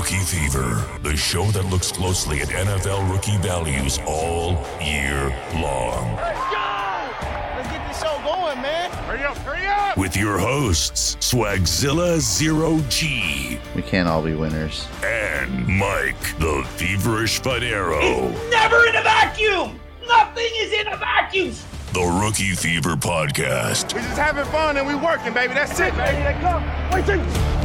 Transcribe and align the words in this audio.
Rookie 0.00 0.16
Fever, 0.16 0.82
the 1.02 1.14
show 1.14 1.44
that 1.50 1.66
looks 1.66 1.92
closely 1.92 2.40
at 2.40 2.48
NFL 2.48 3.12
rookie 3.12 3.36
values 3.36 3.98
all 4.06 4.52
year 4.80 5.28
long. 5.56 6.16
Let's 6.16 6.40
go! 6.40 7.56
Let's 7.58 7.68
get 7.68 7.86
this 7.86 8.00
show 8.00 8.18
going, 8.24 8.62
man. 8.62 8.90
Hurry 8.90 9.24
up, 9.24 9.36
hurry 9.36 9.66
up! 9.66 9.98
With 9.98 10.16
your 10.16 10.38
hosts, 10.38 11.16
Swagzilla 11.16 12.18
Zero 12.18 12.80
G 12.88 13.60
We 13.76 13.82
can't 13.82 14.08
all 14.08 14.22
be 14.22 14.34
winners. 14.34 14.88
and 15.04 15.68
Mike, 15.68 16.38
the 16.38 16.66
feverish 16.76 17.38
Fanaro. 17.42 18.30
Never 18.48 18.86
in 18.86 18.96
a 18.96 19.02
vacuum! 19.02 19.78
Nothing 20.08 20.50
is 20.60 20.72
in 20.72 20.86
a 20.86 20.96
vacuum! 20.96 21.54
The 21.92 22.20
Rookie 22.24 22.54
Fever 22.54 22.96
Podcast. 22.96 23.92
We're 23.92 24.00
just 24.00 24.16
having 24.16 24.46
fun 24.46 24.78
and 24.78 24.86
we're 24.86 24.96
working, 24.96 25.34
baby. 25.34 25.52
That's 25.52 25.78
it, 25.78 25.94
baby. 25.94 26.22
They 26.22 26.38
come. 26.40 26.64
Wait 26.90 27.04
till 27.04 27.59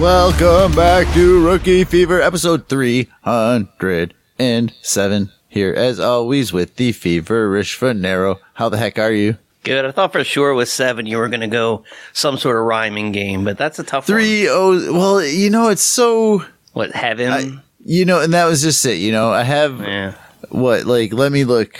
Welcome 0.00 0.72
back 0.76 1.12
to 1.14 1.44
Rookie 1.44 1.82
Fever, 1.82 2.22
episode 2.22 2.68
307. 2.68 5.32
Here, 5.48 5.74
as 5.74 5.98
always, 5.98 6.52
with 6.52 6.76
the 6.76 6.92
feverish 6.92 7.76
Fanaro. 7.76 8.38
How 8.54 8.68
the 8.68 8.76
heck 8.76 8.96
are 9.00 9.10
you? 9.10 9.38
Good. 9.64 9.84
I 9.84 9.90
thought 9.90 10.12
for 10.12 10.22
sure 10.22 10.54
with 10.54 10.68
seven 10.68 11.06
you 11.06 11.18
were 11.18 11.28
going 11.28 11.40
to 11.40 11.48
go 11.48 11.82
some 12.12 12.38
sort 12.38 12.58
of 12.58 12.62
rhyming 12.62 13.10
game, 13.10 13.42
but 13.42 13.58
that's 13.58 13.80
a 13.80 13.82
tough 13.82 14.06
Three 14.06 14.48
oh, 14.48 14.92
well, 14.92 15.20
you 15.20 15.50
know, 15.50 15.68
it's 15.68 15.82
so. 15.82 16.44
What, 16.74 16.92
heaven? 16.92 17.32
I- 17.32 17.58
you 17.84 18.04
know, 18.04 18.20
and 18.20 18.32
that 18.34 18.44
was 18.44 18.62
just 18.62 18.86
it. 18.86 18.98
You 18.98 19.10
know, 19.10 19.32
I 19.32 19.42
have 19.42 19.80
yeah. 19.80 20.14
what, 20.50 20.84
like, 20.84 21.12
let 21.12 21.32
me 21.32 21.44
look 21.44 21.76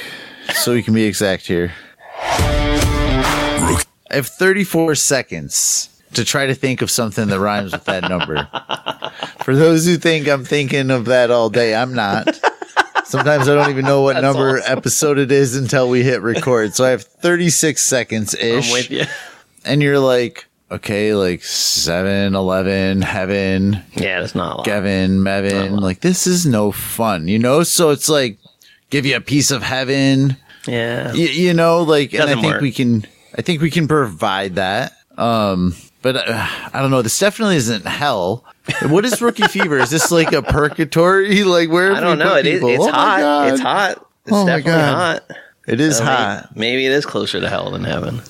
so 0.55 0.73
we 0.73 0.83
can 0.83 0.93
be 0.93 1.05
exact 1.05 1.47
here. 1.47 1.73
I 2.17 3.81
have 4.11 4.27
34 4.27 4.97
seconds 4.97 5.91
to 6.15 6.25
try 6.25 6.47
to 6.47 6.55
think 6.55 6.83
of 6.83 6.91
something 6.91 7.29
that 7.29 7.39
rhymes 7.41 7.73
with 7.73 7.85
that 7.85 8.09
number. 8.09 8.49
For 9.45 9.55
those 9.57 9.87
who 9.87 9.97
think 9.97 10.29
I'm 10.29 10.45
thinking 10.45 10.91
of 10.91 11.07
that 11.07 11.31
all 11.31 11.51
day, 11.51 11.75
I'm 11.75 11.95
not. 11.95 12.39
Sometimes 13.05 13.49
I 13.49 13.55
don't 13.55 13.71
even 13.71 13.85
know 13.87 14.03
what 14.03 14.21
number 14.21 14.59
awesome. 14.59 14.79
episode 14.79 15.19
it 15.19 15.33
is 15.33 15.57
until 15.57 15.89
we 15.89 16.03
hit 16.03 16.21
record. 16.21 16.75
So 16.75 16.85
I 16.85 16.91
have 16.91 17.03
36 17.03 17.83
seconds 17.83 18.35
ish. 18.35 18.67
I'm 18.67 18.73
with 18.73 18.91
you. 18.91 19.05
And 19.65 19.83
you're 19.83 19.99
like, 19.99 20.47
okay, 20.71 21.15
like 21.15 21.43
7, 21.43 22.35
11, 22.35 23.03
heaven, 23.03 23.83
Yeah, 23.95 24.21
that's 24.21 24.35
not 24.35 24.53
a 24.53 24.57
lot. 24.59 24.65
Kevin, 24.67 25.21
Mevin. 25.21 25.81
Like, 25.81 26.01
this 26.01 26.27
is 26.27 26.45
no 26.45 26.71
fun, 26.71 27.29
you 27.29 27.39
know? 27.39 27.63
So 27.63 27.91
it's 27.91 28.09
like, 28.11 28.39
give 28.91 29.07
you 29.07 29.17
a 29.17 29.21
piece 29.23 29.51
of 29.51 29.63
heaven. 29.63 30.37
Yeah. 30.67 31.13
Y- 31.13 31.19
you 31.33 31.55
know, 31.55 31.83
like, 31.83 32.13
and 32.13 32.25
I 32.25 32.35
think 32.35 32.45
work. 32.45 32.61
we 32.61 32.73
can, 32.73 33.07
I 33.37 33.41
think 33.43 33.63
we 33.63 33.71
can 33.71 33.89
provide 33.89 34.57
that. 34.57 34.93
Um, 35.17 35.75
but 36.03 36.17
uh, 36.17 36.47
I 36.73 36.81
don't 36.81 36.91
know. 36.91 37.03
This 37.03 37.19
definitely 37.19 37.57
isn't 37.57 37.87
hell. 37.87 38.45
What 38.83 39.05
is 39.05 39.21
rookie 39.23 39.47
fever? 39.49 39.79
Is 39.79 39.91
this 39.91 40.11
like 40.11 40.33
a 40.33 40.43
purgatory? 40.43 41.43
Like 41.45 41.71
where? 41.71 41.93
I 41.93 42.01
don't 42.01 42.19
know. 42.19 42.37
It 42.37 42.47
is, 42.47 42.63
it's 42.63 42.85
Oh 42.85 42.91
hot. 42.93 43.49
It's 43.53 43.61
hot. 43.61 43.93
It's 44.25 44.33
Oh 44.37 44.47
definitely 44.47 44.73
God. 44.73 45.23
hot. 45.29 45.37
It 45.67 45.81
is 45.81 45.99
So 45.99 46.05
hot. 46.05 46.57
Maybe 46.57 46.87
it 46.87 46.93
is 46.93 47.05
closer 47.07 47.41
to 47.41 47.49
hell 47.49 47.71
than 47.71 47.85
heaven. 47.85 48.21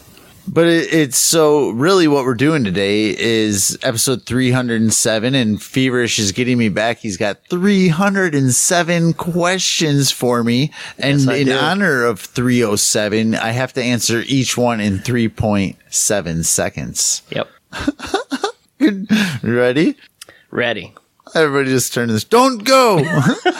But 0.50 0.66
it, 0.66 0.94
it's 0.94 1.19
so 1.19 1.69
really 1.70 2.08
what 2.08 2.24
we're 2.24 2.34
doing 2.34 2.64
today 2.64 3.11
is 3.19 3.78
episode 3.83 4.24
307 4.24 5.34
and 5.34 5.62
Feverish 5.62 6.19
is 6.19 6.33
getting 6.33 6.56
me 6.56 6.70
back. 6.70 6.98
He's 6.98 7.19
got 7.19 7.44
307 7.50 9.12
questions 9.14 10.11
for 10.11 10.42
me. 10.42 10.72
And 10.98 11.20
Yes, 11.20 11.36
in 11.41 11.46
do. 11.48 11.52
honor 11.55 12.05
of 12.05 12.20
307, 12.20 13.34
I 13.34 13.50
have 13.50 13.72
to 13.74 13.83
answer 13.83 14.22
each 14.27 14.56
one 14.56 14.80
in 14.80 14.98
3.7 15.00 16.44
seconds. 16.44 17.22
Yep. 17.30 17.48
Ready? 19.43 19.97
Ready. 20.51 20.95
Everybody 21.34 21.71
just 21.71 21.93
turn 21.93 22.09
this. 22.09 22.25
Don't 22.25 22.65
go. 22.65 23.03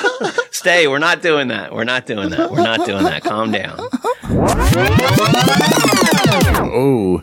Stay. 0.51 0.89
We're 0.89 0.99
not 0.99 1.23
doing 1.23 1.49
that. 1.49 1.75
We're 1.75 1.85
not 1.85 2.07
doing 2.07 2.31
that. 2.31 2.51
We're 2.51 2.63
not 2.63 2.87
doing 2.87 3.05
that. 3.05 3.23
Calm 3.23 3.53
down. 3.53 3.77
oh, 6.71 7.23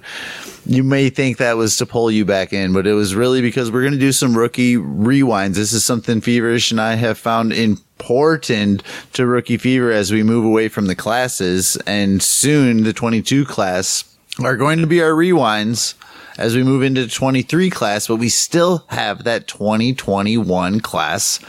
you 0.65 0.83
may 0.83 1.09
think 1.09 1.37
that 1.37 1.57
was 1.57 1.77
to 1.77 1.85
pull 1.85 2.09
you 2.09 2.25
back 2.25 2.53
in, 2.53 2.73
but 2.73 2.87
it 2.87 2.93
was 2.93 3.13
really 3.15 3.41
because 3.41 3.71
we're 3.71 3.81
going 3.81 3.93
to 3.93 3.99
do 3.99 4.11
some 4.11 4.37
rookie 4.37 4.75
rewinds. 4.75 5.55
This 5.55 5.73
is 5.73 5.85
something 5.85 6.21
Feverish 6.21 6.71
and 6.71 6.81
I 6.81 6.95
have 6.95 7.17
found 7.17 7.53
important 7.53 8.83
to 9.13 9.25
Rookie 9.25 9.57
Fever 9.57 9.91
as 9.91 10.11
we 10.11 10.23
move 10.23 10.45
away 10.45 10.67
from 10.67 10.87
the 10.87 10.95
classes. 10.95 11.75
And 11.85 12.21
soon 12.21 12.83
the 12.83 12.93
22 12.93 13.45
class 13.45 14.05
are 14.43 14.57
going 14.57 14.79
to 14.79 14.87
be 14.87 15.01
our 15.01 15.11
rewinds 15.11 15.93
as 16.37 16.55
we 16.55 16.63
move 16.63 16.83
into 16.83 17.05
the 17.05 17.11
23 17.11 17.69
class, 17.69 18.07
but 18.07 18.17
we 18.17 18.29
still 18.29 18.85
have 18.87 19.23
that 19.23 19.47
2021 19.47 20.79
class 20.81 21.39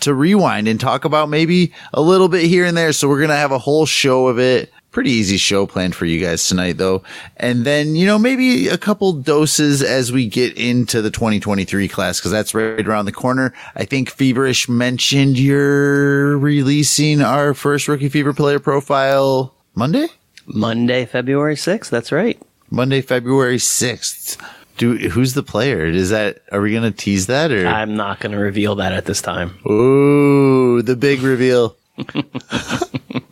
to 0.00 0.14
rewind 0.14 0.68
and 0.68 0.80
talk 0.80 1.04
about 1.04 1.28
maybe 1.28 1.72
a 1.94 2.00
little 2.00 2.28
bit 2.28 2.44
here 2.44 2.64
and 2.64 2.76
there. 2.76 2.92
So 2.92 3.08
we're 3.08 3.18
going 3.18 3.30
to 3.30 3.36
have 3.36 3.52
a 3.52 3.58
whole 3.58 3.86
show 3.86 4.26
of 4.26 4.38
it. 4.38 4.72
Pretty 4.90 5.10
easy 5.10 5.38
show 5.38 5.66
planned 5.66 5.94
for 5.94 6.04
you 6.04 6.20
guys 6.20 6.44
tonight 6.44 6.76
though. 6.76 7.02
And 7.38 7.64
then, 7.64 7.94
you 7.96 8.04
know, 8.04 8.18
maybe 8.18 8.68
a 8.68 8.76
couple 8.76 9.14
doses 9.14 9.82
as 9.82 10.12
we 10.12 10.28
get 10.28 10.54
into 10.58 11.00
the 11.00 11.10
2023 11.10 11.88
class 11.88 12.18
because 12.18 12.30
that's 12.30 12.52
right 12.52 12.86
around 12.86 13.06
the 13.06 13.12
corner. 13.12 13.54
I 13.74 13.86
think 13.86 14.10
Feverish 14.10 14.68
mentioned 14.68 15.38
you're 15.38 16.36
releasing 16.36 17.22
our 17.22 17.54
first 17.54 17.88
rookie 17.88 18.10
fever 18.10 18.34
player 18.34 18.58
profile 18.58 19.54
Monday? 19.74 20.08
Monday, 20.46 21.06
February 21.06 21.54
6th. 21.54 21.88
That's 21.88 22.12
right. 22.12 22.38
Monday, 22.72 23.02
February 23.02 23.58
6th. 23.58 24.42
Do, 24.78 24.96
who's 24.96 25.34
the 25.34 25.42
player? 25.42 25.84
Is 25.84 26.08
that, 26.08 26.40
are 26.50 26.62
we 26.62 26.70
going 26.70 26.90
to 26.90 26.90
tease 26.90 27.26
that 27.26 27.52
or? 27.52 27.66
I'm 27.66 27.94
not 27.94 28.18
going 28.18 28.32
to 28.32 28.38
reveal 28.38 28.76
that 28.76 28.92
at 28.92 29.04
this 29.04 29.20
time. 29.20 29.58
Ooh, 29.70 30.80
the 30.80 30.96
big 30.96 31.20
reveal. 31.22 31.76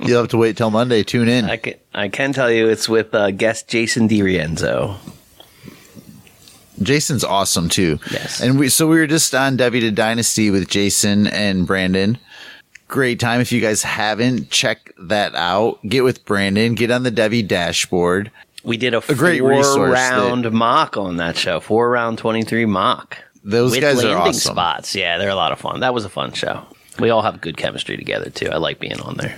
You'll 0.01 0.21
have 0.21 0.29
to 0.29 0.37
wait 0.37 0.59
till 0.59 0.71
Monday. 0.71 1.03
Tune 1.03 1.29
in. 1.29 1.47
I 1.47 1.57
can, 1.57 1.75
I 1.95 2.09
can 2.09 2.35
tell 2.35 2.51
you 2.51 2.69
it's 2.69 2.87
with 2.87 3.15
uh, 3.15 3.31
guest 3.31 3.67
Jason 3.67 4.11
DiRienzo. 4.11 4.99
Jason's 6.83 7.25
awesome 7.25 7.71
too. 7.71 7.99
Yes. 8.11 8.43
And 8.43 8.59
we 8.59 8.69
so 8.69 8.89
we 8.89 8.97
were 8.97 9.07
just 9.07 9.35
on 9.35 9.57
Devy 9.57 9.81
to 9.81 9.91
Dynasty 9.91 10.51
with 10.51 10.69
Jason 10.69 11.27
and 11.27 11.67
Brandon. 11.67 12.19
Great 12.89 13.21
time. 13.21 13.41
If 13.41 13.53
you 13.53 13.61
guys 13.61 13.83
haven't, 13.83 14.51
check 14.51 14.93
that 14.99 15.35
out. 15.35 15.79
Get 15.87 16.05
with 16.05 16.25
Brandon. 16.25 16.75
Get 16.75 16.91
on 16.91 17.03
the 17.03 17.13
Devy 17.13 17.47
dashboard. 17.47 18.31
We 18.63 18.77
did 18.77 18.95
a, 18.95 19.01
great 19.01 19.41
four 19.41 19.89
round 19.89 20.51
mock 20.53 20.97
on 20.97 21.17
that 21.17 21.37
show. 21.37 21.61
Four 21.61 21.91
round 21.91 22.19
23 22.19 22.67
mock. 22.67 23.19
Those 23.43 23.71
with 23.73 23.81
guys 23.81 24.05
are 24.05 24.17
awesome. 24.17 24.53
spots. 24.53 24.95
Yeah, 24.95 25.19
they're 25.19 25.31
a 25.31 25.35
lot 25.35 25.53
of 25.53 25.59
fun. 25.59 25.81
That 25.81 25.95
was 25.95 26.05
a 26.05 26.11
fun 26.11 26.33
show. 26.33 26.67
We 26.99 27.09
all 27.11 27.23
have 27.23 27.41
good 27.41 27.57
chemistry 27.57 27.97
together 27.97 28.29
too. 28.29 28.51
I 28.51 28.57
like 28.59 28.79
being 28.79 29.01
on 29.01 29.17
there. 29.17 29.35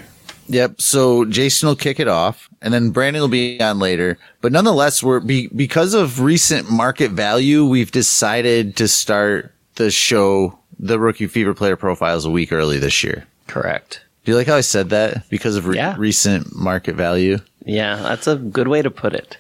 Yep. 0.48 0.80
So 0.80 1.24
Jason 1.24 1.68
will 1.68 1.76
kick 1.76 2.00
it 2.00 2.08
off, 2.08 2.48
and 2.60 2.74
then 2.74 2.90
Brandon 2.90 3.22
will 3.22 3.28
be 3.28 3.60
on 3.60 3.78
later. 3.78 4.18
But 4.40 4.50
nonetheless, 4.50 5.02
we're 5.02 5.20
be, 5.20 5.46
because 5.48 5.94
of 5.94 6.20
recent 6.20 6.68
market 6.70 7.12
value, 7.12 7.64
we've 7.64 7.92
decided 7.92 8.76
to 8.76 8.88
start 8.88 9.54
the 9.76 9.90
show, 9.92 10.58
the 10.80 10.98
Rookie 10.98 11.28
Fever 11.28 11.54
Player 11.54 11.76
Profiles, 11.76 12.24
a 12.24 12.30
week 12.30 12.52
early 12.52 12.78
this 12.78 13.04
year. 13.04 13.24
Correct. 13.46 14.02
Do 14.24 14.32
you 14.32 14.38
like 14.38 14.46
how 14.48 14.56
I 14.56 14.60
said 14.62 14.90
that? 14.90 15.28
Because 15.30 15.56
of 15.56 15.66
re- 15.66 15.76
Yeah. 15.76 15.94
recent 15.96 16.54
market 16.54 16.96
value. 16.96 17.38
Yeah, 17.64 17.96
that's 17.96 18.26
a 18.26 18.36
good 18.36 18.68
way 18.68 18.82
to 18.82 18.90
put 18.90 19.14
it. 19.14 19.38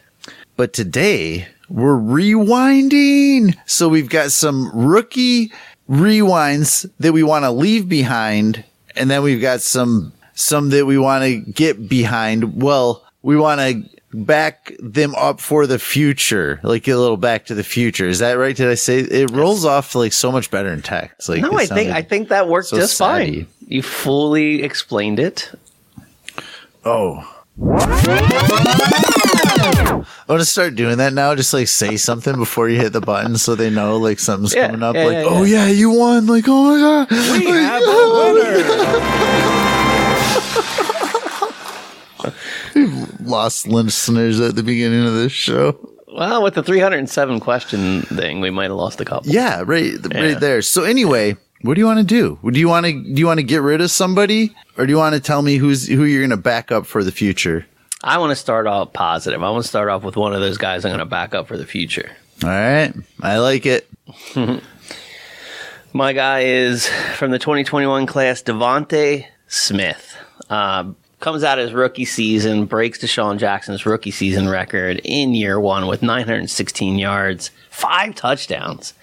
But 0.56 0.72
today 0.72 1.48
we're 1.68 1.96
rewinding. 1.98 3.56
So 3.66 3.88
we've 3.88 4.08
got 4.08 4.32
some 4.32 4.70
rookie 4.74 5.52
rewinds 5.88 6.88
that 7.00 7.12
we 7.12 7.22
want 7.22 7.44
to 7.44 7.50
leave 7.50 7.88
behind. 7.88 8.64
And 8.94 9.10
then 9.10 9.22
we've 9.22 9.40
got 9.40 9.60
some, 9.62 10.12
some 10.34 10.70
that 10.70 10.86
we 10.86 10.98
want 10.98 11.24
to 11.24 11.38
get 11.38 11.88
behind. 11.88 12.62
Well, 12.62 13.04
we 13.22 13.36
want 13.36 13.60
to 13.60 13.82
back 14.14 14.72
them 14.78 15.14
up 15.14 15.40
for 15.40 15.66
the 15.66 15.78
future, 15.78 16.60
like 16.62 16.86
a 16.86 16.96
little 16.96 17.16
back 17.16 17.46
to 17.46 17.54
the 17.54 17.64
future. 17.64 18.06
Is 18.06 18.18
that 18.18 18.34
right? 18.34 18.54
Did 18.54 18.68
I 18.68 18.74
say 18.74 18.98
it 18.98 19.30
rolls 19.30 19.64
off 19.64 19.94
like 19.94 20.12
so 20.12 20.30
much 20.30 20.50
better 20.50 20.70
in 20.70 20.82
text? 20.82 21.28
Like 21.28 21.40
No, 21.40 21.52
I 21.56 21.66
think 21.66 21.90
I 21.90 22.02
think 22.02 22.28
that 22.28 22.48
worked 22.48 22.68
so 22.68 22.76
just 22.76 22.96
savvy. 22.96 23.44
fine. 23.44 23.46
You 23.66 23.82
fully 23.82 24.62
explained 24.62 25.18
it. 25.18 25.50
Oh. 26.84 27.26
I 27.64 27.68
want 30.28 30.40
to 30.40 30.44
start 30.44 30.74
doing 30.74 30.98
that 30.98 31.12
now. 31.12 31.32
Just 31.34 31.52
like 31.54 31.68
say 31.68 31.96
something 31.96 32.34
before 32.36 32.68
you 32.68 32.76
hit 32.78 32.92
the 32.92 33.00
button 33.00 33.36
so 33.36 33.54
they 33.54 33.70
know 33.70 33.96
like 33.98 34.18
something's 34.18 34.52
Yeah, 34.54 34.66
coming 34.66 34.82
up. 34.82 34.94
yeah, 34.96 35.04
like, 35.04 35.12
yeah, 35.14 35.24
oh 35.26 35.44
yeah, 35.44 35.66
you 35.68 35.90
won. 35.90 36.26
Like, 36.26 36.44
oh 36.48 36.74
my 36.74 36.80
God. 36.80 37.08
We 37.10 37.46
Like, 37.46 37.62
have 37.62 37.82
a 37.82 37.84
winner. 42.74 43.06
Lost 43.28 43.66
listeners 43.68 44.40
at 44.40 44.56
the 44.56 44.62
beginning 44.62 45.06
of 45.06 45.12
this 45.14 45.32
show. 45.32 45.78
Well, 46.14 46.42
with 46.42 46.54
the 46.54 46.62
307 46.62 47.40
question 47.40 48.02
thing, 48.02 48.40
we 48.40 48.50
might 48.50 48.64
have 48.64 48.72
lost 48.72 49.00
a 49.00 49.04
couple. 49.04 49.30
Yeah, 49.32 49.62
right, 49.64 49.92
Yeah. 50.10 50.20
right 50.20 50.38
there. 50.40 50.60
So 50.62 50.82
anyway, 50.84 51.36
what 51.62 51.74
do 51.74 51.80
you 51.80 51.86
want 51.86 51.98
to 51.98 52.04
do? 52.04 52.38
Do 52.50 52.58
you 52.58 52.68
want 52.68 52.86
to 52.86 52.92
do 52.92 53.20
you 53.20 53.26
want 53.26 53.38
to 53.38 53.44
get 53.44 53.62
rid 53.62 53.80
of 53.80 53.90
somebody, 53.90 54.54
or 54.76 54.86
do 54.86 54.92
you 54.92 54.98
want 54.98 55.14
to 55.14 55.20
tell 55.20 55.42
me 55.42 55.56
who's 55.56 55.88
who 55.88 56.04
you're 56.04 56.20
going 56.20 56.30
to 56.30 56.36
back 56.36 56.70
up 56.70 56.86
for 56.86 57.02
the 57.02 57.12
future? 57.12 57.66
I 58.04 58.18
want 58.18 58.30
to 58.30 58.36
start 58.36 58.66
off 58.66 58.92
positive. 58.92 59.42
I 59.42 59.50
want 59.50 59.62
to 59.62 59.68
start 59.68 59.88
off 59.88 60.02
with 60.02 60.16
one 60.16 60.34
of 60.34 60.40
those 60.40 60.58
guys 60.58 60.84
I'm 60.84 60.90
going 60.90 60.98
to 60.98 61.04
back 61.06 61.34
up 61.34 61.46
for 61.46 61.56
the 61.56 61.66
future. 61.66 62.10
All 62.42 62.50
right, 62.50 62.92
I 63.20 63.38
like 63.38 63.64
it. 63.66 63.88
My 65.92 66.12
guy 66.12 66.40
is 66.40 66.88
from 67.16 67.30
the 67.30 67.38
2021 67.38 68.06
class, 68.06 68.42
DeVonta 68.42 69.26
Smith. 69.46 70.16
Uh, 70.48 70.92
comes 71.20 71.44
out 71.44 71.58
his 71.58 71.72
rookie 71.72 72.04
season, 72.04 72.66
breaks 72.66 72.98
DeSean 72.98 73.38
Jackson's 73.38 73.86
rookie 73.86 74.10
season 74.10 74.48
record 74.48 75.00
in 75.04 75.34
year 75.34 75.60
one 75.60 75.86
with 75.86 76.02
916 76.02 76.98
yards, 76.98 77.50
five 77.70 78.14
touchdowns. 78.14 78.94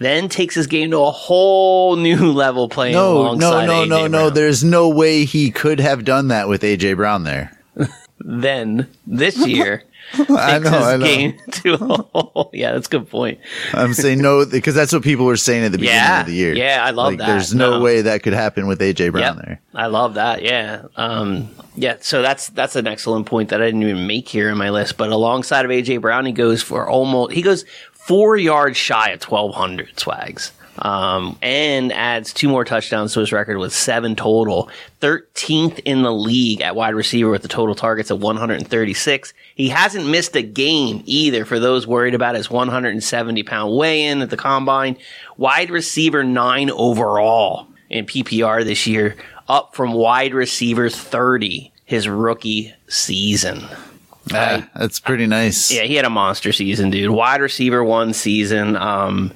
Then 0.00 0.28
takes 0.30 0.54
his 0.54 0.66
game 0.66 0.90
to 0.92 0.98
a 0.98 1.10
whole 1.10 1.94
new 1.96 2.32
level 2.32 2.68
playing 2.68 2.94
No, 2.94 3.12
no, 3.12 3.20
alongside 3.20 3.66
no, 3.66 3.82
AJ 3.84 3.88
no, 3.88 4.06
no. 4.08 4.30
There's 4.30 4.64
no 4.64 4.88
way 4.88 5.24
he 5.26 5.50
could 5.50 5.78
have 5.78 6.04
done 6.04 6.28
that 6.28 6.48
with 6.48 6.62
AJ 6.62 6.96
Brown 6.96 7.22
there. 7.24 7.56
Then 8.18 8.88
this 9.06 9.36
year 9.46 9.84
I 10.14 10.58
takes 10.58 10.64
know, 10.64 10.78
his 10.78 10.86
I 10.86 10.96
know. 10.96 11.04
game 11.06 11.38
to 11.52 11.74
a 11.74 11.76
whole. 11.78 12.50
Yeah, 12.52 12.72
that's 12.72 12.86
a 12.88 12.90
good 12.90 13.08
point. 13.08 13.38
I'm 13.72 13.94
saying 13.94 14.20
no 14.20 14.44
because 14.44 14.74
that's 14.74 14.92
what 14.92 15.02
people 15.02 15.24
were 15.26 15.36
saying 15.36 15.64
at 15.64 15.72
the 15.72 15.78
beginning 15.78 16.00
Yeah, 16.02 16.20
of 16.20 16.26
the 16.26 16.32
year. 16.34 16.54
yeah, 16.54 16.82
I 16.84 16.90
love 16.90 17.08
like, 17.12 17.18
that. 17.18 17.26
There's 17.26 17.54
no, 17.54 17.78
No. 17.78 17.80
way 17.80 18.02
that 18.02 18.22
could 18.22 18.32
happen 18.32 18.66
with 18.66 18.80
AJ 18.80 19.12
Brown 19.12 19.36
Yep. 19.36 19.44
there. 19.46 19.60
I 19.74 19.86
love 19.86 20.14
that. 20.14 20.42
Yeah. 20.42 20.82
Um, 20.96 21.50
yeah. 21.76 21.96
So 22.00 22.22
that's 22.22 22.48
that's 22.48 22.74
an 22.76 22.86
excellent 22.86 23.26
point 23.26 23.50
that 23.50 23.62
I 23.62 23.66
didn't 23.66 23.82
even 23.84 24.06
make 24.06 24.28
here 24.28 24.50
in 24.50 24.58
my 24.58 24.70
list. 24.70 24.96
But 24.96 25.10
alongside 25.10 25.64
of 25.64 25.70
AJ 25.70 26.00
Brown, 26.00 26.26
he 26.26 26.32
goes 26.32 26.62
for 26.62 26.88
almost 26.88 27.32
he 27.32 27.42
goes 27.42 27.64
four 28.06 28.36
yards 28.36 28.76
shy 28.76 29.10
of 29.10 29.20
twelve 29.20 29.54
hundred 29.54 29.98
swags. 29.98 30.52
Um, 30.78 31.36
and 31.42 31.92
adds 31.92 32.32
two 32.32 32.48
more 32.48 32.64
touchdowns 32.64 33.12
to 33.12 33.20
his 33.20 33.32
record 33.32 33.58
with 33.58 33.74
seven 33.74 34.16
total. 34.16 34.70
13th 35.02 35.80
in 35.84 36.02
the 36.02 36.12
league 36.12 36.62
at 36.62 36.74
wide 36.74 36.94
receiver 36.94 37.28
with 37.28 37.42
the 37.42 37.48
total 37.48 37.74
targets 37.74 38.10
of 38.10 38.22
136. 38.22 39.34
He 39.54 39.68
hasn't 39.68 40.06
missed 40.06 40.36
a 40.36 40.42
game 40.42 41.02
either 41.04 41.44
for 41.44 41.58
those 41.58 41.86
worried 41.86 42.14
about 42.14 42.34
his 42.34 42.50
170 42.50 43.42
pound 43.42 43.76
weigh 43.76 44.06
in 44.06 44.22
at 44.22 44.30
the 44.30 44.36
combine. 44.38 44.96
Wide 45.36 45.70
receiver 45.70 46.24
nine 46.24 46.70
overall 46.70 47.66
in 47.90 48.06
PPR 48.06 48.64
this 48.64 48.86
year, 48.86 49.16
up 49.48 49.74
from 49.74 49.92
wide 49.92 50.32
receiver 50.32 50.88
30 50.88 51.72
his 51.84 52.08
rookie 52.08 52.72
season. 52.88 53.64
Ah, 54.32 54.68
that's 54.74 55.00
pretty 55.00 55.26
nice. 55.26 55.70
Yeah, 55.70 55.82
he 55.82 55.94
had 55.94 56.04
a 56.04 56.10
monster 56.10 56.52
season, 56.52 56.90
dude. 56.90 57.10
Wide 57.10 57.40
receiver 57.40 57.82
one 57.82 58.12
season. 58.12 58.76
Um, 58.76 59.32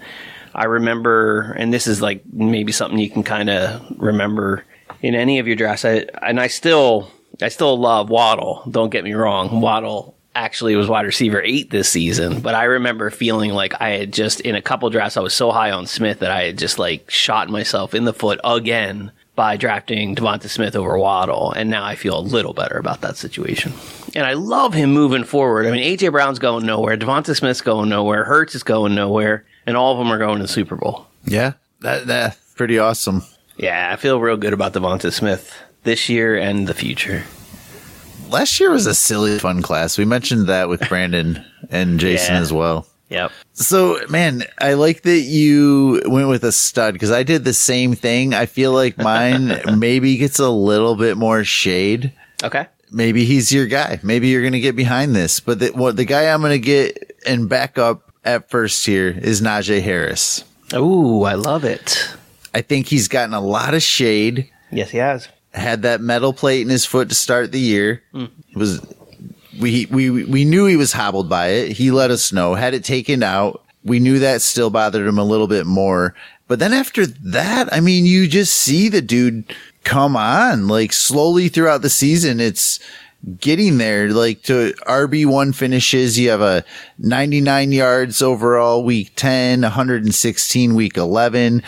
I 0.55 0.64
remember, 0.64 1.52
and 1.58 1.73
this 1.73 1.87
is 1.87 2.00
like 2.00 2.23
maybe 2.32 2.73
something 2.73 2.99
you 2.99 3.11
can 3.11 3.25
kind 3.25 3.50
of 3.50 3.82
remember 3.99 4.64
in 5.02 5.14
any 5.14 5.38
of 5.38 5.46
your 5.46 5.56
drafts. 5.56 5.85
I, 5.85 6.06
and 6.23 6.41
I 6.41 6.46
still, 6.46 7.11
I 7.43 7.49
still 7.49 7.76
love 7.79 8.08
Waddle. 8.11 8.62
Don't 8.70 8.91
get 8.91 9.05
me 9.05 9.14
wrong. 9.14 9.61
Waddle 9.61 10.17
actually 10.37 10.75
was 10.76 10.88
wide 10.88 11.06
receiver 11.06 11.40
eight 11.43 11.70
this 11.70 11.88
season, 11.88 12.40
but 12.40 12.55
I 12.55 12.64
remember 12.64 13.11
feeling 13.11 13.52
like 13.52 13.81
I 13.81 13.90
had 13.90 14.12
just 14.12 14.40
in 14.40 14.55
a 14.55 14.62
couple 14.62 14.88
drafts 14.90 15.17
I 15.17 15.20
was 15.20 15.35
so 15.35 15.52
high 15.52 15.70
on 15.70 15.87
Smith 15.87 16.20
that 16.20 16.31
I 16.31 16.44
had 16.44 16.58
just 16.58 16.79
like 16.79 17.11
shot 17.11 17.49
myself 17.49 17.94
in 17.94 18.05
the 18.05 18.12
foot 18.12 18.40
again 18.44 19.12
by 19.34 19.56
drafting 19.56 20.14
Devonta 20.14 20.48
Smith 20.48 20.76
over 20.76 20.96
Waddle, 20.98 21.52
and 21.52 21.69
now 21.70 21.84
I 21.84 21.96
feel 21.96 22.19
a 22.19 22.20
little 22.20 22.52
better 22.54 22.76
about 22.78 23.00
that 23.00 23.16
situation. 23.16 23.72
And 24.14 24.25
I 24.26 24.34
love 24.34 24.75
him 24.75 24.92
moving 24.92 25.25
forward. 25.25 25.66
I 25.66 25.70
mean, 25.72 25.82
AJ 25.82 26.12
Brown's 26.12 26.38
going 26.38 26.64
nowhere, 26.66 26.96
Devonta 26.96 27.36
Smith's 27.36 27.60
going 27.60 27.88
nowhere, 27.88 28.25
Hurts 28.25 28.54
is 28.54 28.62
going 28.62 28.94
nowhere, 28.94 29.44
and 29.66 29.76
all 29.76 29.92
of 29.92 29.98
them 29.98 30.12
are 30.12 30.19
going 30.19 30.36
to 30.38 30.42
the 30.44 30.48
Super 30.48 30.76
Bowl. 30.76 31.06
Yeah, 31.25 31.54
that 31.81 32.06
that 32.06 32.38
pretty 32.54 32.78
awesome. 32.78 33.22
Yeah, 33.56 33.90
I 33.92 33.96
feel 33.96 34.20
real 34.20 34.36
good 34.36 34.52
about 34.52 34.72
Devonta 34.72 35.12
Smith 35.12 35.52
this 35.82 36.08
year 36.08 36.37
and 36.37 36.66
the 36.66 36.75
future. 36.75 37.25
Last 38.30 38.58
year 38.58 38.70
was 38.70 38.87
a 38.87 38.94
silly 38.94 39.38
fun 39.38 39.62
class. 39.62 39.98
We 39.98 40.04
mentioned 40.04 40.48
that 40.48 40.69
with 40.69 40.80
Brandon 40.88 41.44
and 41.70 42.00
Jason 42.00 42.34
Yeah. 42.37 42.40
as 42.40 42.52
well. 42.52 42.87
Yep. 43.08 43.32
So, 43.52 44.00
man, 44.08 44.44
I 44.58 44.74
like 44.74 45.02
that 45.02 45.20
you 45.20 46.02
went 46.06 46.28
with 46.28 46.44
a 46.44 46.52
stud 46.52 46.94
because 46.94 47.10
I 47.10 47.22
did 47.22 47.44
the 47.44 47.52
same 47.52 47.94
thing. 47.94 48.34
I 48.34 48.46
feel 48.46 48.72
like 48.72 48.98
mine 48.98 49.60
maybe 49.78 50.16
gets 50.16 50.38
a 50.38 50.48
little 50.48 50.96
bit 50.96 51.16
more 51.16 51.44
shade. 51.44 52.12
Okay. 52.42 52.66
Maybe 52.90 53.24
he's 53.24 53.52
your 53.52 53.66
guy. 53.66 54.00
Maybe 54.02 54.28
you're 54.28 54.42
going 54.42 54.52
to 54.52 54.60
get 54.60 54.76
behind 54.76 55.14
this. 55.14 55.40
But 55.40 55.58
the, 55.58 55.68
what 55.70 55.96
the 55.96 56.04
guy 56.04 56.32
I'm 56.32 56.40
going 56.40 56.52
to 56.52 56.58
get 56.58 57.14
and 57.26 57.48
back 57.48 57.78
up 57.78 58.12
at 58.24 58.50
first 58.50 58.86
here 58.86 59.08
is 59.08 59.40
Najee 59.40 59.82
Harris. 59.82 60.44
Ooh, 60.72 61.24
I 61.24 61.34
love 61.34 61.64
it. 61.64 62.08
I 62.54 62.62
think 62.62 62.86
he's 62.86 63.08
gotten 63.08 63.34
a 63.34 63.40
lot 63.40 63.74
of 63.74 63.82
shade. 63.82 64.50
Yes, 64.70 64.90
he 64.90 64.98
has. 64.98 65.28
Had 65.52 65.82
that 65.82 66.00
metal 66.00 66.32
plate 66.32 66.62
in 66.62 66.68
his 66.68 66.84
foot 66.84 67.08
to 67.08 67.14
start 67.14 67.52
the 67.52 67.60
year. 67.60 68.02
Mm. 68.12 68.30
It 68.50 68.56
was 68.56 68.80
we 69.60 69.86
we 69.86 70.10
we 70.10 70.44
knew 70.44 70.66
he 70.66 70.76
was 70.76 70.92
hobbled 70.92 71.28
by 71.28 71.48
it. 71.48 71.72
He 71.72 71.90
let 71.90 72.10
us 72.10 72.32
know. 72.32 72.54
Had 72.54 72.74
it 72.74 72.84
taken 72.84 73.22
out, 73.22 73.64
we 73.84 73.98
knew 73.98 74.18
that 74.18 74.42
still 74.42 74.70
bothered 74.70 75.06
him 75.06 75.18
a 75.18 75.24
little 75.24 75.48
bit 75.48 75.66
more. 75.66 76.14
But 76.46 76.58
then 76.58 76.72
after 76.72 77.06
that, 77.06 77.72
I 77.72 77.80
mean, 77.80 78.04
you 78.06 78.28
just 78.28 78.54
see 78.54 78.88
the 78.88 79.02
dude 79.02 79.54
come 79.84 80.16
on 80.16 80.68
like 80.68 80.92
slowly 80.92 81.48
throughout 81.48 81.82
the 81.82 81.90
season. 81.90 82.40
It's 82.40 82.80
getting 83.40 83.78
there 83.78 84.10
like 84.10 84.42
to 84.42 84.74
RB1 84.86 85.54
finishes. 85.54 86.18
You 86.18 86.30
have 86.30 86.42
a 86.42 86.64
99 86.98 87.72
yards 87.72 88.20
overall 88.20 88.84
week 88.84 89.12
10, 89.16 89.62
116 89.62 90.74
week 90.74 90.96
11 90.96 91.62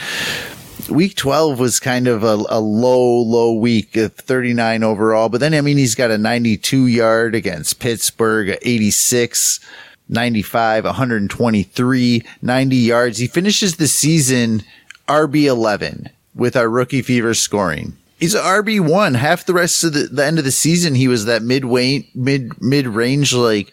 week 0.90 1.16
12 1.16 1.58
was 1.58 1.80
kind 1.80 2.08
of 2.08 2.22
a, 2.22 2.38
a 2.48 2.60
low, 2.60 3.20
low 3.20 3.54
week 3.54 3.96
of 3.96 4.14
39 4.14 4.82
overall. 4.82 5.28
But 5.28 5.40
then, 5.40 5.54
I 5.54 5.60
mean, 5.60 5.78
he's 5.78 5.94
got 5.94 6.10
a 6.10 6.18
92 6.18 6.86
yard 6.86 7.34
against 7.34 7.80
Pittsburgh, 7.80 8.50
a 8.50 8.68
86, 8.68 9.60
95, 10.08 10.84
123, 10.84 12.22
90 12.42 12.76
yards. 12.76 13.18
He 13.18 13.26
finishes 13.26 13.76
the 13.76 13.88
season 13.88 14.62
RB 15.08 15.44
11 15.44 16.10
with 16.34 16.56
our 16.56 16.68
rookie 16.68 17.02
fever 17.02 17.34
scoring. 17.34 17.96
He's 18.18 18.34
RB 18.34 18.80
one. 18.80 19.14
Half 19.14 19.46
the 19.46 19.52
rest 19.52 19.84
of 19.84 19.92
the, 19.92 20.04
the 20.04 20.24
end 20.24 20.38
of 20.38 20.44
the 20.44 20.50
season, 20.50 20.94
he 20.94 21.08
was 21.08 21.26
that 21.26 21.42
midway, 21.42 22.08
mid, 22.14 22.60
mid 22.62 22.86
range, 22.86 23.34
like 23.34 23.72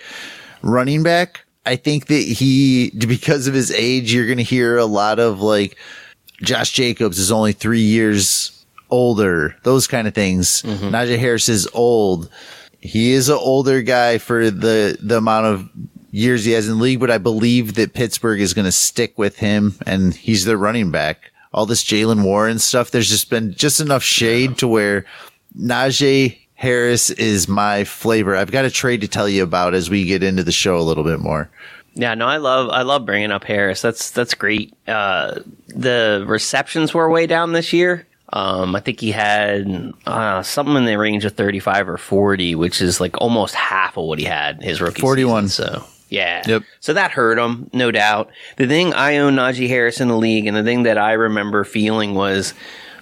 running 0.61 1.03
back. 1.03 1.45
I 1.65 1.77
think 1.77 2.07
that 2.07 2.15
he, 2.15 2.89
because 2.89 3.47
of 3.47 3.53
his 3.53 3.71
age, 3.71 4.13
you're 4.13 4.25
going 4.25 4.37
to 4.37 4.43
hear 4.43 4.77
a 4.77 4.85
lot 4.85 5.19
of 5.19 5.39
like, 5.39 5.77
Josh 6.43 6.71
Jacobs 6.71 7.17
is 7.17 7.31
only 7.31 7.53
three 7.53 7.81
years 7.81 8.65
older, 8.89 9.55
those 9.63 9.87
kind 9.87 10.07
of 10.07 10.13
things. 10.13 10.61
Mm-hmm. 10.61 10.89
Najee 10.89 11.17
Harris 11.17 11.49
is 11.49 11.67
old. 11.73 12.29
He 12.79 13.13
is 13.13 13.29
an 13.29 13.37
older 13.39 13.81
guy 13.81 14.17
for 14.17 14.51
the, 14.51 14.97
the 15.01 15.17
amount 15.17 15.45
of 15.47 15.69
years 16.11 16.45
he 16.45 16.51
has 16.51 16.67
in 16.67 16.77
the 16.77 16.83
league, 16.83 16.99
but 16.99 17.09
I 17.09 17.17
believe 17.17 17.75
that 17.75 17.93
Pittsburgh 17.93 18.39
is 18.39 18.53
going 18.53 18.65
to 18.65 18.71
stick 18.71 19.17
with 19.17 19.37
him 19.37 19.75
and 19.85 20.13
he's 20.13 20.45
their 20.45 20.57
running 20.57 20.91
back. 20.91 21.31
All 21.53 21.65
this 21.65 21.83
Jaylen 21.83 22.23
Warren 22.23 22.59
stuff, 22.59 22.91
there's 22.91 23.09
just 23.09 23.29
been 23.29 23.53
just 23.53 23.79
enough 23.79 24.03
shade 24.03 24.57
to 24.57 24.67
where 24.67 25.05
Najee 25.57 26.39
Harris 26.55 27.09
is 27.09 27.47
my 27.47 27.83
flavor. 27.83 28.35
I've 28.35 28.51
got 28.51 28.65
a 28.65 28.71
trade 28.71 29.01
to 29.01 29.07
tell 29.07 29.27
you 29.27 29.43
about 29.43 29.73
as 29.73 29.89
we 29.89 30.05
get 30.05 30.23
into 30.23 30.43
the 30.43 30.51
show 30.51 30.77
a 30.77 30.81
little 30.81 31.03
bit 31.03 31.19
more. 31.19 31.49
Yeah, 31.95 32.13
no, 32.15 32.25
I 32.27 32.37
love 32.37 32.69
I 32.69 32.81
love 32.81 33.05
bringing 33.05 33.31
up 33.31 33.43
Harris. 33.43 33.81
That's 33.81 34.11
that's 34.11 34.33
great. 34.33 34.73
Uh, 34.87 35.39
the 35.67 36.23
receptions 36.27 36.93
were 36.93 37.09
way 37.09 37.27
down 37.27 37.53
this 37.53 37.71
year. 37.73 38.07
Um, 38.31 38.75
I 38.75 38.79
think 38.79 38.99
he 38.99 39.11
had 39.11 39.93
uh, 40.07 40.41
something 40.41 40.75
in 40.75 40.85
the 40.85 40.97
range 40.97 41.23
of 41.23 41.33
thirty 41.33 41.59
five 41.59 41.87
or 41.87 41.97
forty, 41.97 42.55
which 42.55 42.81
is 42.81 42.99
like 42.99 43.19
almost 43.21 43.53
half 43.53 43.95
of 43.95 44.05
what 44.05 44.17
he 44.17 44.25
had 44.25 44.63
his 44.63 44.81
rookie 44.81 45.01
41. 45.01 45.49
season. 45.49 45.65
So 45.65 45.83
yeah, 46.09 46.43
Yep. 46.47 46.63
So 46.79 46.93
that 46.93 47.11
hurt 47.11 47.37
him, 47.39 47.69
no 47.73 47.89
doubt. 47.91 48.29
The 48.57 48.67
thing 48.67 48.93
I 48.93 49.17
own 49.17 49.35
Najee 49.35 49.67
Harris 49.67 49.99
in 50.01 50.07
the 50.07 50.17
league, 50.17 50.45
and 50.47 50.55
the 50.55 50.63
thing 50.63 50.83
that 50.83 50.97
I 50.97 51.13
remember 51.13 51.63
feeling 51.63 52.13
was, 52.13 52.53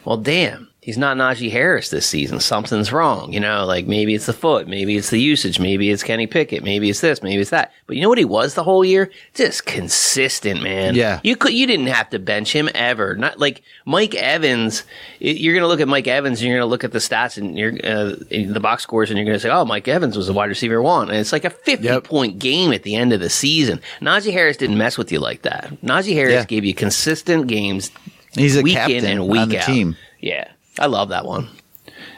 well, 0.05 0.17
damn, 0.17 0.69
he's 0.81 0.97
not 0.97 1.15
Najee 1.15 1.51
Harris 1.51 1.89
this 1.91 2.07
season. 2.07 2.39
Something's 2.39 2.91
wrong. 2.91 3.31
You 3.31 3.39
know, 3.39 3.65
like 3.65 3.85
maybe 3.85 4.15
it's 4.15 4.25
the 4.25 4.33
foot, 4.33 4.67
maybe 4.67 4.97
it's 4.97 5.11
the 5.11 5.19
usage, 5.21 5.59
maybe 5.59 5.91
it's 5.91 6.01
Kenny 6.01 6.25
Pickett, 6.25 6.63
maybe 6.63 6.89
it's 6.89 7.01
this, 7.01 7.21
maybe 7.21 7.39
it's 7.39 7.51
that. 7.51 7.71
But 7.85 7.97
you 7.97 8.01
know 8.01 8.09
what 8.09 8.17
he 8.17 8.25
was 8.25 8.55
the 8.55 8.63
whole 8.63 8.83
year? 8.83 9.11
Just 9.35 9.65
consistent, 9.67 10.63
man. 10.63 10.95
Yeah. 10.95 11.19
You 11.23 11.35
could, 11.35 11.53
you 11.53 11.67
didn't 11.67 11.85
have 11.87 12.09
to 12.09 12.19
bench 12.19 12.51
him 12.51 12.67
ever. 12.73 13.15
Not 13.15 13.37
like 13.39 13.61
Mike 13.85 14.15
Evans. 14.15 14.83
You're 15.19 15.53
going 15.53 15.61
to 15.63 15.67
look 15.67 15.81
at 15.81 15.87
Mike 15.87 16.07
Evans 16.07 16.39
and 16.41 16.47
you're 16.49 16.57
going 16.57 16.67
to 16.67 16.71
look 16.71 16.83
at 16.83 16.91
the 16.93 16.99
stats 16.99 17.37
and 17.37 17.57
you're 17.57 17.73
uh, 17.83 18.15
the 18.51 18.59
box 18.59 18.81
scores 18.83 19.11
and 19.11 19.17
you're 19.19 19.25
going 19.25 19.35
to 19.35 19.39
say, 19.39 19.49
oh, 19.51 19.65
Mike 19.65 19.87
Evans 19.87 20.17
was 20.17 20.29
a 20.29 20.33
wide 20.33 20.49
receiver 20.49 20.81
one. 20.81 21.09
And 21.09 21.17
it's 21.17 21.31
like 21.31 21.45
a 21.45 21.49
50 21.51 21.83
Yep. 21.85 22.03
point 22.05 22.39
game 22.39 22.73
at 22.73 22.81
the 22.83 22.95
end 22.95 23.13
of 23.13 23.19
the 23.19 23.29
season. 23.29 23.79
Najee 24.01 24.31
Harris 24.33 24.57
didn't 24.57 24.77
mess 24.79 24.97
with 24.97 25.11
you 25.11 25.19
like 25.19 25.43
that. 25.43 25.69
Najee 25.83 26.13
Harris 26.15 26.33
Yeah. 26.33 26.45
gave 26.45 26.65
you 26.65 26.73
consistent 26.73 27.45
games 27.47 27.91
He's 28.33 28.55
a 28.57 28.61
week 28.63 28.73
captain 28.75 28.97
in 29.05 29.05
and 29.05 29.27
week 29.27 29.41
on 29.41 29.49
the 29.49 29.59
out. 29.59 29.65
team. 29.65 29.95
Yeah. 30.19 30.49
I 30.79 30.85
love 30.87 31.09
that 31.09 31.25
one. 31.25 31.49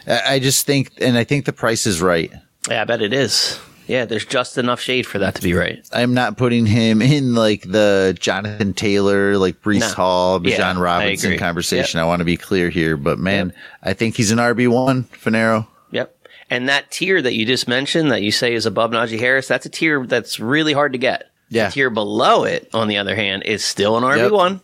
I 0.08 0.22
I 0.36 0.40
just 0.40 0.66
think, 0.66 0.92
and 1.02 1.18
I 1.18 1.24
think 1.24 1.46
the 1.46 1.54
price 1.54 1.86
is 1.86 2.02
right. 2.02 2.32
Yeah, 2.70 2.82
I 2.82 2.86
bet 2.86 3.02
it 3.02 3.14
is. 3.14 3.60
Yeah, 3.88 4.06
there's 4.06 4.26
just 4.26 4.58
enough 4.58 4.80
shade 4.80 5.06
for 5.06 5.20
that 5.20 5.36
to 5.36 5.42
be 5.42 5.54
right. 5.54 5.86
I'm 5.92 6.14
not 6.14 6.38
putting 6.38 6.66
him 6.66 7.02
in 7.02 7.36
like 7.36 7.64
the 7.64 8.16
Jonathan 8.18 8.74
Taylor, 8.74 9.38
like 9.38 9.62
Breece 9.62 9.82
No. 9.82 9.88
Hall, 9.90 10.48
Yeah, 10.48 10.70
I 10.72 10.80
Robinson 10.80 11.32
agree. 11.32 11.38
conversation. 11.38 12.00
I 12.00 12.06
want 12.06 12.20
to 12.20 12.26
be 12.26 12.38
clear 12.38 12.70
here, 12.70 12.96
but 12.96 13.20
man, 13.20 13.52
I 13.82 13.94
think 13.94 14.16
he's 14.16 14.32
an 14.32 14.38
RB 14.38 14.70
one, 14.70 15.04
Fanaro. 15.06 15.68
Yep. 15.92 16.16
And 16.50 16.70
that 16.70 16.92
tier 16.92 17.22
that 17.22 17.34
you 17.34 17.46
just 17.46 17.68
mentioned 17.68 18.10
that 18.12 18.22
you 18.22 18.32
say 18.32 18.54
is 18.54 18.66
above 18.66 18.92
Najee 18.92 19.20
Harris, 19.20 19.50
that's 19.50 19.66
a 19.66 19.70
tier 19.70 20.06
that's 20.06 20.40
really 20.40 20.72
hard 20.72 20.94
to 20.94 20.98
get. 21.00 21.30
Yeah. 21.50 21.66
The 21.68 21.74
tier 21.74 21.90
below 21.90 22.46
it, 22.46 22.70
on 22.74 22.88
the 22.88 22.98
other 22.98 23.16
hand, 23.16 23.44
is 23.44 23.66
still 23.66 23.98
an 23.98 24.04
RB1. 24.04 24.52
Yep. 24.52 24.62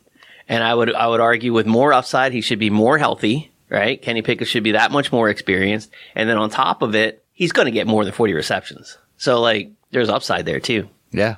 And 0.47 0.63
I 0.63 0.73
would 0.73 0.95
I 0.95 1.07
would 1.07 1.19
argue 1.19 1.51
with 1.51 1.67
more 1.67 1.91
upside, 1.91 2.31
he 2.31 2.41
should 2.41 2.57
be 2.59 2.69
more 2.69 2.97
healthy, 2.97 3.51
right? 3.69 4.01
Kenny 4.01 4.21
Pickett 4.21 4.47
should 4.47 4.63
be 4.63 4.71
that 4.73 4.91
much 4.91 5.11
more 5.11 5.29
experienced. 5.29 5.91
And 6.15 6.29
then 6.29 6.37
on 6.37 6.49
top 6.49 6.81
of 6.81 6.95
it, 6.95 7.23
he's 7.33 7.51
going 7.51 7.65
to 7.65 7.71
get 7.71 7.87
more 7.87 8.03
than 8.03 8.13
40 8.13 8.33
receptions. 8.33 8.97
So 9.17 9.39
like 9.39 9.71
there's 9.91 10.09
upside 10.09 10.45
there 10.45 10.59
too. 10.59 10.89
Yeah. 11.11 11.35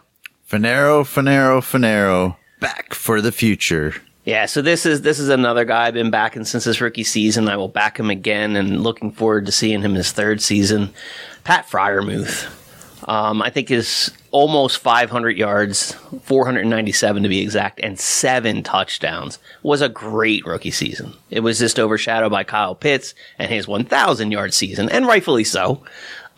Fanaro, 0.50 1.04
Fanaro, 1.04 1.62
Fanaro, 1.62 2.36
back 2.60 2.94
for 2.94 3.22
the 3.22 3.32
future. 3.32 3.96
Yeah, 4.26 4.46
so 4.46 4.62
this 4.62 4.86
is 4.86 5.02
this 5.02 5.18
is 5.18 5.30
another 5.30 5.66
guy 5.66 5.88
I've 5.88 5.96
been 5.96 6.12
backing 6.12 6.46
since 6.46 6.66
his 6.66 6.80
rookie 6.80 7.04
season. 7.04 7.50
I 7.50 7.58
will 7.58 7.68
back 7.70 8.00
him 8.00 8.12
again, 8.12 8.56
and 8.56 8.84
looking 8.84 9.12
forward 9.12 9.48
to 9.48 9.52
seeing 9.52 9.82
him 9.82 9.96
his 9.96 10.12
third 10.12 10.42
season. 10.42 10.94
Pat 11.44 11.68
Freiermuth, 11.68 12.48
um, 13.10 13.42
I 13.42 13.50
think 13.50 13.72
is 13.72 14.12
almost 14.32 14.80
500 14.80 15.38
yards, 15.38 15.94
497 16.24 17.24
to 17.24 17.30
be 17.30 17.42
exact, 17.42 17.80
and 17.82 18.00
seven 18.00 18.64
touchdowns. 18.64 19.40
Was 19.64 19.82
a 19.82 19.90
great 19.90 20.46
rookie 20.46 20.72
season. 20.72 21.14
It 21.30 21.42
was 21.42 21.60
just 21.60 21.80
overshadowed 21.80 22.32
by 22.32 22.44
Kyle 22.44 22.76
Pitts 22.76 23.14
and 23.38 23.52
his 23.52 23.68
1,000 23.68 24.32
yard 24.32 24.54
season, 24.54 24.90
and 24.90 25.06
rightfully 25.06 25.44
so. 25.44 25.84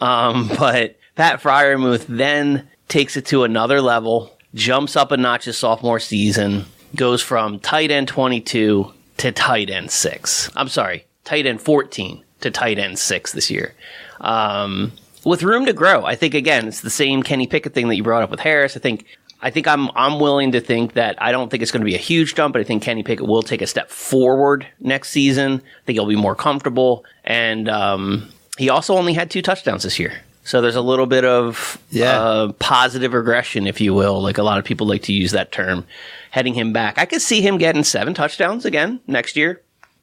Um, 0.02 0.50
but 0.60 0.98
Pat 1.16 1.42
Freiermuth 1.42 2.06
then 2.08 2.68
takes 2.88 3.16
it 3.16 3.26
to 3.28 3.44
another 3.44 3.82
level, 3.82 4.38
jumps 4.54 4.96
up 4.96 5.12
a 5.12 5.18
notch 5.18 5.46
his 5.46 5.58
sophomore 5.58 6.00
season 6.00 6.66
goes 6.96 7.22
from 7.22 7.60
tight 7.60 7.92
end 7.92 8.08
22 8.08 8.92
to 9.18 9.32
tight 9.32 9.70
end 9.70 9.92
6. 9.92 10.52
I'm 10.56 10.70
sorry, 10.70 11.06
tight 11.24 11.46
end 11.46 11.62
14 11.62 12.24
to 12.42 12.52
tight 12.52 12.78
end 12.78 13.00
6 13.00 13.32
this 13.32 13.50
year. 13.50 13.74
Um, 14.22 14.92
with 15.26 15.44
room 15.44 15.66
to 15.66 15.74
grow. 15.74 16.06
I 16.06 16.16
think 16.16 16.34
again, 16.34 16.68
it's 16.68 16.82
the 16.82 16.90
same 16.90 17.24
Kenny 17.24 17.48
Pickett 17.48 17.74
thing 17.74 17.88
that 17.90 17.96
you 17.96 18.04
brought 18.04 18.24
up 18.24 18.30
with 18.32 18.40
Harris. 18.40 18.76
I 18.76 18.80
think 18.80 19.06
I 19.42 19.50
think 19.50 19.68
I'm 19.68 19.90
I'm 19.96 20.20
willing 20.20 20.52
to 20.54 20.62
think 20.62 20.94
that 20.94 21.22
I 21.22 21.32
don't 21.32 21.50
think 21.50 21.62
it's 21.64 21.72
going 21.72 21.82
to 21.82 21.86
be 21.86 21.96
a 21.96 22.00
huge 22.00 22.36
jump, 22.36 22.54
but 22.54 22.60
I 22.62 22.64
think 22.64 22.84
Kenny 22.84 23.04
Pickett 23.04 23.28
will 23.28 23.44
take 23.44 23.62
a 23.62 23.68
step 23.68 23.90
forward 23.90 24.66
next 24.80 25.10
season. 25.10 25.54
I 25.56 25.86
think 25.86 25.96
he'll 25.96 26.06
be 26.06 26.16
more 26.16 26.36
comfortable, 26.36 27.04
and 27.24 27.68
um, 27.70 28.30
he 28.58 28.70
also 28.70 28.96
only 28.96 29.14
had 29.14 29.30
two 29.32 29.42
touchdowns 29.42 29.84
this 29.84 30.00
year. 30.00 30.14
So 30.46 30.60
there's 30.60 30.76
a 30.76 30.82
little 30.82 31.06
bit 31.06 31.24
of 31.24 31.78
Yeah. 31.90 32.20
uh, 32.22 32.52
positive 32.54 33.14
regression, 33.14 33.66
if 33.66 33.80
you 33.80 33.94
will. 33.94 34.22
Like 34.22 34.38
a 34.38 34.44
lot 34.44 34.60
of 34.60 34.66
people 34.66 34.86
like 34.88 35.04
to 35.04 35.14
use 35.14 35.32
that 35.32 35.54
term, 35.54 35.86
heading 36.32 36.54
him 36.54 36.74
back. 36.74 36.98
I 37.00 37.06
could 37.06 37.22
see 37.22 37.40
him 37.42 37.58
getting 37.58 37.86
seven 37.86 38.14
touchdowns 38.14 38.66
again 38.66 39.00
next 39.08 39.38
year, 39.38 39.62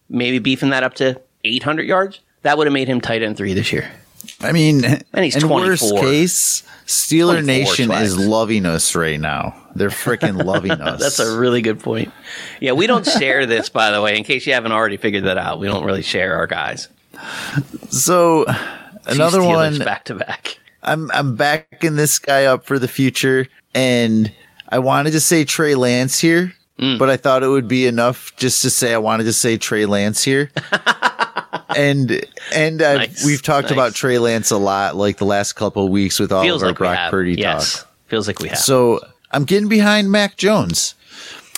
maybe 0.09 0.39
beefing 0.39 0.71
that 0.71 0.83
up 0.83 0.95
to 0.95 1.21
800 1.45 1.87
yards. 1.87 2.21
That 2.41 2.57
would 2.57 2.67
have 2.67 2.73
made 2.73 2.89
him 2.89 3.03
tight 3.03 3.23
end 3.23 3.37
three 3.37 3.53
this 3.53 3.71
year. 3.71 3.91
I 4.43 4.53
mean, 4.53 4.85
And 4.85 5.25
he's 5.25 5.37
in 5.37 5.49
worst 5.49 5.83
case, 5.97 6.63
Steeler 6.87 7.45
Nation 7.45 7.87
swag. 7.87 8.03
is 8.03 8.19
loving 8.19 8.67
us 8.67 8.95
right 8.95 9.21
now. 9.21 9.55
They're 9.75 9.91
freaking 9.91 10.43
loving 10.45 10.73
us. 10.73 11.01
That's 11.01 11.19
a 11.19 11.39
really 11.39 11.63
good 11.63 11.81
point. 11.81 12.13
Yeah, 12.61 12.73
we 12.73 12.87
don't 12.87 13.07
share 13.07 13.47
this, 13.47 13.69
by 13.69 13.91
the 13.91 14.01
way, 14.03 14.17
in 14.17 14.25
case 14.25 14.47
you 14.47 14.53
haven't 14.55 14.73
already 14.73 14.97
figured 14.97 15.25
that 15.25 15.39
out. 15.39 15.61
We 15.61 15.67
don't 15.69 15.85
really 15.85 16.03
share 16.03 16.37
our 16.37 16.47
guys. 16.47 16.89
so 17.91 18.47
another 19.07 19.43
one. 19.43 19.79
back 19.79 20.05
to 20.07 20.15
back. 20.15 20.59
I'm 20.83 21.11
I'm 21.13 21.37
backing 21.37 21.97
this 21.97 22.19
guy 22.19 22.47
up 22.47 22.65
for 22.65 22.79
the 22.79 22.89
future, 22.89 23.47
and 23.75 24.33
I 24.69 24.79
wanted 24.79 25.11
to 25.13 25.21
say 25.21 25.45
Trey 25.45 25.75
Lance 25.75 26.19
here, 26.19 26.55
Mm. 26.79 26.99
but 26.99 27.11
I 27.11 27.19
thought 27.19 27.43
it 27.43 27.49
would 27.49 27.69
be 27.69 27.87
enough 27.87 28.35
just 28.39 28.63
to 28.63 28.71
say 28.71 28.95
I 28.95 28.99
wanted 28.99 29.25
to 29.25 29.35
say 29.35 29.59
Trey 29.59 29.85
Lance 29.85 30.25
here. 30.25 30.51
and 31.77 32.25
and 32.55 32.83
I've, 32.83 32.99
Nice, 32.99 33.25
we've 33.25 33.43
talked 33.43 33.65
nice. 33.67 33.73
about 33.73 33.95
Trey 33.95 34.19
Lance 34.19 34.51
a 34.51 34.57
lot, 34.59 34.97
like 34.97 35.19
the 35.19 35.25
last 35.25 35.55
couple 35.55 35.85
of 35.85 35.91
weeks 35.91 36.19
with 36.19 36.33
all 36.33 36.43
Feels 36.43 36.63
of 36.63 36.67
our 36.67 36.71
like 36.71 36.79
Brock. 36.79 37.11
Purdy 37.11 37.35
yes, 37.35 37.79
talk. 37.79 37.89
feels 38.07 38.27
like 38.27 38.41
we 38.41 38.49
have. 38.49 38.59
So 38.59 39.01
I'm 39.31 39.45
getting 39.45 39.69
behind 39.69 40.11
Mac 40.11 40.37
Jones. 40.37 40.95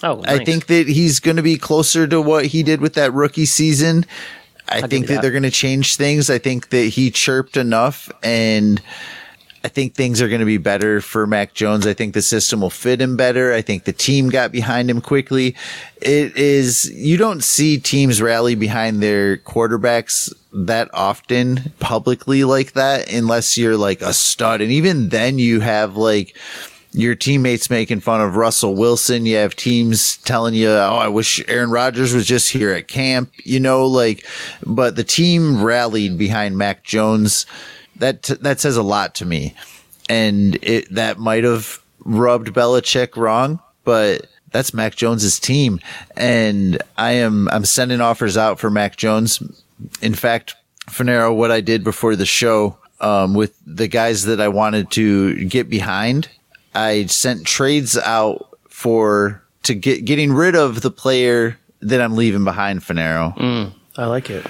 oh, 0.03 0.23
I 0.27 0.45
think 0.45 0.67
that 0.67 0.89
he's 0.89 1.21
going 1.21 1.37
to 1.37 1.43
be 1.43 1.57
closer 1.57 2.07
to 2.07 2.21
what 2.21 2.47
he 2.47 2.63
did 2.63 2.81
with 2.81 2.95
that 2.95 3.13
rookie 3.13 3.47
season. 3.47 4.05
I 4.69 4.81
give 4.81 4.91
think 4.91 5.07
that, 5.07 5.15
that. 5.15 5.23
they're 5.23 5.31
going 5.31 5.43
to 5.43 5.51
change 5.51 5.97
things. 5.97 6.31
I 6.31 6.39
think 6.39 6.71
that 6.71 6.85
he 6.85 7.11
chirped 7.11 7.57
enough 7.57 8.11
and 8.23 8.81
I 9.65 9.69
think 9.69 9.95
things 9.95 10.21
are 10.21 10.29
going 10.29 10.41
to 10.41 10.47
be 10.47 10.59
better 10.59 11.01
for 11.01 11.27
Mac 11.27 11.55
Jones. 11.55 11.87
I 11.87 11.95
think 11.95 12.15
the 12.15 12.23
system 12.23 12.61
will 12.61 12.71
fit 12.71 13.01
him 13.01 13.17
better. 13.17 13.53
I 13.53 13.63
think 13.63 13.85
the 13.85 13.93
team 13.93 14.29
got 14.29 14.51
behind 14.51 14.91
him 14.91 15.01
quickly. 15.01 15.55
It 16.01 16.37
is, 16.37 16.91
you 16.93 17.17
don't 17.17 17.45
see 17.45 17.79
teams 17.79 18.21
rally 18.21 18.57
behind 18.57 19.03
their 19.03 19.37
quarterbacks 19.37 20.33
that 20.53 20.91
often 20.93 21.73
publicly 21.79 22.45
like 22.45 22.73
that 22.73 23.13
unless 23.13 23.57
you're 23.57 23.77
like 23.77 24.03
a 24.03 24.13
stud. 24.13 24.61
And 24.61 24.73
even 24.73 25.11
then 25.11 25.39
you 25.39 25.61
have 25.61 25.97
like, 25.97 26.37
your 26.95 27.15
teammates 27.15 27.71
making 27.71 28.01
fun 28.01 28.21
of 28.21 28.37
Russell 28.37 28.75
Wilson. 28.75 29.25
You 29.25 29.37
have 29.37 29.57
teams 29.57 30.19
telling 30.19 30.55
you, 30.55 30.69
Oh, 30.69 30.97
I 30.97 31.09
wish 31.09 31.43
Aaron 31.49 31.71
Rodgers 31.71 32.13
was 32.13 32.27
just 32.27 32.51
here 32.51 32.71
at 32.73 32.89
camp, 32.89 33.33
you 33.45 33.59
know, 33.59 33.87
like, 33.87 34.27
but 34.67 34.97
the 34.97 35.05
team 35.05 35.63
rallied 35.63 36.19
behind 36.19 36.59
Mac 36.59 36.85
Jones. 36.85 37.47
That, 38.03 38.23
that 38.43 38.59
says 38.59 38.77
a 38.77 38.83
lot 38.83 39.15
to 39.17 39.25
me. 39.25 39.55
And 40.09 40.59
it, 40.61 40.93
that 40.93 41.19
might 41.19 41.45
have 41.45 41.81
rubbed 42.05 42.49
Belichick 42.49 43.17
wrong, 43.17 43.61
but 43.85 44.27
that's 44.51 44.75
Mac 44.75 44.97
Jones's 44.97 45.39
team. 45.39 45.79
And 46.17 46.83
I 46.99 47.13
am, 47.13 47.49
I'm 47.49 47.65
sending 47.65 48.01
offers 48.01 48.37
out 48.37 48.59
for 48.59 48.71
Mac 48.71 48.97
Jones. 48.97 49.41
In 50.01 50.15
fact, 50.15 50.57
Fanaro, 50.89 51.35
what 51.35 51.53
I 51.53 51.61
did 51.61 51.85
before 51.85 52.17
the 52.17 52.27
show, 52.27 52.77
um, 53.01 53.35
with 53.35 53.55
the 53.67 53.87
guys 53.87 54.25
that 54.25 54.41
I 54.41 54.49
wanted 54.49 54.91
to 54.93 55.45
get 55.45 55.71
behind, 55.71 56.29
I 56.75 57.07
sent 57.07 57.47
trades 57.47 57.97
out 57.97 58.49
for 58.69 59.43
to 59.63 59.75
get 59.75 60.05
getting 60.05 60.33
rid 60.33 60.57
of 60.57 60.81
the 60.83 60.91
player 60.91 61.57
that 61.81 62.01
I'm 62.01 62.17
leaving 62.17 62.45
behind 62.45 62.81
Fanaro. 62.81 63.73
I 63.97 64.07
like 64.07 64.29
it. 64.31 64.45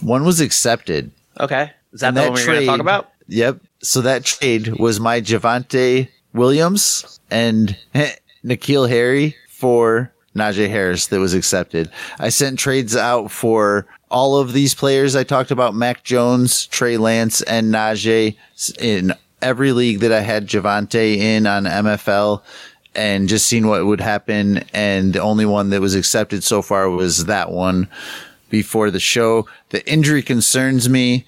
One 0.00 0.24
was 0.24 0.40
accepted. 0.40 1.10
Okay, 1.38 1.70
is 1.94 2.00
that 2.00 2.08
And 2.08 2.16
the 2.16 2.22
one 2.22 2.32
we're 2.32 2.44
going 2.44 2.60
to 2.60 2.66
talk 2.66 2.80
about? 2.80 3.10
Yep. 3.28 3.60
So 3.82 4.00
that 4.02 4.24
trade 4.24 4.68
was 4.78 5.00
my 5.00 5.20
Javonte 5.20 6.08
Williams 6.34 7.20
and 7.30 7.76
N'Keal 8.44 8.88
Harry 8.88 9.36
for 9.48 10.12
Najee 10.36 10.68
Harris 10.68 11.06
that 11.06 11.20
was 11.20 11.32
accepted. 11.32 11.90
I 12.18 12.28
sent 12.28 12.58
trades 12.58 12.96
out 12.96 13.30
for 13.30 13.86
all 14.10 14.36
of 14.36 14.52
these 14.52 14.74
players. 14.74 15.14
I 15.14 15.22
talked 15.22 15.52
about 15.52 15.74
Mac 15.74 16.02
Jones, 16.02 16.66
Trey 16.66 16.96
Lance, 16.96 17.40
and 17.42 17.72
Najee 17.72 18.36
in 18.80 19.14
every 19.40 19.72
league 19.72 20.00
that 20.00 20.12
I 20.12 20.20
had 20.20 20.48
Javonte 20.48 21.16
in 21.16 21.46
on 21.46 21.64
MFL 21.64 22.42
and 22.96 23.28
just 23.28 23.46
seeing 23.46 23.66
what 23.68 23.84
would 23.86 24.00
happen. 24.00 24.64
And 24.72 25.12
the 25.12 25.20
only 25.20 25.46
one 25.46 25.70
that 25.70 25.80
was 25.80 25.94
accepted 25.94 26.42
so 26.42 26.62
far 26.62 26.90
was 26.90 27.26
that 27.26 27.52
one 27.52 27.88
before 28.50 28.90
the 28.90 29.00
show. 29.00 29.46
The 29.70 29.88
injury 29.90 30.22
concerns 30.22 30.88
me 30.88 31.26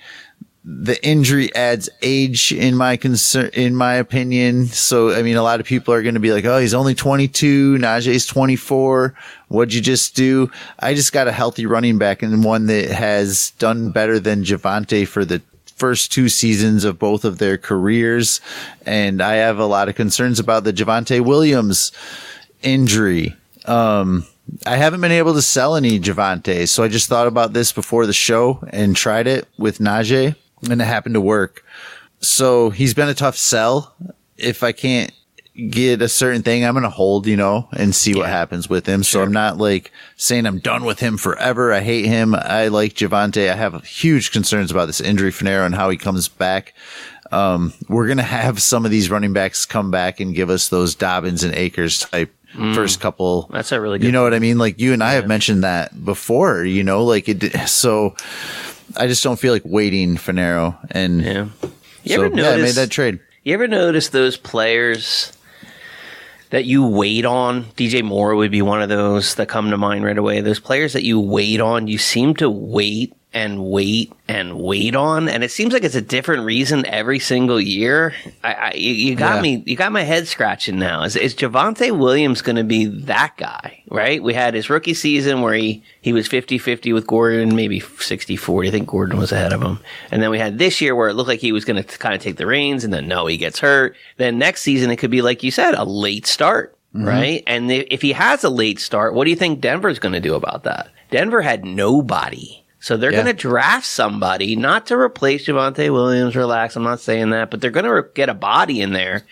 the 0.69 1.03
injury 1.07 1.55
adds 1.55 1.89
age 2.03 2.51
in 2.51 2.75
my 2.75 2.97
concern, 2.97 3.51
in 3.53 3.77
my 3.77 3.95
opinion. 3.95 4.67
So, 4.67 5.13
I 5.13 5.23
mean, 5.23 5.37
a 5.37 5.43
lot 5.43 5.61
of 5.61 5.67
people 5.67 5.95
are 5.95 6.03
going 6.03 6.15
to 6.15 6.21
be 6.21 6.33
like, 6.33 6.45
Oh, 6.45 6.59
he's 6.59 6.75
only 6.75 6.95
22. 6.95 7.77
Najee's 7.79 8.27
24. 8.27 9.15
What'd 9.47 9.73
you 9.73 9.81
just 9.81 10.17
do? 10.17 10.51
I 10.81 10.95
just 10.95 11.13
got 11.13 11.29
a 11.29 11.33
healthy 11.33 11.67
running 11.67 11.99
back 11.99 12.21
and 12.21 12.43
one 12.43 12.67
that 12.67 12.91
has 12.91 13.53
done 13.53 13.93
better 13.93 14.19
than 14.19 14.43
Javonte 14.43 15.07
for 15.07 15.25
the 15.25 15.41
first 15.77 16.11
two 16.11 16.29
seasons 16.29 16.83
of 16.83 16.99
both 16.99 17.25
of 17.25 17.39
their 17.39 17.57
careers. 17.57 18.41
And 18.85 19.23
I 19.23 19.35
have 19.35 19.61
a 19.61 19.67
lot 19.67 19.89
of 19.89 19.95
concerns 19.95 20.41
about 20.41 20.65
the 20.65 20.73
Javonte 20.73 21.25
Williams 21.25 21.93
injury. 22.63 23.37
Um, 23.67 24.27
I 24.67 24.77
haven't 24.77 25.01
been 25.01 25.13
able 25.13 25.35
to 25.35 25.43
sell 25.43 25.77
any 25.77 26.01
Javonte, 26.01 26.69
so 26.69 26.83
I 26.83 26.89
just 26.89 27.09
thought 27.09 27.27
about 27.27 27.53
this 27.53 27.73
before 27.73 28.07
the 28.07 28.13
show 28.13 28.65
and 28.71 28.97
tried 28.97 29.27
it 29.27 29.47
with 29.59 29.79
Najee, 29.79 30.35
and 30.63 30.81
it 30.81 30.85
happened 30.85 31.15
to 31.15 31.21
work. 31.21 31.65
So 32.21 32.71
he's 32.71 32.95
been 32.95 33.09
a 33.09 33.15
tough 33.15 33.37
sell. 33.37 33.95
If 34.37 34.63
I 34.63 34.73
can't 34.73 35.13
get 35.71 36.03
a 36.03 36.09
certain 36.09 36.43
thing, 36.43 36.65
I'm 36.65 36.75
going 36.75 36.83
to 36.83 36.91
hold, 36.91 37.27
you 37.27 37.37
know, 37.37 37.69
and 37.73 37.95
see 37.95 38.15
what 38.15 38.29
happens 38.29 38.69
with 38.69 38.87
him. 38.87 39.03
So 39.03 39.23
I'm 39.23 39.33
not 39.33 39.59
like 39.59 39.91
saying 40.17 40.47
I'm 40.47 40.59
done 40.59 40.85
with 40.85 41.01
him 41.01 41.17
forever. 41.17 41.73
I 41.73 41.81
hate 41.81 42.07
him. 42.07 42.35
I 42.35 42.69
like 42.69 42.95
Javonte. 42.95 43.51
I 43.51 43.57
have 43.57 43.85
huge 43.85 44.33
concerns 44.33 44.71
about 44.71 44.87
this 44.87 45.01
injury 45.01 45.31
Fanaro 45.31 45.65
and 45.65 45.75
how 45.75 45.89
he 45.89 45.97
comes 45.97 46.29
back. 46.29 46.75
Um, 47.33 47.73
we're 47.89 48.07
going 48.07 48.19
to 48.19 48.23
have 48.23 48.63
some 48.63 48.85
of 48.85 48.91
these 48.91 49.11
running 49.11 49.33
backs 49.33 49.67
come 49.67 49.91
back 49.91 50.21
and 50.21 50.35
give 50.35 50.51
us 50.51 50.69
those 50.69 50.95
Dobbins 50.95 51.43
and 51.43 51.55
Akers 51.55 52.01
type 52.01 52.33
first 52.75 53.01
couple. 53.01 53.49
That's 53.53 53.73
a 53.73 53.81
really 53.81 53.99
good 53.99 54.07
You 54.07 54.13
know 54.13 54.23
what 54.23 54.33
I 54.33 54.39
mean? 54.39 54.59
Like 54.59 54.81
you 54.81 54.93
and 54.93 55.03
I 55.03 55.13
have 55.13 55.27
mentioned 55.27 55.65
that 55.65 56.05
before, 56.05 56.65
you 56.65 56.83
know, 56.85 57.05
like 57.05 57.29
it, 57.29 57.69
so 57.69 58.15
I 58.97 59.07
just 59.07 59.23
don't 59.23 59.39
feel 59.39 59.53
like 59.53 59.63
waiting 59.65 60.17
Fanaro 60.17 60.77
and 60.91 61.23
Yeah. 61.23 61.49
You 62.05 62.17
so, 62.17 62.23
ever 62.23 62.37
yeah, 62.37 62.51
I 62.51 62.57
made 62.59 62.75
that 62.77 62.91
trade. 62.91 63.19
You 63.43 63.55
ever 63.55 63.67
notice 63.67 64.11
those 64.11 64.37
players 64.37 65.33
that 66.51 66.65
you 66.65 66.87
wait 66.87 67.25
on? 67.25 67.65
DJ 67.77 68.03
Moore 68.03 68.37
would 68.37 68.51
be 68.53 68.63
one 68.63 68.81
of 68.81 68.89
those 68.89 69.35
that 69.35 69.49
come 69.49 69.71
to 69.71 69.77
mind 69.77 70.05
right 70.05 70.17
away. 70.17 70.41
Those 70.41 70.61
players 70.61 70.93
that 70.93 71.03
you 71.03 71.19
wait 71.19 71.61
on, 71.61 71.89
you 71.89 71.99
seem 71.99 72.35
to 72.37 72.49
wait 72.49 73.13
and 73.33 73.67
wait 73.67 74.13
and 74.29 74.59
wait 74.59 74.95
on, 74.97 75.29
and 75.29 75.45
it 75.45 75.51
seems 75.51 75.73
like 75.75 75.85
it's 75.85 75.95
a 75.95 76.01
different 76.01 76.45
reason 76.45 76.87
every 76.87 77.19
single 77.19 77.61
year. 77.61 78.15
I, 78.43 78.53
I 78.55 78.73
you, 78.75 78.93
you 78.93 79.15
got 79.15 79.37
Yeah. 79.37 79.43
me, 79.43 79.63
you 79.67 79.77
got 79.77 79.93
my 79.93 80.03
head 80.05 80.27
scratching 80.27 80.79
now. 80.79 81.03
Is, 81.03 81.17
is 81.17 81.35
Javonte 81.35 81.97
Williams 81.99 82.41
going 82.41 82.57
to 82.57 82.65
be 82.65 82.87
that 82.87 83.35
guy? 83.37 83.83
Right? 83.91 84.23
We 84.23 84.33
had 84.33 84.55
his 84.55 84.71
rookie 84.71 84.95
season 84.95 85.43
where 85.43 85.55
he 85.55 85.83
he 86.01 86.13
was 86.15 86.29
50-50 86.29 86.95
with 86.95 87.07
Gordon, 87.07 87.55
maybe 87.55 87.81
60-40. 87.81 88.69
I 88.69 88.71
think 88.71 88.89
Gordon 88.89 89.19
was 89.19 89.33
ahead 89.33 89.53
of 89.53 89.61
him, 89.63 89.81
and 90.11 90.23
then 90.23 90.31
we 90.31 90.39
had 90.39 90.59
this 90.59 90.81
year 90.81 90.95
where 90.97 91.09
it 91.09 91.15
looked 91.15 91.29
like 91.29 91.41
he 91.41 91.53
was 91.53 91.65
going 91.65 91.83
to 91.83 91.99
kind 91.99 92.15
of 92.15 92.21
take 92.23 92.37
the 92.37 92.47
reins, 92.47 92.85
and 92.85 92.93
then 92.93 93.07
no, 93.07 93.27
he 93.27 93.37
gets 93.37 93.59
hurt. 93.59 93.97
Then 94.17 94.39
next 94.39 94.63
season 94.63 94.91
it 94.91 94.97
could 94.97 95.11
be 95.11 95.21
like 95.23 95.43
you 95.43 95.51
said, 95.51 95.75
a 95.75 95.85
late 95.85 96.27
start. 96.27 96.73
Mm-hmm. 96.95 97.07
Right. 97.07 97.45
And 97.47 97.71
if 97.71 98.01
he 98.01 98.13
has 98.13 98.43
a 98.45 98.49
late 98.49 98.81
start, 98.81 99.13
what 99.13 99.25
do 99.25 99.31
you 99.31 99.37
think 99.37 99.61
Denver's 99.61 99.99
going 99.99 100.15
to 100.15 100.21
do 100.21 100.35
about 100.35 100.63
that? 100.65 100.89
Denver 101.11 101.43
had 101.43 101.65
nobody. 101.67 102.63
So 102.87 102.97
they're 102.97 103.11
Yeah. 103.11 103.25
going 103.25 103.37
to 103.37 103.49
draft 103.49 103.85
somebody, 103.85 104.55
not 104.55 104.87
to 104.87 104.97
replace 104.97 105.49
Javonte 105.49 105.93
Williams. 105.93 106.37
Relax. 106.37 106.77
I'm 106.77 106.85
not 106.85 107.01
saying 107.01 107.31
that, 107.31 107.51
but 107.51 107.61
they're 107.61 107.73
going 107.73 107.83
to 107.83 107.93
re- 107.93 108.03
get 108.15 108.29
a 108.29 108.35
body 108.35 108.81
in 108.81 108.93
there 108.93 109.25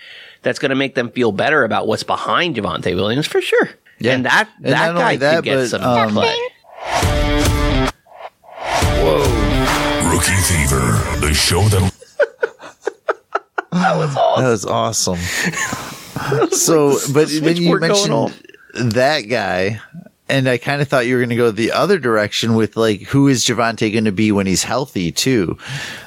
that's 0.43 0.59
going 0.59 0.71
to 0.71 0.75
make 0.75 0.97
them 0.97 1.09
feel 1.09 1.31
better 1.31 1.63
about 1.63 1.87
what's 1.87 2.03
behind 2.03 2.57
Javonte 2.57 2.97
Williams 2.97 3.29
for 3.29 3.41
sure. 3.41 3.71
Yeah. 4.01 4.15
And 4.15 4.25
that, 4.25 4.49
And 4.57 4.73
that 4.73 4.95
guy 4.97 5.17
that, 5.19 5.37
could 5.37 5.45
get 5.45 5.55
but, 5.55 5.69
some 5.69 5.85
um, 5.85 6.11
play. 6.15 6.35
Rookie 10.11 10.33
Fever, 10.33 11.21
the 11.25 11.33
show 11.33 11.63
that 11.69 11.93
That 13.71 13.97
was 13.97 14.17
awesome. 14.17 14.43
That 14.43 14.51
was 14.51 14.67
awesome. 14.67 16.49
so, 16.51 16.99
but 17.13 17.31
when 17.41 17.57
you 17.57 17.79
mentioned 17.79 18.35
that 18.75 19.21
guy, 19.29 19.81
and 20.29 20.49
I 20.49 20.57
kind 20.59 20.81
of 20.81 20.89
thought 20.89 21.07
you 21.07 21.15
were 21.15 21.21
going 21.21 21.31
to 21.31 21.37
go 21.37 21.51
the 21.51 21.73
other 21.73 21.99
direction 21.99 22.55
with 22.55 22.77
like, 22.77 23.03
who 23.03 23.29
is 23.29 23.45
Javonte 23.45 23.93
going 23.93 24.05
to 24.07 24.13
be 24.13 24.33
when 24.33 24.47
he's 24.47 24.65
healthy 24.65 25.13
too? 25.13 25.59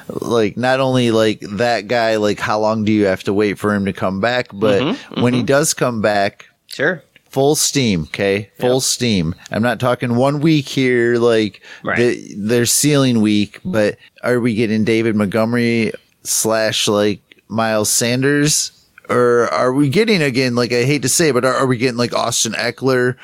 Like, 0.08 0.56
not 0.56 0.80
only 0.80 1.10
like 1.10 1.40
that 1.40 1.86
guy, 1.88 2.16
like 2.16 2.38
how 2.40 2.58
long 2.58 2.84
do 2.84 2.92
you 2.92 3.06
have 3.06 3.22
to 3.24 3.32
wait 3.32 3.58
for 3.58 3.74
him 3.74 3.84
to 3.84 3.92
come 3.92 4.20
back, 4.20 4.48
but 4.52 4.82
Mm-hmm, 4.82 5.22
when 5.22 5.34
he 5.34 5.42
does 5.42 5.72
come 5.74 6.00
back, 6.02 6.46
Sure. 6.66 7.02
full 7.30 7.54
steam 7.56 8.02
okay 8.04 8.50
full 8.58 8.80
steam 8.80 9.34
i'm 9.50 9.62
not 9.62 9.78
talking 9.80 10.16
one 10.16 10.40
week 10.40 10.66
here 10.68 11.16
like 11.16 11.60
Right. 11.84 11.96
the, 11.98 12.34
their 12.36 12.66
ceiling 12.66 13.20
week 13.20 13.60
but 13.64 13.96
are 14.22 14.38
we 14.40 14.54
getting 14.54 14.84
david 14.84 15.14
montgomery 15.16 15.92
slash 16.24 16.86
like 16.88 17.20
miles 17.48 17.90
sanders 17.90 18.70
or 19.08 19.48
are 19.52 19.72
we 19.72 19.88
getting 19.88 20.22
again 20.22 20.54
like 20.54 20.72
i 20.72 20.84
hate 20.84 21.02
to 21.02 21.08
say 21.08 21.28
it, 21.30 21.32
but 21.32 21.44
are, 21.44 21.54
are 21.54 21.66
we 21.66 21.76
getting 21.78 21.96
like 21.98 22.14
austin 22.14 22.52
ekeler 22.52 23.16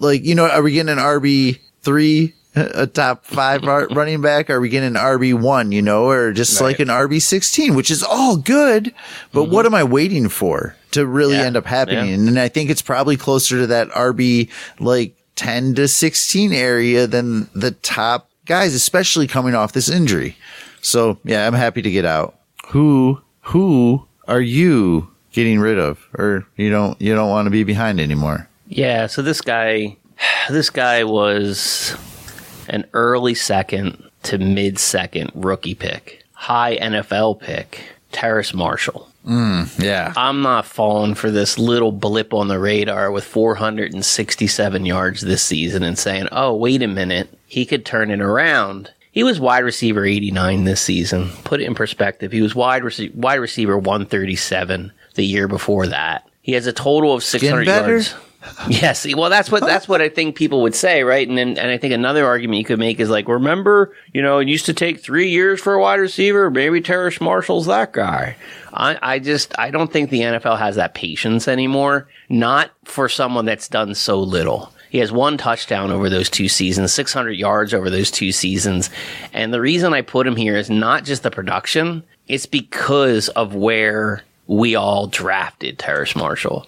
like 0.00 0.24
you 0.24 0.34
know 0.34 0.48
are 0.48 0.62
we 0.62 0.72
getting 0.72 0.90
an 0.90 0.98
rb3 0.98 2.32
a 2.54 2.86
top 2.86 3.24
five 3.24 3.62
running 3.62 4.20
back? 4.20 4.50
Are 4.50 4.60
we 4.60 4.68
getting 4.68 4.88
an 4.88 4.94
RB 4.94 5.34
one, 5.34 5.72
you 5.72 5.82
know, 5.82 6.08
or 6.08 6.32
just 6.32 6.60
like 6.60 6.80
an 6.80 6.88
RB 6.88 7.22
sixteen, 7.22 7.74
which 7.74 7.90
is 7.90 8.02
all 8.02 8.36
good, 8.36 8.92
but 9.32 9.44
what 9.44 9.66
mm-hmm. 9.66 9.74
am 9.74 9.80
I 9.80 9.84
waiting 9.84 10.28
for 10.28 10.76
to 10.92 11.06
really 11.06 11.36
Yeah. 11.36 11.44
end 11.44 11.56
up 11.56 11.66
happening? 11.66 12.08
Yeah. 12.08 12.28
And 12.28 12.40
I 12.40 12.48
think 12.48 12.70
it's 12.70 12.82
probably 12.82 13.16
closer 13.16 13.58
to 13.60 13.66
that 13.68 13.88
RB 13.90 14.48
like 14.78 15.16
ten 15.36 15.74
to 15.76 15.86
sixteen 15.86 16.52
area 16.52 17.06
than 17.06 17.48
the 17.54 17.70
top 17.70 18.28
guys, 18.46 18.74
especially 18.74 19.26
coming 19.26 19.54
off 19.54 19.72
this 19.72 19.88
injury. 19.88 20.36
So 20.82 21.18
yeah, 21.24 21.46
I'm 21.46 21.54
happy 21.54 21.82
to 21.82 21.90
get 21.90 22.04
out. 22.04 22.36
Who 22.68 23.20
who 23.42 24.06
are 24.26 24.40
you 24.40 25.08
getting 25.32 25.60
rid 25.60 25.78
of, 25.78 26.04
or 26.18 26.46
you 26.56 26.70
don't 26.70 27.00
you 27.00 27.14
don't 27.14 27.30
want 27.30 27.46
to 27.46 27.50
be 27.50 27.62
behind 27.62 28.00
anymore? 28.00 28.48
Yeah, 28.70 29.06
so 29.08 29.20
this 29.20 29.40
guy 29.40 29.96
this 30.48 30.70
guy 30.70 31.04
was 31.04 31.96
an 32.68 32.86
early 32.94 33.34
second 33.34 34.02
to 34.24 34.38
mid 34.38 34.78
second 34.78 35.32
rookie 35.34 35.74
pick. 35.74 36.24
High 36.32 36.78
NFL 36.78 37.40
pick. 37.40 37.82
Terrace 38.12 38.54
Marshall. 38.54 39.08
Mm, 39.26 39.78
yeah, 39.78 40.14
I'm 40.16 40.40
not 40.40 40.64
falling 40.64 41.14
for 41.14 41.30
this 41.30 41.58
little 41.58 41.92
blip 41.92 42.32
on 42.32 42.48
the 42.48 42.58
radar 42.58 43.12
with 43.12 43.24
467 43.24 44.86
yards 44.86 45.20
this 45.20 45.42
season 45.42 45.82
and 45.82 45.98
saying, 45.98 46.28
oh, 46.32 46.54
wait 46.54 46.82
a 46.82 46.88
minute, 46.88 47.28
he 47.46 47.66
could 47.66 47.84
turn 47.84 48.10
it 48.10 48.22
around. 48.22 48.90
He 49.12 49.22
was 49.22 49.38
wide 49.38 49.64
receiver 49.64 50.06
89 50.06 50.64
this 50.64 50.80
season. 50.80 51.28
Put 51.44 51.60
it 51.60 51.66
in 51.66 51.74
perspective. 51.74 52.32
He 52.32 52.40
was 52.40 52.54
wide, 52.54 52.82
rece- 52.82 53.14
wide 53.14 53.40
receiver 53.40 53.76
137 53.76 54.90
the 55.16 55.26
year 55.26 55.46
before 55.48 55.86
that. 55.88 56.26
He 56.40 56.52
has 56.52 56.66
a 56.66 56.72
total 56.72 57.12
of 57.12 57.22
600 57.22 57.66
yards. 57.66 58.14
Yes, 58.68 59.06
well, 59.14 59.28
that's 59.28 59.50
what 59.50 59.60
that's 59.66 59.86
what 59.86 60.00
I 60.00 60.08
think 60.08 60.36
people 60.36 60.62
would 60.62 60.74
say, 60.74 61.02
right? 61.02 61.28
And 61.28 61.36
then, 61.36 61.58
and 61.58 61.70
I 61.70 61.76
think 61.76 61.92
another 61.92 62.24
argument 62.26 62.58
you 62.58 62.64
could 62.64 62.78
make 62.78 62.98
is 62.98 63.10
like, 63.10 63.28
remember, 63.28 63.94
you 64.14 64.22
know, 64.22 64.38
it 64.38 64.48
used 64.48 64.66
to 64.66 64.72
take 64.72 65.00
three 65.00 65.28
years 65.28 65.60
for 65.60 65.74
a 65.74 65.80
wide 65.80 66.00
receiver. 66.00 66.50
Maybe 66.50 66.80
Terrace 66.80 67.20
Marshall's 67.20 67.66
that 67.66 67.92
guy. 67.92 68.36
I, 68.72 68.98
I 69.02 69.18
just 69.18 69.58
I 69.58 69.70
don't 69.70 69.92
think 69.92 70.10
the 70.10 70.20
NFL 70.20 70.58
has 70.58 70.76
that 70.76 70.94
patience 70.94 71.48
anymore. 71.48 72.08
Not 72.28 72.70
for 72.84 73.08
someone 73.08 73.44
that's 73.44 73.68
done 73.68 73.94
so 73.94 74.20
little. 74.20 74.72
He 74.88 74.98
has 74.98 75.12
one 75.12 75.36
touchdown 75.36 75.92
over 75.92 76.08
those 76.08 76.28
two 76.28 76.48
seasons, 76.48 76.92
600 76.92 77.32
yards 77.32 77.72
over 77.74 77.90
those 77.90 78.10
two 78.10 78.32
seasons. 78.32 78.90
And 79.32 79.52
the 79.54 79.60
reason 79.60 79.94
I 79.94 80.00
put 80.02 80.26
him 80.26 80.34
here 80.34 80.56
is 80.56 80.68
not 80.68 81.04
just 81.04 81.22
the 81.22 81.30
production, 81.30 82.02
it's 82.26 82.46
because 82.46 83.28
of 83.30 83.54
where 83.54 84.24
we 84.48 84.74
all 84.74 85.06
drafted 85.06 85.78
Terrace 85.78 86.16
Marshall. 86.16 86.66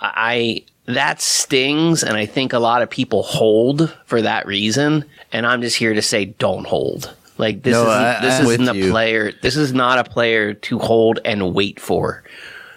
I 0.00 0.64
that 0.88 1.20
stings, 1.20 2.02
and 2.02 2.16
I 2.16 2.26
think 2.26 2.52
a 2.52 2.58
lot 2.58 2.82
of 2.82 2.90
people 2.90 3.22
hold 3.22 3.94
for 4.06 4.20
that 4.22 4.46
reason. 4.46 5.04
And 5.32 5.46
I'm 5.46 5.60
just 5.62 5.76
here 5.76 5.94
to 5.94 6.02
say, 6.02 6.24
don't 6.26 6.66
hold. 6.66 7.14
Like 7.36 7.62
this 7.62 7.72
No, 7.72 7.82
isn't, 7.82 7.92
I- 7.92 8.20
this 8.20 8.40
I'm 8.40 8.46
isn't 8.46 8.68
a 8.68 8.74
you. 8.74 8.90
player. 8.90 9.32
This 9.42 9.56
is 9.56 9.72
not 9.72 9.98
a 9.98 10.04
player 10.04 10.54
to 10.54 10.78
hold 10.78 11.20
and 11.24 11.54
wait 11.54 11.78
for. 11.78 12.24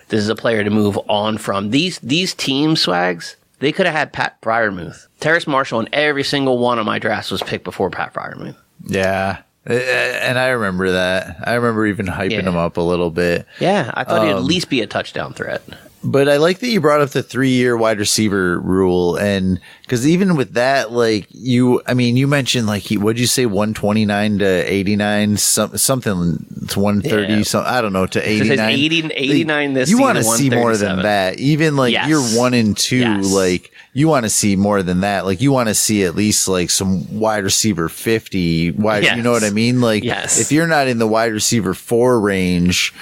This 0.10 0.20
is 0.20 0.30
a 0.30 0.36
player 0.36 0.64
to 0.64 0.70
move 0.70 1.00
on 1.10 1.38
from. 1.38 1.70
These 1.72 1.98
these 2.00 2.34
team 2.34 2.76
swags. 2.76 3.38
They 3.60 3.72
could 3.72 3.86
have 3.86 3.96
had 3.96 4.12
Pat 4.12 4.42
Freiermuth, 4.42 5.08
Terrace 5.20 5.48
Marshall, 5.48 5.80
and 5.80 5.90
every 5.94 6.24
single 6.24 6.58
one 6.58 6.80
of 6.80 6.86
my 6.86 7.00
drafts 7.00 7.32
was 7.32 7.42
picked 7.44 7.64
before 7.64 7.90
Pat 7.90 8.14
Freiermuth. 8.14 8.56
yeah. 8.86 9.38
Uh, 9.70 9.74
And 9.74 10.40
I 10.40 10.50
remember 10.50 10.92
that. 10.92 11.38
I 11.44 11.54
remember 11.54 11.86
even 11.86 12.08
hyping 12.08 12.32
Yeah. 12.32 12.42
him 12.42 12.56
up 12.58 12.78
a 12.78 12.82
little 12.82 13.12
bit. 13.12 13.46
Yeah, 13.60 13.92
I 13.94 14.04
thought 14.04 14.24
he'd 14.24 14.32
at 14.32 14.38
Um, 14.38 14.46
least 14.48 14.70
be 14.70 14.82
a 14.82 14.88
touchdown 14.88 15.34
threat. 15.34 15.62
But 16.04 16.28
I 16.28 16.38
like 16.38 16.60
that 16.60 16.68
you 16.70 16.82
brought 16.82 17.00
up 17.02 17.12
the 17.12 17.22
three 17.22 17.52
year 17.52 17.78
wide 17.78 18.00
receiver 18.00 18.60
rule. 18.60 19.18
And 19.18 19.60
because 19.84 20.08
even 20.08 20.36
with 20.36 20.56
that, 20.56 20.92
like 20.92 21.28
you, 21.30 21.80
I 21.86 21.94
mean, 21.94 22.18
you 22.18 22.26
mentioned 22.26 22.66
like, 22.66 22.82
he, 22.82 22.98
what'd 22.98 23.20
you 23.20 23.28
say, 23.28 23.46
129 23.46 24.40
to 24.40 24.46
89, 24.46 25.38
some, 25.38 25.78
something 25.78 26.44
to 26.70 26.80
130, 26.80 27.34
Yeah. 27.34 27.44
some, 27.44 27.64
I 27.68 27.82
don't 27.82 27.94
know, 27.94 28.08
to 28.08 28.20
89. 28.28 28.60
80 28.72 29.12
89 29.16 29.74
this 29.76 29.92
you 29.92 30.00
want 30.00 30.18
to 30.18 30.24
see 30.24 30.50
more 30.50 30.76
than 30.76 31.04
that. 31.04 31.40
Even 31.40 31.76
like 31.76 31.94
Yes. 31.94 32.10
you're 32.10 32.22
one 32.40 32.56
and 32.56 32.76
two, 32.76 32.98
Yes. 32.98 33.32
like 33.32 33.70
you 33.94 34.08
want 34.08 34.24
to 34.24 34.30
see 34.30 34.56
more 34.56 34.82
than 34.84 35.02
that. 35.02 35.26
Like 35.26 35.42
you 35.42 35.52
want 35.52 35.68
to 35.70 35.76
see 35.76 36.04
at 36.04 36.16
least 36.16 36.48
like 36.48 36.70
some 36.70 37.20
wide 37.20 37.44
receiver 37.44 37.90
50 37.90 38.72
wide, 38.72 39.04
you 39.04 39.22
know 39.22 39.32
what 39.32 39.44
I 39.44 39.50
mean? 39.50 39.82
Like 39.82 40.04
Yes. 40.04 40.40
if 40.40 40.52
you're 40.52 40.68
not 40.68 40.88
in 40.88 40.98
the 40.98 41.08
wide 41.08 41.34
receiver 41.34 41.74
four 41.74 42.20
range, 42.20 42.94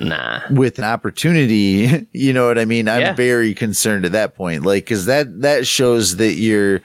Nah. 0.00 0.42
with 0.50 0.78
an 0.78 0.84
opportunity, 0.84 2.06
you 2.12 2.32
know 2.32 2.46
what 2.46 2.58
I 2.58 2.64
mean? 2.64 2.88
I'm 2.88 3.00
Yeah. 3.00 3.12
very 3.14 3.54
concerned 3.54 4.04
at 4.04 4.12
that 4.12 4.34
point. 4.36 4.64
Like, 4.64 4.86
cause 4.86 5.06
that, 5.06 5.40
that 5.40 5.66
shows 5.66 6.16
that 6.16 6.34
you're 6.34 6.80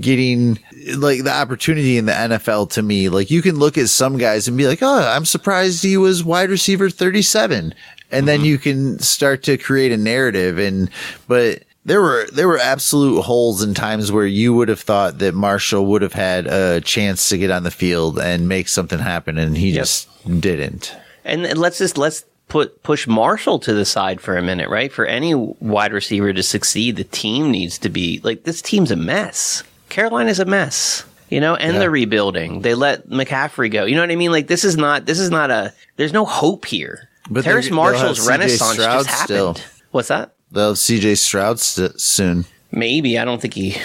getting 0.00 0.58
like 0.96 1.22
the 1.22 1.32
opportunity 1.32 1.96
in 1.96 2.06
the 2.06 2.12
NFL 2.12 2.70
to 2.70 2.82
me. 2.82 3.08
Like 3.08 3.30
you 3.30 3.40
can 3.40 3.56
look 3.56 3.78
at 3.78 3.88
some 3.88 4.18
guys 4.18 4.48
and 4.48 4.56
be 4.56 4.66
like, 4.66 4.82
Oh, 4.82 5.08
I'm 5.08 5.24
surprised 5.24 5.84
he 5.84 5.96
was 5.96 6.24
wide 6.24 6.50
receiver 6.50 6.90
37. 6.90 7.72
And 8.10 8.26
then 8.26 8.38
mm-hmm. 8.40 8.46
you 8.46 8.58
can 8.58 8.98
start 8.98 9.44
to 9.44 9.56
create 9.56 9.92
a 9.92 9.96
narrative 9.96 10.58
and, 10.58 10.90
but 11.28 11.62
there 11.86 12.02
were, 12.02 12.26
there 12.32 12.48
were 12.48 12.58
absolute 12.58 13.22
holes 13.22 13.62
in 13.62 13.72
times 13.72 14.12
where 14.12 14.26
you 14.26 14.52
would 14.54 14.68
have 14.68 14.80
thought 14.80 15.18
that 15.18 15.34
Marshall 15.34 15.86
would 15.86 16.02
have 16.02 16.12
had 16.12 16.46
a 16.46 16.80
chance 16.82 17.28
to 17.30 17.38
get 17.38 17.50
on 17.50 17.62
the 17.62 17.70
field 17.70 18.18
and 18.18 18.48
make 18.48 18.68
something 18.68 18.98
happen. 18.98 19.38
And 19.38 19.56
he 19.56 19.72
just 19.72 20.08
didn't. 20.40 20.94
And 21.24 21.56
let's 21.56 21.78
just 21.78 21.96
let's 21.96 22.24
put 22.48 22.82
push 22.82 23.06
Marshall 23.06 23.58
to 23.60 23.72
the 23.72 23.84
side 23.84 24.20
for 24.20 24.36
a 24.36 24.42
minute, 24.42 24.68
right? 24.68 24.92
For 24.92 25.06
any 25.06 25.34
wide 25.34 25.92
receiver 25.92 26.32
to 26.32 26.42
succeed, 26.42 26.96
the 26.96 27.04
team 27.04 27.50
needs 27.50 27.78
to 27.78 27.88
be 27.88 28.20
like 28.22 28.44
this 28.44 28.60
team's 28.62 28.90
a 28.90 28.96
mess. 28.96 29.62
Carolina's 29.88 30.38
a 30.40 30.44
mess. 30.44 31.04
You 31.28 31.40
know, 31.40 31.56
and 31.56 31.72
Yeah. 31.72 31.78
they're 31.80 31.90
rebuilding. 31.90 32.60
They 32.62 32.74
let 32.74 33.08
McCaffrey 33.08 33.68
go. 33.72 33.84
You 33.84 33.96
know 33.96 34.00
what 34.02 34.12
I 34.12 34.16
mean? 34.16 34.30
Like 34.30 34.46
this 34.46 34.64
is 34.64 34.76
not 34.76 35.06
this 35.06 35.18
is 35.18 35.30
not 35.30 35.50
a 35.50 35.72
there's 35.96 36.12
no 36.12 36.24
hope 36.24 36.66
here. 36.66 37.08
But 37.28 37.42
Terrace 37.42 37.70
Marshall's 37.70 38.28
renaissance 38.28 38.76
just 38.76 39.10
still. 39.24 39.54
happened. 39.54 39.66
What's 39.90 40.08
that? 40.08 40.35
They'll 40.56 40.68
have 40.70 40.76
CJ 40.76 41.18
Stroud 41.18 41.60
st- 41.60 42.00
soon. 42.00 42.46
Maybe 42.72 43.18
I 43.18 43.24
don't 43.24 43.40
think 43.40 43.54
he. 43.54 43.76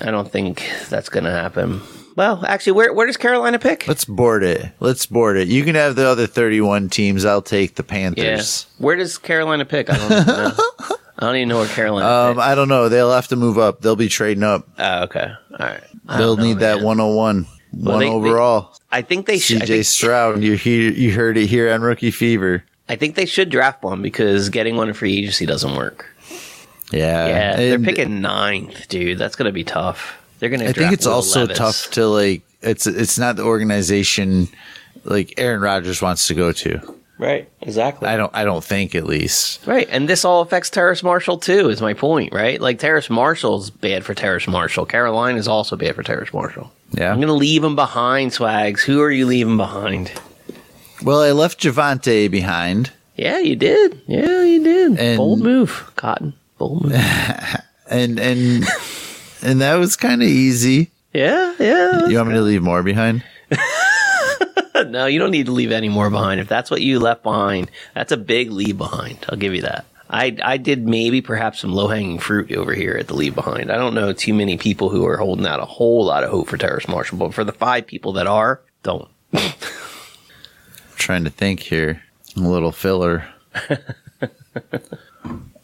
I 0.00 0.10
don't 0.10 0.30
think 0.30 0.62
that's 0.90 1.08
going 1.08 1.24
to 1.24 1.30
happen. 1.30 1.80
Well, 2.16 2.44
actually, 2.46 2.72
where 2.72 2.92
where 2.92 3.06
does 3.06 3.16
Carolina 3.16 3.58
pick? 3.58 3.86
Let's 3.88 4.04
board 4.04 4.42
it. 4.42 4.72
Let's 4.80 5.06
board 5.06 5.36
it. 5.36 5.48
You 5.48 5.64
can 5.64 5.74
have 5.74 5.96
the 5.96 6.06
other 6.06 6.26
31 6.26 6.88
teams. 6.90 7.24
I'll 7.24 7.42
take 7.42 7.74
the 7.76 7.82
Yeah. 7.84 7.88
Panthers. 7.88 8.66
Where 8.78 8.96
does 8.96 9.18
Carolina 9.18 9.64
pick? 9.64 9.88
I 9.90 9.96
don't 9.96 10.12
even 10.12 10.26
know. 10.26 10.52
I 11.18 11.26
don't 11.26 11.36
even 11.36 11.48
know 11.48 11.58
where 11.58 11.68
Carolina. 11.68 12.08
Um, 12.08 12.34
picks. 12.36 12.46
I 12.46 12.54
don't 12.54 12.68
know. 12.68 12.88
They'll 12.88 13.12
have 13.12 13.28
to 13.28 13.36
move 13.36 13.56
up. 13.58 13.80
They'll 13.80 13.96
be 13.96 14.08
trading 14.08 14.42
up. 14.42 14.68
Oh, 14.78 15.02
okay. 15.04 15.30
All 15.58 15.66
right. 15.66 15.84
They'll 16.18 16.36
know, 16.36 16.42
need 16.42 16.58
that 16.58 16.76
man. 16.76 16.84
101. 16.84 17.46
One 17.72 17.98
they- 17.98 18.04
they- 18.06 18.10
overall. 18.10 18.76
I 18.92 19.02
think 19.02 19.26
they 19.26 19.38
should. 19.38 19.62
CJ 19.62 19.66
think, 19.66 19.84
Stroud. 19.84 20.42
You 20.42 20.54
hear, 20.56 20.90
you 20.92 21.12
heard 21.12 21.36
it 21.36 21.46
here 21.46 21.70
on 21.72 21.82
Rookie 21.82 22.10
Fever. 22.10 22.64
I 22.88 22.96
think 22.96 23.14
they 23.16 23.26
should 23.26 23.50
draft 23.50 23.82
one 23.82 24.00
because 24.00 24.48
getting 24.48 24.76
one 24.76 24.88
in 24.88 24.94
free 24.94 25.18
agency 25.18 25.44
doesn't 25.44 25.74
work. 25.74 26.06
Yeah, 26.92 27.26
Yeah, 27.26 27.56
they're 27.56 27.74
and 27.76 27.84
picking 27.84 28.20
ninth, 28.20 28.88
dude. 28.88 29.18
That's 29.18 29.36
gonna 29.36 29.52
be 29.52 29.64
tough. 29.64 30.20
They're 30.38 30.50
gonna. 30.50 30.66
I 30.66 30.72
think 30.72 30.92
it's 30.92 31.06
Will 31.06 31.14
also 31.14 31.40
Levis. 31.40 31.58
tough 31.58 31.90
to 31.92 32.06
like. 32.06 32.42
It's 32.62 32.86
it's 32.86 33.18
not 33.18 33.36
the 33.36 33.42
organization 33.44 34.48
like 35.04 35.34
Aaron 35.38 35.60
Rodgers 35.60 36.00
wants 36.02 36.26
to 36.28 36.34
go 36.34 36.52
to. 36.52 36.80
Right. 37.18 37.48
Exactly. 37.62 38.08
I 38.08 38.16
don't. 38.18 38.30
I 38.34 38.44
don't 38.44 38.62
think 38.62 38.94
at 38.94 39.06
least. 39.06 39.66
Right, 39.66 39.88
and 39.90 40.06
this 40.08 40.24
all 40.24 40.42
affects 40.42 40.68
Terrace 40.68 41.02
Marshall 41.02 41.38
too. 41.38 41.70
Is 41.70 41.80
my 41.80 41.94
point, 41.94 42.32
right? 42.34 42.60
Like 42.60 42.78
Terrace 42.78 43.08
Marshall's 43.08 43.70
bad 43.70 44.04
for 44.04 44.14
Terrace 44.14 44.46
Marshall. 44.46 44.84
Carolina 44.84 45.38
is 45.38 45.48
also 45.48 45.76
bad 45.76 45.94
for 45.94 46.02
Terrace 46.02 46.32
Marshall. 46.34 46.70
Yeah. 46.92 47.10
I'm 47.12 47.18
gonna 47.20 47.32
leave 47.32 47.64
him 47.64 47.74
behind, 47.74 48.32
Swags. 48.34 48.82
Who 48.84 49.00
are 49.00 49.10
you 49.10 49.24
leaving 49.26 49.56
behind? 49.56 50.12
Well, 51.02 51.20
I 51.22 51.32
left 51.32 51.60
Javonte 51.60 52.30
behind, 52.30 52.90
Yeah, 53.16 53.38
you 53.38 53.56
did. 53.56 54.00
Yeah, 54.06 54.42
you 54.42 54.62
did. 54.62 54.98
And- 54.98 55.16
Bold 55.16 55.40
move, 55.40 55.90
Cotton. 55.96 56.34
And 57.88 58.18
and 58.18 58.64
and 59.42 59.60
that 59.60 59.76
was 59.76 59.94
kind 59.94 60.20
of 60.20 60.26
easy. 60.26 60.90
yeah, 61.12 61.54
yeah. 61.60 62.08
You 62.08 62.16
want 62.16 62.30
me 62.30 62.34
to 62.34 62.40
leave 62.40 62.60
more 62.60 62.82
behind? 62.82 63.22
no, 64.88 65.06
you 65.06 65.20
don't 65.20 65.30
need 65.30 65.46
to 65.46 65.52
leave 65.52 65.70
any 65.70 65.88
more 65.88 66.10
behind. 66.10 66.40
If 66.40 66.48
that's 66.48 66.68
what 66.68 66.80
you 66.82 66.98
left 66.98 67.22
behind, 67.22 67.70
that's 67.94 68.10
a 68.10 68.16
big 68.16 68.50
leave 68.50 68.76
behind. 68.76 69.24
I'll 69.28 69.38
give 69.38 69.54
you 69.54 69.62
that. 69.62 69.86
I, 70.10 70.36
I 70.42 70.56
did 70.56 70.86
maybe 70.86 71.20
perhaps 71.20 71.60
some 71.60 71.72
low 71.72 71.88
hanging 71.88 72.18
fruit 72.18 72.52
over 72.52 72.74
here 72.74 72.96
at 72.96 73.08
the 73.08 73.14
leave 73.14 73.34
behind. 73.34 73.70
I 73.70 73.76
don't 73.76 73.94
know 73.94 74.12
too 74.12 74.34
many 74.34 74.56
people 74.56 74.88
who 74.88 75.06
are 75.06 75.16
holding 75.16 75.46
out 75.46 75.60
a 75.60 75.64
whole 75.64 76.04
lot 76.04 76.24
of 76.24 76.30
hope 76.30 76.48
for 76.48 76.56
Terrace 76.56 76.88
Marshall, 76.88 77.18
but 77.18 77.34
for 77.34 77.44
the 77.44 77.52
five 77.52 77.86
people 77.86 78.12
that 78.14 78.26
are, 78.26 78.60
don't. 78.82 79.08
trying 80.96 81.24
to 81.24 81.30
think 81.30 81.60
here. 81.60 82.02
A 82.36 82.40
little 82.40 82.72
filler. 82.72 83.26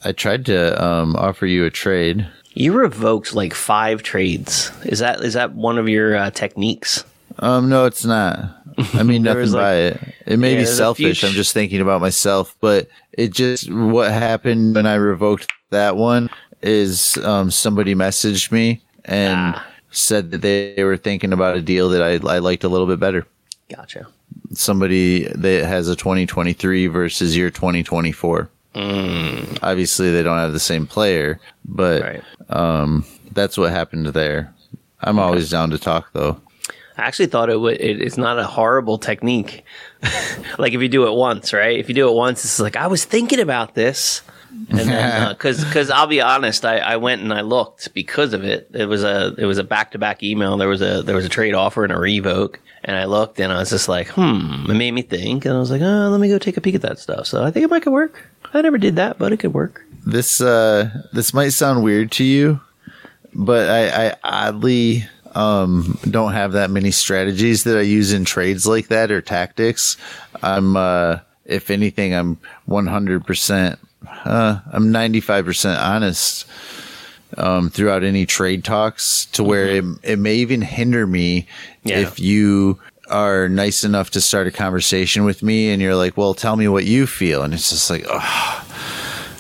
I 0.05 0.13
tried 0.13 0.47
to 0.47 0.83
um, 0.85 1.17
offer 1.17 1.47
you 1.47 1.65
a 1.65 1.71
trade. 1.71 2.27
You 2.55 2.73
revoked 2.75 3.35
like 3.35 3.55
five 3.55 4.03
trades. 4.03 4.71
Is 4.85 4.99
that 4.99 5.21
is 5.21 5.35
that 5.35 5.53
one 5.55 5.79
of 5.79 5.89
your 5.89 6.17
uh, 6.17 6.31
techniques? 6.31 7.05
Um, 7.39 7.69
no, 7.69 7.87
it's 7.87 8.05
not. 8.05 8.39
I 8.95 9.03
mean 9.03 9.23
nothing 9.29 9.53
like- 9.53 9.61
by 9.63 9.75
it. 9.75 10.01
It 10.27 10.39
may 10.39 10.55
Yeah, 10.55 10.61
be 10.61 10.67
selfish. 10.67 11.25
I'm 11.25 11.33
just 11.33 11.55
thinking 11.55 11.81
about 11.81 12.01
myself, 12.01 12.55
but 12.61 12.89
it 13.13 13.33
just 13.33 13.71
what 13.73 14.11
happened 14.11 14.75
when 14.75 14.87
I 14.87 14.95
revoked 14.97 15.51
that 15.71 15.97
one 15.97 16.29
is 16.63 17.17
um, 17.19 17.51
somebody 17.51 17.95
messaged 17.95 18.53
me 18.53 18.83
and 19.05 19.55
Ah. 19.57 19.67
said 19.91 20.31
that 20.31 20.43
they, 20.43 20.75
they 20.75 20.85
were 20.85 20.97
thinking 20.97 21.33
about 21.33 21.57
a 21.57 21.63
deal 21.63 21.89
that 21.89 22.03
I, 22.03 22.13
I 22.35 22.39
liked 22.39 22.65
a 22.65 22.69
little 22.69 22.87
bit 22.87 23.01
better. 23.01 23.27
Gotcha. 23.75 24.07
Somebody 24.53 25.25
that 25.25 25.65
has 25.67 25.89
a 25.89 25.97
2023 25.97 26.87
versus 26.89 27.37
your 27.37 27.51
2024. 27.51 28.49
Mm. 28.75 29.59
Obviously, 29.63 30.11
they 30.11 30.23
don't 30.23 30.39
have 30.39 30.53
the 30.53 30.61
same 30.61 30.87
player, 30.87 31.39
but 31.65 32.03
Right. 32.03 33.03
that's 33.33 33.57
what 33.59 33.71
happened 33.71 34.07
there. 34.09 34.53
I'm 35.01 35.19
always 35.19 35.51
down 35.51 35.71
to 35.71 35.79
talk 35.79 36.11
though. 36.13 36.41
I 36.97 37.03
actually 37.03 37.27
thought 37.27 37.49
it 37.51 37.59
would. 37.61 37.81
It, 37.81 38.01
it's 38.03 38.19
not 38.19 38.39
a 38.39 38.45
horrible 38.45 38.99
technique. 38.99 39.65
like 40.59 40.73
if 40.75 40.81
you 40.83 40.89
do 40.89 41.07
it 41.07 41.15
once, 41.15 41.53
right? 41.53 41.79
If 41.79 41.89
you 41.89 41.95
do 41.95 42.09
it 42.09 42.15
once, 42.15 42.45
it's 42.45 42.61
like 42.61 42.77
I 42.77 42.87
was 42.87 43.05
thinking 43.05 43.41
about 43.41 43.75
this, 43.75 44.23
and 44.69 44.79
then 44.79 45.29
because 45.33 45.65
because 45.65 45.91
I'll 45.91 46.07
be 46.07 46.21
honest, 46.21 46.65
I, 46.65 46.79
I 46.79 46.97
went 46.97 47.23
and 47.23 47.33
I 47.33 47.41
looked 47.41 47.93
because 47.95 48.33
of 48.33 48.45
it. 48.45 48.69
It 48.73 48.87
was 48.87 49.03
a 49.03 49.35
it 49.39 49.47
was 49.47 49.59
a 49.59 49.65
back 49.65 49.93
to 49.93 49.99
back 49.99 50.23
email. 50.23 50.57
There 50.57 50.69
was 50.69 50.83
a 50.83 51.03
there 51.03 51.17
was 51.17 51.25
a 51.25 51.29
trade 51.31 51.55
offer 51.55 51.85
and 51.85 51.93
a 51.93 51.99
revoke, 51.99 52.61
and 52.85 52.97
I 52.97 53.05
looked 53.05 53.41
and 53.41 53.53
I 53.53 53.59
was 53.59 53.71
just 53.71 53.89
like, 53.89 54.09
hmm. 54.09 54.71
It 54.71 54.75
made 54.75 54.93
me 54.93 55.03
think, 55.03 55.45
and 55.45 55.55
I 55.55 55.59
was 55.59 55.71
like, 55.71 55.83
oh, 55.83 56.09
let 56.11 56.21
me 56.21 56.29
go 56.29 56.39
take 56.39 56.57
a 56.57 56.61
peek 56.61 56.75
at 56.75 56.83
that 56.83 56.99
stuff. 56.99 57.27
So 57.27 57.43
I 57.43 57.51
think 57.51 57.65
it 57.65 57.71
might 57.71 57.83
could 57.83 57.93
work. 57.93 58.29
I 58.55 58.61
never 58.61 58.79
did 58.79 58.97
that, 58.97 59.19
but 59.19 59.33
it 59.33 59.39
could 59.39 59.55
work. 59.55 59.85
this 60.07 60.41
uh 60.41 60.91
this 61.13 61.33
might 61.33 61.51
sound 61.51 61.83
weird 61.83 62.13
to 62.13 62.25
you, 62.25 62.61
but 63.35 63.69
I, 63.71 64.09
I 64.09 64.17
oddly 64.23 65.07
um 65.35 65.99
don't 66.11 66.33
have 66.33 66.53
that 66.53 66.71
many 66.71 66.91
strategies 66.91 67.65
that 67.65 67.79
I 67.79 67.83
use 67.83 68.13
in 68.13 68.25
trades 68.27 68.67
like 68.67 68.89
that 68.89 69.11
or 69.11 69.23
tactics. 69.23 69.97
I'm 70.43 70.77
uh 70.77 71.19
if 71.45 71.71
anything 71.71 72.15
I'm 72.15 72.39
100% 72.69 73.79
uh 74.25 74.61
I'm 74.73 74.93
95% 74.93 75.79
honest 75.79 76.47
um 77.39 77.71
throughout 77.71 78.05
any 78.05 78.27
trade 78.27 78.63
talks 78.65 79.27
to 79.33 79.43
where 79.43 79.67
it, 79.69 79.85
it 80.03 80.19
may 80.19 80.35
even 80.37 80.61
hinder 80.63 81.07
me 81.07 81.47
Yeah. 81.85 82.01
if 82.01 82.21
you 82.21 82.79
are 83.09 83.49
nice 83.49 83.85
enough 83.85 84.11
to 84.11 84.21
start 84.21 84.47
a 84.47 84.51
conversation 84.51 85.25
with 85.25 85.43
me 85.43 85.71
and 85.71 85.83
you're 85.83 85.97
like, 85.97 86.17
"Well, 86.17 86.33
tell 86.35 86.57
me 86.57 86.69
what 86.69 86.85
you 86.87 87.07
feel." 87.07 87.43
And 87.43 87.53
it's 87.53 87.69
just 87.69 87.91
like, 87.91 88.07
"Oh, 88.09 88.65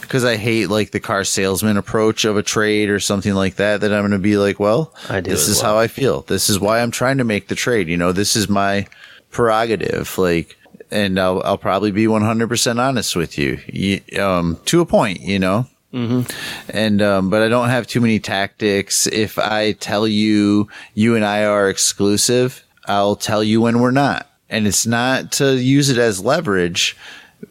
because 0.00 0.24
I 0.26 0.36
hate 0.36 0.66
like 0.68 0.90
the 0.90 1.00
car 1.00 1.24
salesman 1.24 1.78
approach 1.78 2.26
of 2.26 2.36
a 2.36 2.42
trade 2.42 2.90
or 2.90 3.00
something 3.00 3.32
like 3.34 3.56
that. 3.56 3.80
That 3.80 3.92
I'm 3.94 4.02
going 4.02 4.10
to 4.10 4.18
be 4.18 4.36
like, 4.36 4.60
well, 4.60 4.92
I 5.08 5.20
do 5.20 5.30
this 5.30 5.48
is 5.48 5.62
well. 5.62 5.72
how 5.74 5.78
I 5.80 5.86
feel. 5.86 6.20
This 6.22 6.50
is 6.50 6.60
why 6.60 6.80
I'm 6.82 6.90
trying 6.90 7.16
to 7.18 7.24
make 7.24 7.48
the 7.48 7.54
trade. 7.54 7.88
You 7.88 7.96
know, 7.96 8.12
this 8.12 8.36
is 8.36 8.46
my 8.46 8.86
prerogative. 9.30 10.18
Like, 10.18 10.56
and 10.92 11.18
I'll 11.18 11.42
I'll 11.44 11.58
probably 11.58 11.90
be 11.90 12.06
100 12.06 12.48
percent 12.48 12.78
honest 12.78 13.16
with 13.16 13.38
you, 13.38 13.58
you 13.66 14.00
um, 14.22 14.58
to 14.66 14.80
a 14.80 14.86
point. 14.86 15.20
You 15.20 15.38
know. 15.38 15.66
Mm-hmm. 15.92 16.70
And 16.70 17.02
um, 17.02 17.28
but 17.28 17.42
I 17.42 17.48
don't 17.48 17.68
have 17.68 17.86
too 17.86 18.00
many 18.00 18.18
tactics. 18.18 19.06
If 19.06 19.38
I 19.38 19.72
tell 19.72 20.06
you 20.06 20.68
you 20.94 21.16
and 21.16 21.24
I 21.24 21.44
are 21.44 21.68
exclusive, 21.68 22.64
I'll 22.86 23.16
tell 23.16 23.44
you 23.44 23.60
when 23.60 23.80
we're 23.80 23.90
not. 23.90 24.26
And 24.48 24.66
it's 24.66 24.86
not 24.86 25.32
to 25.32 25.56
use 25.56 25.90
it 25.90 25.98
as 25.98 26.22
leverage, 26.22 26.96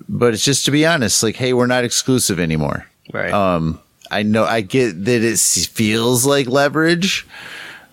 but 0.10 0.34
it's 0.34 0.43
just 0.43 0.65
to 0.65 0.71
be 0.71 0.86
honest. 0.86 1.21
Like, 1.21 1.36
hey, 1.36 1.54
we're 1.54 1.67
not 1.67 1.84
exclusive 1.84 2.39
anymore. 2.39 2.88
Right. 3.13 3.32
Um, 3.32 3.80
I 4.10 4.23
know 4.23 4.43
I 4.43 4.62
get 4.62 5.06
that 5.06 5.23
it 5.23 5.39
feels 5.39 6.25
like 6.25 6.47
leverage, 6.47 7.27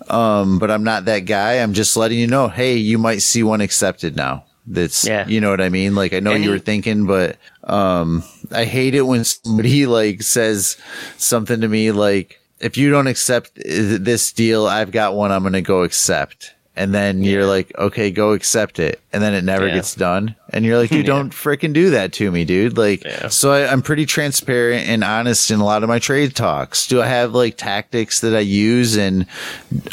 um, 0.08 0.58
but 0.58 0.70
I'm 0.70 0.84
not 0.84 1.04
that 1.04 1.20
guy. 1.20 1.54
I'm 1.54 1.74
just 1.74 1.96
letting 1.96 2.18
you 2.18 2.26
know, 2.26 2.48
hey, 2.48 2.76
you 2.76 2.98
might 2.98 3.22
see 3.22 3.42
one 3.42 3.60
accepted 3.60 4.16
now. 4.16 4.44
That's 4.70 5.06
Yeah. 5.06 5.26
you 5.26 5.40
know 5.40 5.50
what 5.50 5.60
I 5.60 5.68
mean. 5.70 5.94
Like 5.94 6.12
I 6.12 6.20
know 6.20 6.32
And 6.32 6.44
you 6.44 6.50
he- 6.50 6.54
were 6.56 6.58
thinking, 6.60 7.06
but 7.06 7.36
um, 7.64 8.22
I 8.52 8.64
hate 8.64 8.94
it 8.94 9.02
when 9.02 9.24
somebody 9.24 9.86
like 9.98 10.22
says 10.22 10.76
something 11.16 11.60
to 11.62 11.68
me 11.68 11.90
like, 11.92 12.38
if 12.60 12.76
you 12.76 12.90
don't 12.90 13.06
accept 13.06 13.52
uh, 13.58 13.62
this 14.00 14.32
deal, 14.32 14.66
I've 14.66 14.90
got 14.90 15.14
one 15.14 15.30
I'm 15.32 15.42
going 15.42 15.52
to 15.52 15.62
go 15.62 15.84
accept. 15.84 16.54
And 16.78 16.94
then 16.94 17.22
you're 17.24 17.44
like, 17.44 17.72
okay, 17.76 18.10
go 18.10 18.32
accept 18.32 18.78
it. 18.78 19.00
And 19.12 19.22
then 19.22 19.34
it 19.34 19.42
never 19.42 19.66
Yeah. 19.66 19.74
gets 19.74 19.94
done. 19.96 20.36
And 20.50 20.64
you're 20.64 20.78
like, 20.78 20.90
dude, 20.90 20.98
Yeah. 21.06 21.14
don't 21.14 21.30
freaking 21.32 21.72
do 21.72 21.90
that 21.90 22.12
to 22.14 22.30
me, 22.30 22.44
dude. 22.44 22.78
Like, 22.78 23.04
Yeah. 23.04 23.28
so 23.28 23.50
I, 23.52 23.66
I'm 23.70 23.82
pretty 23.82 24.06
transparent 24.06 24.88
and 24.88 25.02
honest 25.02 25.50
in 25.50 25.58
a 25.60 25.64
lot 25.64 25.82
of 25.82 25.88
my 25.88 25.98
trade 25.98 26.36
talks. 26.36 26.86
Do 26.86 27.02
I 27.02 27.06
have 27.06 27.34
like 27.34 27.56
tactics 27.56 28.20
that 28.20 28.34
I 28.34 28.40
use? 28.40 28.96
And 28.96 29.26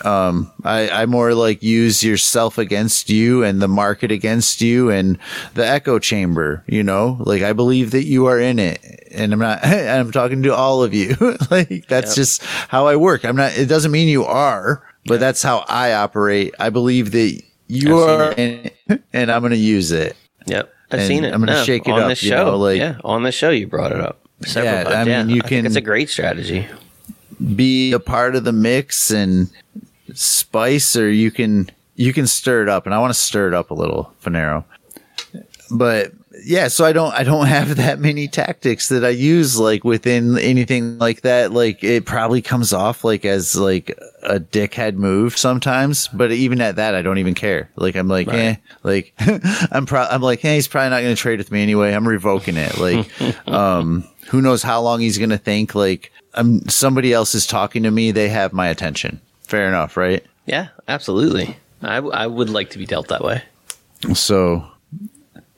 um, 0.04 0.52
I, 0.64 0.90
I 0.90 1.06
more 1.06 1.34
like 1.34 1.64
use 1.64 2.04
yourself 2.04 2.58
against 2.58 3.10
you 3.10 3.44
and 3.44 3.62
the 3.62 3.68
market 3.68 4.12
against 4.12 4.62
you 4.62 4.90
and 4.92 5.18
the 5.54 5.68
echo 5.68 6.00
chamber. 6.00 6.64
You 6.68 6.84
know, 6.84 7.18
like 7.22 7.42
I 7.42 7.54
believe 7.54 7.92
that 7.92 8.06
you 8.06 8.28
are 8.28 8.40
in 8.40 8.60
it, 8.60 8.80
and 9.12 9.34
I'm 9.34 9.40
not. 9.40 9.66
I'm 9.66 10.12
talking 10.12 10.44
to 10.44 10.54
all 10.54 10.84
of 10.84 10.94
you. 10.94 11.16
like 11.52 11.88
that's 11.88 12.12
Yep. 12.12 12.16
just 12.16 12.44
how 12.44 12.88
I 12.88 12.96
work. 12.96 13.26
I'm 13.26 13.36
not. 13.36 13.58
It 13.58 13.66
doesn't 13.68 13.92
mean 13.92 14.08
you 14.08 14.24
are, 14.26 14.84
but 15.06 15.20
that's 15.20 15.42
how 15.44 15.66
I 15.68 15.94
operate. 15.94 16.54
I 16.60 16.70
believe 16.70 17.12
that 17.12 17.42
you 17.68 17.98
are, 18.00 18.34
it, 18.38 18.76
and 19.14 19.32
I'm 19.32 19.42
going 19.42 19.52
to 19.52 19.58
use 19.58 19.92
it. 19.92 20.16
Yep, 20.48 20.72
I've 20.92 21.00
And 21.00 21.08
seen 21.08 21.24
it. 21.24 21.34
I'm 21.34 21.40
gonna 21.44 21.64
shake 21.66 21.88
it 21.88 21.92
on 21.92 22.02
up, 22.04 22.10
this 22.10 22.20
show. 22.20 22.46
know, 22.52 22.58
like- 22.58 22.78
yeah, 22.78 22.98
on 23.04 23.24
this 23.24 23.34
show 23.34 23.50
you 23.50 23.66
brought 23.68 23.92
it 23.92 24.00
up. 24.00 24.20
Several 24.46 24.74
Yeah, 24.74 24.84
times. 24.84 24.96
I 24.96 25.04
mean, 25.06 25.30
yeah. 25.30 25.36
you 25.36 25.42
I 25.44 25.48
can- 25.48 25.66
it's 25.66 25.76
a 25.76 25.82
great 25.82 26.10
strategy. 26.10 26.68
be 27.56 27.92
a 27.94 28.00
part 28.00 28.36
of 28.36 28.44
the 28.44 28.52
mix 28.52 29.10
and 29.12 29.50
spice 30.14 30.96
or 30.96 31.10
you 31.10 31.32
can 31.32 31.70
you 31.96 32.14
can 32.14 32.28
stir 32.28 32.62
it 32.62 32.70
up 32.70 32.86
and 32.86 32.94
I 32.94 33.00
want 33.00 33.14
to 33.14 33.20
stir 33.20 33.48
it 33.48 33.54
up 33.54 33.72
a 33.72 33.74
little 33.74 34.14
Fanaro. 34.24 34.64
But 35.72 36.12
yeah, 36.44 36.68
so 36.68 36.86
I 36.86 36.92
don't 36.94 37.14
I 37.14 37.24
don't 37.24 37.46
have 37.58 37.76
that 37.78 38.00
many 38.00 38.28
tactics 38.28 38.90
that 38.90 39.04
I 39.06 39.10
use 39.10 39.58
like 39.60 39.84
within 39.84 40.38
anything 40.38 40.98
like 40.98 41.22
that. 41.22 41.52
Like 41.52 41.84
it 41.84 42.06
probably 42.06 42.42
comes 42.42 42.74
off 42.74 43.04
like 43.04 43.26
as 43.26 43.56
like 43.56 43.98
a 44.24 44.40
dickhead 44.40 44.96
move 44.96 45.38
sometimes, 45.38 46.08
but 46.10 46.32
even 46.32 46.62
at 46.62 46.76
that 46.78 46.96
I 46.96 47.02
don't 47.02 47.18
even 47.18 47.36
care. 47.36 47.70
Like 47.76 47.96
I'm 47.96 48.08
like, 48.08 48.28
eh, 48.28 48.56
like 48.84 49.14
I'm 49.72 49.86
pro- 49.86 50.08
I'm 50.10 50.22
like, 50.22 50.40
hey, 50.40 50.56
he's 50.56 50.68
probably 50.68 50.90
not 50.90 51.02
going 51.02 51.16
to 51.16 51.22
trade 51.22 51.40
with 51.40 51.52
me 51.52 51.62
anyway. 51.64 51.94
I'm 51.94 52.08
revoking 52.08 52.58
it. 52.58 52.78
Like 52.78 53.10
um 53.48 54.08
who 54.28 54.42
knows 54.42 54.64
how 54.64 54.82
long 54.82 55.02
he's 55.02 55.18
going 55.18 55.30
to 55.30 55.38
think 55.38 55.76
like 55.76 56.12
I'm 56.34 56.68
somebody 56.68 57.14
else 57.14 57.36
is 57.36 57.48
talking 57.48 57.84
to 57.84 57.92
me, 57.92 58.12
they 58.12 58.30
have 58.30 58.52
my 58.54 58.68
attention. 58.68 59.22
Fair 59.44 59.68
enough, 59.68 59.96
right? 59.96 60.26
Yeah, 60.46 60.70
absolutely. 60.88 61.58
I, 61.82 61.96
w- 61.96 62.14
I 62.14 62.28
would 62.28 62.50
like 62.50 62.72
to 62.72 62.78
be 62.78 62.86
dealt 62.86 63.08
that 63.10 63.24
way. 63.24 63.44
So, 64.14 64.66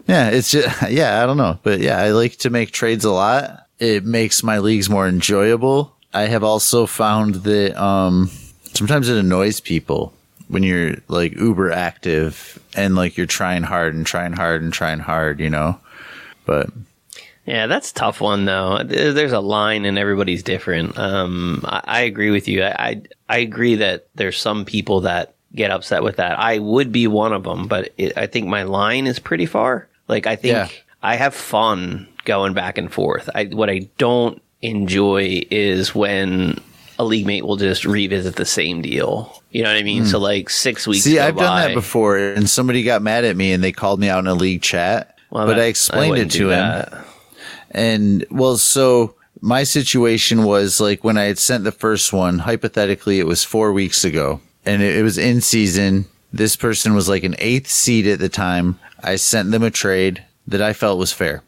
yeah, 0.08 0.30
it's 0.30 0.52
just, 0.52 0.82
yeah, 0.91 1.22
I 1.22 1.26
don't 1.26 1.38
know. 1.38 1.60
But 1.63 1.80
yeah, 1.80 2.00
I 2.00 2.12
like 2.12 2.38
to 2.38 2.50
make 2.50 2.72
trades 2.72 3.06
a 3.06 3.12
lot. 3.12 3.67
It 3.80 4.06
makes 4.06 4.43
my 4.43 4.60
leagues 4.60 4.89
more 4.89 5.08
enjoyable. 5.08 5.96
I 6.13 6.24
have 6.24 6.43
also 6.43 6.86
found 6.86 7.36
that 7.36 7.80
um, 7.82 8.32
sometimes 8.74 9.10
it 9.10 9.17
annoys 9.17 9.60
people 9.60 10.13
when 10.48 10.63
you're 10.63 10.96
like 11.08 11.36
uber 11.36 11.72
active 11.72 12.60
and 12.76 12.96
like 12.96 13.17
you're 13.17 13.26
trying 13.26 13.63
hard 13.63 13.93
and 13.93 14.06
trying 14.06 14.34
hard 14.34 14.62
and 14.62 14.74
trying 14.74 15.00
hard, 15.00 15.39
you 15.39 15.50
know. 15.50 15.80
But 16.46 16.70
Yeah, 17.46 17.67
that's 17.67 17.91
a 17.91 17.93
tough 17.93 18.22
one 18.22 18.46
though. 18.46 18.82
There's 18.84 19.34
a 19.34 19.39
line, 19.41 19.86
and 19.86 19.98
everybody's 20.00 20.43
different. 20.43 20.98
Um, 20.98 21.62
I, 21.65 21.82
I 21.86 22.02
agree 22.02 22.32
with 22.32 22.48
you. 22.48 22.63
I, 22.63 22.72
I 22.80 23.02
I 23.30 23.38
agree 23.39 23.76
that 23.76 24.08
there's 24.15 24.39
some 24.39 24.65
people 24.65 25.02
that 25.02 25.36
get 25.54 25.72
upset 25.72 26.04
with 26.04 26.15
that. 26.17 26.39
I 26.39 26.60
would 26.60 26.91
be 26.91 27.08
one 27.08 27.34
of 27.34 27.43
them, 27.43 27.67
but 27.67 27.93
it, 27.98 28.17
I 28.17 28.28
think 28.28 28.48
my 28.48 28.63
line 28.63 29.08
is 29.08 29.20
pretty 29.20 29.46
far. 29.46 29.88
Like 30.08 30.28
I 30.28 30.36
think 30.36 30.54
Yeah. 30.54 30.70
I 31.04 31.15
have 31.15 31.34
fun 31.34 32.08
going 32.26 32.54
back 32.54 32.78
and 32.78 32.91
forth. 32.91 33.30
I 33.36 33.46
what 33.46 33.70
I 33.70 33.89
don't 33.98 34.41
enjoy 34.62 35.43
is 35.52 35.93
when 35.93 36.60
a 37.00 37.06
league 37.06 37.28
mate 37.28 37.46
will 37.46 37.58
just 37.58 37.86
revisit 37.86 38.36
the 38.36 38.46
same 38.46 38.82
deal. 38.82 39.41
You 39.52 39.63
know 39.63 39.70
what 39.70 39.78
I 39.78 39.84
mean? 39.84 40.04
Hmm. 40.04 40.10
So 40.10 40.20
like 40.20 40.50
six 40.50 40.88
weeks. 40.88 41.04
See, 41.04 41.20
I've 41.20 41.38
done 41.38 41.67
that 41.67 41.74
before, 41.76 42.17
and 42.17 42.50
somebody 42.50 42.84
got 42.84 43.02
mad 43.02 43.24
at 43.24 43.36
me 43.36 43.54
and 43.54 43.63
they 43.63 43.72
called 43.72 44.00
me 44.00 44.10
out 44.10 44.20
in 44.20 44.28
a 44.28 44.34
league 44.34 44.62
chat. 44.62 45.17
Well, 45.30 45.46
but 45.46 45.60
I 45.60 45.65
explained 45.65 46.17
it 46.17 46.32
to 46.32 46.50
him. 46.50 46.60
that. 46.60 47.06
And 47.72 48.26
well, 48.32 48.58
so 48.58 49.15
my 49.41 49.63
situation 49.63 50.43
was 50.43 50.80
like 50.80 51.04
when 51.04 51.17
I 51.17 51.24
had 51.24 51.38
sent 51.38 51.63
the 51.63 51.72
first 51.72 52.13
one, 52.13 52.39
hypothetically, 52.39 53.20
it 53.20 53.28
was 53.28 53.43
four 53.43 53.74
weeks 53.74 54.04
ago 54.04 54.41
and 54.65 54.82
it, 54.82 54.98
it 54.98 55.04
was 55.04 55.17
in 55.17 55.41
season. 55.41 56.06
This 56.31 56.55
person 56.55 56.93
was 56.93 57.07
like 57.07 57.23
an 57.23 57.35
eighth 57.39 57.69
seed 57.69 58.07
at 58.07 58.19
the 58.19 58.29
time. 58.29 58.79
I 59.01 59.15
sent 59.15 59.51
them 59.51 59.63
a 59.63 59.71
trade 59.71 60.23
that 60.47 60.61
I 60.61 60.73
felt 60.73 60.99
was 60.99 61.13
fair. 61.13 61.43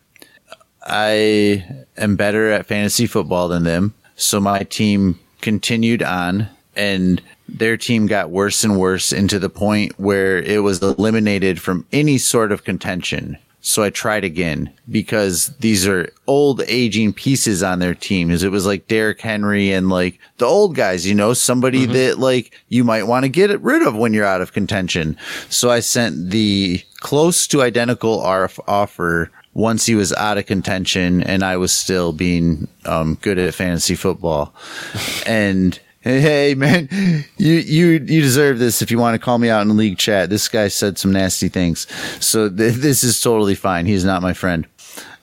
I 0.82 1.66
am 1.98 2.16
better 2.16 2.52
at 2.52 2.66
fantasy 2.66 3.06
football 3.06 3.48
than 3.48 3.64
them. 3.64 3.94
So 4.16 4.40
my 4.40 4.64
team 4.64 5.20
continued 5.42 6.04
on 6.04 6.50
and 6.76 7.22
their 7.48 7.78
team 7.78 8.08
got 8.08 8.30
worse 8.30 8.64
and 8.64 8.80
worse 8.80 9.12
into 9.12 9.40
the 9.40 9.50
point 9.50 10.00
where 10.00 10.40
it 10.40 10.64
was 10.64 10.82
eliminated 10.82 11.62
from 11.62 11.86
any 11.92 12.18
sort 12.18 12.52
of 12.52 12.64
contention. 12.64 13.38
So 13.70 13.84
I 13.84 13.92
tried 13.92 14.24
again 14.24 14.74
because 14.90 15.54
these 15.60 15.88
are 15.88 16.12
old 16.26 16.62
aging 16.64 17.14
pieces 17.14 17.62
on 17.62 17.78
their 17.78 17.94
teams. 17.94 18.42
It 18.42 18.52
was 18.52 18.66
like 18.66 18.88
Derrick 18.88 19.22
Henry 19.22 19.72
and 19.72 19.90
like 19.90 20.20
the 20.38 20.48
old 20.48 20.76
guys, 20.76 21.06
you 21.06 21.14
know, 21.14 21.34
somebody 21.34 21.86
that 21.86 22.18
like 22.18 22.52
you 22.70 22.84
might 22.84 23.04
want 23.04 23.26
to 23.26 23.30
get 23.30 23.62
rid 23.62 23.86
of 23.86 23.96
when 23.96 24.12
you're 24.12 24.26
out 24.26 24.42
of 24.42 24.54
contention. 24.54 25.16
So 25.50 25.70
I 25.70 25.82
sent 25.82 26.32
the 26.32 26.84
close 27.00 27.46
to 27.50 27.62
identical 27.62 28.18
RF 28.18 28.60
offer 28.68 29.30
once 29.54 29.86
he 29.86 29.94
was 29.94 30.14
out 30.14 30.40
of 30.40 30.48
contention 30.48 31.22
and 31.22 31.44
I 31.44 31.58
was 31.58 31.72
still 31.72 32.12
being 32.12 32.68
um, 32.86 33.20
good 33.22 33.38
at 33.38 33.54
fantasy 33.54 33.94
football. 33.94 34.52
and 35.28 35.80
hey, 36.02 36.56
man, 36.56 36.88
you 37.38 37.54
you 37.54 37.88
you 37.92 38.22
deserve 38.22 38.60
this. 38.60 38.82
If 38.82 38.92
you 38.92 39.00
want 39.00 39.16
to 39.16 39.20
call 39.20 39.38
me 39.38 39.50
out 39.50 39.62
in 39.62 39.76
league 39.78 39.98
chat, 39.98 40.30
this 40.30 40.48
guy 40.48 40.68
said 40.68 40.98
some 40.98 41.12
nasty 41.12 41.50
things, 41.50 41.88
so 42.24 42.50
th- 42.56 42.76
this 42.76 43.04
is 43.04 43.20
totally 43.22 43.56
fine. 43.56 43.86
He's 43.86 44.06
not 44.06 44.22
my 44.22 44.34
friend. 44.34 44.68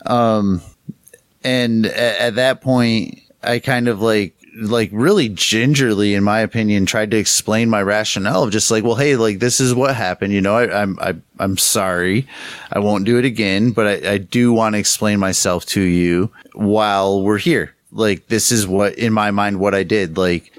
Um, 0.04 0.62
and 1.42 1.86
at, 1.86 2.20
at 2.20 2.34
that 2.36 2.60
point, 2.60 3.20
I 3.42 3.58
kind 3.58 3.88
of 3.88 4.00
like 4.00 4.34
like 4.58 4.88
really 4.92 5.28
gingerly, 5.28 6.14
in 6.14 6.24
my 6.24 6.40
opinion, 6.40 6.86
tried 6.86 7.10
to 7.10 7.16
explain 7.18 7.68
my 7.68 7.82
rationale 7.82 8.42
of 8.42 8.50
just 8.50 8.70
like, 8.70 8.84
well, 8.84 8.94
hey, 8.94 9.16
like 9.16 9.38
this 9.38 9.60
is 9.60 9.74
what 9.74 9.94
happened. 9.94 10.32
You 10.32 10.40
know, 10.40 10.56
I, 10.56 10.82
I'm 10.82 10.98
I, 11.00 11.14
I'm 11.38 11.56
sorry, 11.56 12.26
I 12.72 12.78
won't 12.78 13.04
do 13.04 13.18
it 13.18 13.24
again, 13.24 13.70
but 13.70 13.86
I, 14.04 14.12
I 14.12 14.18
do 14.18 14.52
want 14.52 14.74
to 14.74 14.78
explain 14.78 15.18
myself 15.18 15.66
to 15.66 15.80
you 15.80 16.30
while 16.54 17.22
we're 17.22 17.38
here. 17.38 17.74
Like 17.92 18.26
this 18.28 18.50
is 18.50 18.66
what 18.66 18.94
in 18.94 19.12
my 19.12 19.30
mind 19.30 19.60
what 19.60 19.74
I 19.74 19.82
did. 19.82 20.16
Like 20.16 20.52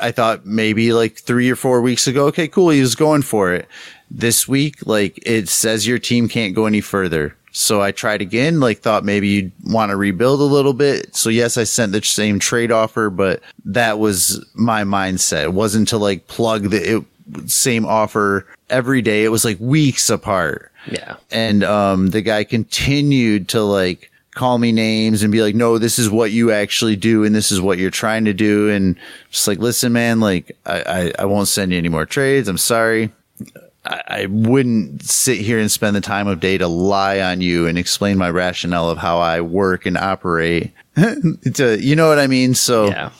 I 0.00 0.10
thought 0.12 0.46
maybe 0.46 0.92
like 0.92 1.16
three 1.16 1.50
or 1.50 1.56
four 1.56 1.80
weeks 1.82 2.06
ago, 2.06 2.26
okay, 2.26 2.48
cool, 2.48 2.70
he 2.70 2.80
was 2.80 2.94
going 2.94 3.22
for 3.22 3.52
it. 3.54 3.68
This 4.10 4.46
week, 4.46 4.86
like 4.86 5.18
it 5.26 5.48
says 5.48 5.86
your 5.86 5.98
team 5.98 6.28
can't 6.28 6.54
go 6.54 6.66
any 6.66 6.80
further. 6.80 7.36
So 7.52 7.80
I 7.80 7.92
tried 7.92 8.20
again, 8.20 8.58
like 8.60 8.80
thought 8.80 9.04
maybe 9.04 9.28
you'd 9.28 9.52
want 9.64 9.90
to 9.90 9.96
rebuild 9.96 10.40
a 10.40 10.44
little 10.44 10.72
bit. 10.74 11.14
So 11.14 11.30
yes, 11.30 11.56
I 11.56 11.64
sent 11.64 11.92
the 11.92 12.02
same 12.02 12.38
trade 12.40 12.72
offer, 12.72 13.10
but 13.10 13.42
that 13.64 13.98
was 13.98 14.44
my 14.54 14.82
mindset. 14.82 15.44
It 15.44 15.52
wasn't 15.52 15.88
to 15.88 15.98
like 15.98 16.26
plug 16.26 16.70
the 16.70 16.96
it, 16.96 17.04
same 17.50 17.86
offer 17.86 18.46
every 18.70 19.02
day. 19.02 19.24
It 19.24 19.28
was 19.28 19.44
like 19.44 19.58
weeks 19.60 20.10
apart 20.10 20.72
Yeah. 20.90 21.16
and 21.30 21.62
um, 21.64 22.08
the 22.10 22.20
guy 22.22 22.42
continued 22.44 23.48
to 23.50 23.62
like 23.62 24.10
call 24.34 24.58
me 24.58 24.72
names 24.72 25.22
and 25.22 25.32
be 25.32 25.42
like, 25.42 25.54
"No, 25.54 25.78
this 25.78 25.98
is 25.98 26.10
what 26.10 26.32
you 26.32 26.50
actually 26.52 26.96
do, 26.96 27.24
and 27.24 27.34
this 27.34 27.50
is 27.52 27.60
what 27.60 27.78
you're 27.78 27.90
trying 27.90 28.24
to 28.26 28.34
do." 28.34 28.68
And 28.70 28.96
just 29.30 29.48
like, 29.48 29.58
listen, 29.58 29.92
man, 29.92 30.20
like 30.20 30.56
I 30.66 30.82
I, 30.82 31.12
I 31.20 31.24
won't 31.24 31.48
send 31.48 31.72
you 31.72 31.78
any 31.78 31.88
more 31.88 32.06
trades. 32.06 32.48
I'm 32.48 32.58
sorry. 32.58 33.12
I, 33.84 34.00
I 34.06 34.26
wouldn't 34.26 35.02
sit 35.04 35.38
here 35.38 35.58
and 35.58 35.70
spend 35.70 35.94
the 35.94 36.00
time 36.00 36.26
of 36.26 36.40
day 36.40 36.58
to 36.58 36.66
lie 36.66 37.20
on 37.20 37.40
you 37.40 37.66
and 37.66 37.78
explain 37.78 38.16
my 38.18 38.30
rationale 38.30 38.88
of 38.88 38.98
how 38.98 39.18
I 39.18 39.40
work 39.40 39.86
and 39.86 39.96
operate. 39.96 40.72
to, 40.96 41.78
you 41.80 41.96
know 41.96 42.08
what 42.08 42.18
I 42.18 42.26
mean? 42.26 42.54
So 42.54 42.86
Yeah. 42.86 43.10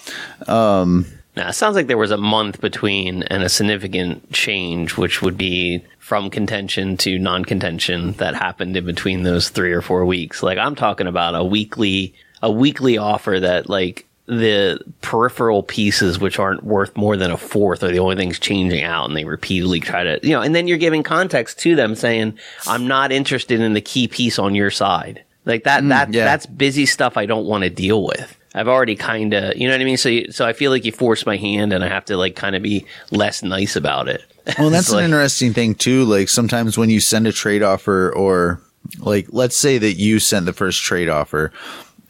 Um, 0.46 1.07
now, 1.37 1.48
it 1.48 1.55
sounds 1.55 1.74
like 1.74 1.88
there 1.88 1.98
was 1.98 2.12
a 2.12 2.16
month 2.16 2.61
between 2.61 3.24
and 3.24 3.42
a 3.42 3.48
significant 3.48 4.33
change, 4.33 4.96
which 4.96 5.20
would 5.20 5.37
be 5.37 5.85
from 6.05 6.29
contention 6.29 6.99
to 6.99 7.19
non 7.19 7.47
contention 7.47 8.12
that 8.19 8.35
happened 8.35 8.77
in 8.77 8.85
between 8.85 9.23
those 9.23 9.49
three 9.49 9.73
or 9.73 9.81
four 9.81 10.05
weeks. 10.05 10.43
Like 10.43 10.59
I'm 10.59 10.75
talking 10.75 11.07
about 11.07 11.35
a 11.35 11.43
weekly 11.43 12.14
a 12.43 12.53
weekly 12.53 12.99
offer 12.99 13.40
that 13.40 13.71
like 13.71 14.07
the 14.27 14.79
peripheral 15.01 15.62
pieces 15.62 16.19
which 16.19 16.38
aren't 16.38 16.62
worth 16.62 16.95
more 16.95 17.17
than 17.17 17.31
a 17.31 17.38
fourth 17.38 17.83
are 17.83 17.90
the 17.90 18.01
only 18.01 18.17
things 18.17 18.38
changing 18.38 18.85
out 18.85 19.07
and 19.07 19.17
they 19.17 19.25
repeatedly 19.25 19.81
try 19.81 20.05
to 20.05 20.21
you 20.23 20.35
know 20.35 20.43
and 20.43 20.55
then 20.55 20.69
you're 20.69 20.79
giving 20.79 21.03
context 21.03 21.59
to 21.59 21.77
them 21.77 21.95
saying 21.95 22.38
i'm 22.67 22.87
not 22.87 23.12
interested 23.12 23.61
in 23.61 23.75
the 23.75 23.83
key 23.83 24.09
piece 24.09 24.38
on 24.38 24.55
your 24.55 24.71
side 24.71 25.23
like 25.45 25.64
that 25.64 25.83
mm, 25.83 25.90
that 25.90 26.11
yeah. 26.11 26.25
that's 26.25 26.47
busy 26.47 26.87
stuff 26.87 27.19
i 27.19 27.27
don't 27.27 27.45
want 27.45 27.64
to 27.64 27.69
deal 27.69 28.03
with 28.03 28.35
i've 28.55 28.69
already 28.69 28.97
kind 28.97 29.35
of 29.35 29.55
you 29.59 29.69
know 29.69 29.75
what 29.75 29.81
i 29.83 29.85
mean 29.85 29.99
so 29.99 30.09
you, 30.09 30.33
so 30.33 30.47
i 30.47 30.55
feel 30.55 30.71
like 30.71 30.87
you 30.87 30.93
force 30.93 31.27
my 31.27 31.37
hand 31.37 31.75
and 31.75 31.85
i 31.85 31.88
have 31.88 32.07
to 32.07 32.17
like 32.17 32.35
kind 32.35 32.57
of 32.57 32.62
be 32.62 32.87
less 33.11 33.43
nice 33.43 33.77
about 33.77 34.09
it 34.09 34.25
Well, 34.59 34.70
that's 34.70 34.88
It's 34.88 34.94
an 34.94 35.04
interesting 35.04 35.52
thing 35.52 35.74
too. 35.74 36.04
Like 36.04 36.28
sometimes 36.28 36.76
when 36.76 36.90
you 36.90 37.00
send 37.00 37.26
a 37.26 37.33
trade 37.33 37.62
offer 37.62 38.12
or 38.14 38.61
like 38.98 39.26
let's 39.30 39.57
say 39.57 39.78
that 39.78 39.94
you 39.94 40.18
sent 40.18 40.46
the 40.46 40.52
first 40.52 40.83
trade 40.83 41.09
offer 41.09 41.52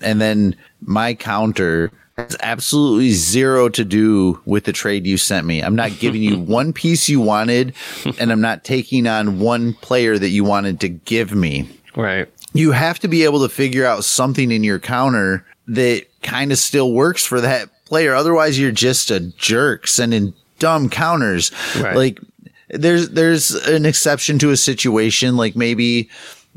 and 0.00 0.20
then 0.20 0.56
my 0.80 1.14
counter 1.14 1.92
has 2.16 2.36
absolutely 2.40 3.10
zero 3.10 3.68
to 3.68 3.84
do 3.84 4.40
with 4.44 4.64
the 4.64 4.72
trade 4.72 5.06
you 5.06 5.16
sent 5.16 5.46
me. 5.46 5.62
I'm 5.62 5.76
not 5.76 5.98
giving 5.98 6.22
you 6.22 6.38
one 6.40 6.72
piece 6.72 7.08
you 7.08 7.20
wanted 7.20 7.74
and 8.18 8.32
I'm 8.32 8.40
not 8.40 8.64
taking 8.64 9.06
on 9.06 9.38
one 9.38 9.74
player 9.74 10.18
that 10.18 10.30
you 10.30 10.44
wanted 10.44 10.80
to 10.80 10.88
give 10.88 11.32
me 11.32 11.68
right 11.96 12.28
you 12.54 12.70
have 12.70 13.00
to 13.00 13.08
be 13.08 13.24
able 13.24 13.42
to 13.42 13.48
figure 13.48 13.84
out 13.84 14.04
something 14.04 14.50
in 14.50 14.64
your 14.64 14.78
counter 14.78 15.44
that 15.66 16.06
kind 16.22 16.52
of 16.52 16.58
still 16.58 16.92
works 16.92 17.26
for 17.26 17.40
that 17.40 17.68
player. 17.84 18.14
Otherwise, 18.14 18.58
you're 18.58 18.70
just 18.70 19.10
a 19.10 19.20
jerk 19.20 19.86
sending 19.86 20.32
dumb 20.58 20.88
counters. 20.88 21.50
Right. 21.78 21.96
Like 21.96 22.20
there's 22.68 23.10
there's 23.10 23.50
an 23.50 23.86
exception 23.86 24.38
to 24.40 24.50
a 24.50 24.56
situation 24.56 25.36
like 25.36 25.54
maybe 25.54 26.08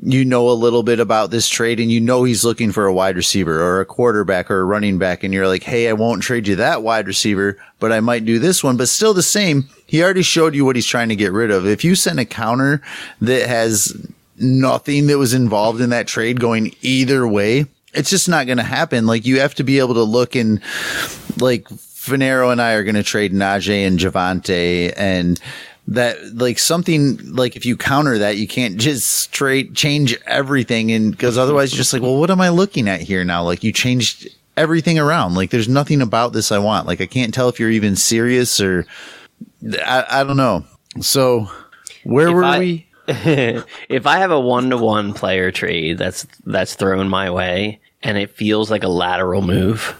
you 0.01 0.23
know 0.23 0.49
a 0.49 0.51
little 0.51 0.83
bit 0.83 0.99
about 0.99 1.31
this 1.31 1.49
trade 1.49 1.79
and 1.79 1.91
you 1.91 1.99
know 1.99 2.23
he's 2.23 2.45
looking 2.45 2.71
for 2.71 2.85
a 2.85 2.93
wide 2.93 3.15
receiver 3.15 3.59
or 3.59 3.81
a 3.81 3.85
quarterback 3.85 4.51
or 4.51 4.61
a 4.61 4.65
running 4.65 4.97
back 4.99 5.23
and 5.23 5.33
you're 5.33 5.47
like, 5.47 5.63
"Hey, 5.63 5.89
I 5.89 5.93
won't 5.93 6.21
trade 6.21 6.47
you 6.47 6.55
that 6.57 6.83
wide 6.83 7.07
receiver, 7.07 7.57
but 7.79 7.91
I 7.91 7.99
might 7.99 8.25
do 8.25 8.39
this 8.39 8.63
one." 8.63 8.77
But 8.77 8.89
still 8.89 9.13
the 9.13 9.23
same. 9.23 9.67
He 9.85 10.03
already 10.03 10.21
showed 10.21 10.53
you 10.53 10.65
what 10.65 10.75
he's 10.75 10.85
trying 10.85 11.09
to 11.09 11.15
get 11.15 11.31
rid 11.31 11.49
of. 11.49 11.65
If 11.65 11.83
you 11.83 11.95
send 11.95 12.19
a 12.19 12.25
counter 12.25 12.81
that 13.21 13.47
has 13.47 13.95
nothing 14.37 15.07
that 15.07 15.17
was 15.17 15.33
involved 15.33 15.81
in 15.81 15.89
that 15.89 16.07
trade 16.07 16.39
going 16.39 16.75
either 16.81 17.27
way, 17.27 17.65
it's 17.93 18.09
just 18.09 18.29
not 18.29 18.45
going 18.45 18.57
to 18.57 18.63
happen. 18.63 19.07
Like 19.07 19.25
you 19.25 19.39
have 19.39 19.55
to 19.55 19.63
be 19.63 19.79
able 19.79 19.95
to 19.95 20.03
look 20.03 20.35
and 20.35 20.61
like 21.39 21.67
Fanaro 22.07 22.51
and 22.51 22.61
I 22.61 22.73
are 22.73 22.83
going 22.83 22.95
to 22.95 23.03
trade 23.03 23.33
Najee 23.33 23.85
and 23.85 23.99
Javonte 23.99 24.93
and 24.97 25.39
that 25.89 26.17
like 26.35 26.59
something 26.59 27.17
like 27.33 27.55
if 27.55 27.65
you 27.65 27.77
counter 27.77 28.17
that 28.17 28.35
you 28.37 28.47
can't 28.47 28.77
just 28.77 29.07
straight 29.07 29.73
change 29.73 30.17
everything 30.25 30.91
and 30.91 31.11
because 31.11 31.37
otherwise 31.37 31.71
you're 31.71 31.77
just 31.77 31.93
like 31.93 32.01
well 32.01 32.19
what 32.19 32.29
am 32.29 32.41
I 32.41 32.49
looking 32.49 32.89
at 32.89 32.99
here 33.01 33.23
now? 33.23 33.43
Like 33.43 33.63
you 33.63 33.71
changed 33.71 34.27
everything 34.57 34.99
around. 34.99 35.35
Like 35.35 35.49
there's 35.49 35.69
nothing 35.69 36.01
about 36.01 36.33
this 36.33 36.51
I 36.51 36.57
want. 36.57 36.87
Like 36.87 36.99
I 36.99 37.05
can't 37.05 37.33
tell 37.33 37.47
if 37.47 37.59
you're 37.59 37.69
even 37.71 37.95
serious 37.95 38.59
or 38.59 38.85
I, 39.85 40.05
I 40.09 40.23
don't 40.25 40.35
know. 40.37 40.65
So 40.99 41.49
where 42.03 42.27
If 42.29 42.33
were 42.33 42.43
I- 42.43 42.59
we? 42.59 42.83
If 43.07 44.05
I 44.05 44.17
have 44.17 44.31
a 44.31 44.39
one 44.39 44.69
to 44.71 44.77
one 44.77 45.13
player 45.13 45.49
trade 45.51 45.97
that's 45.97 46.27
that's 46.45 46.75
thrown 46.75 47.07
my 47.07 47.29
way 47.29 47.79
and 48.03 48.17
it 48.17 48.31
feels 48.31 48.69
like 48.69 48.83
a 48.83 48.89
lateral 48.89 49.41
move, 49.41 49.97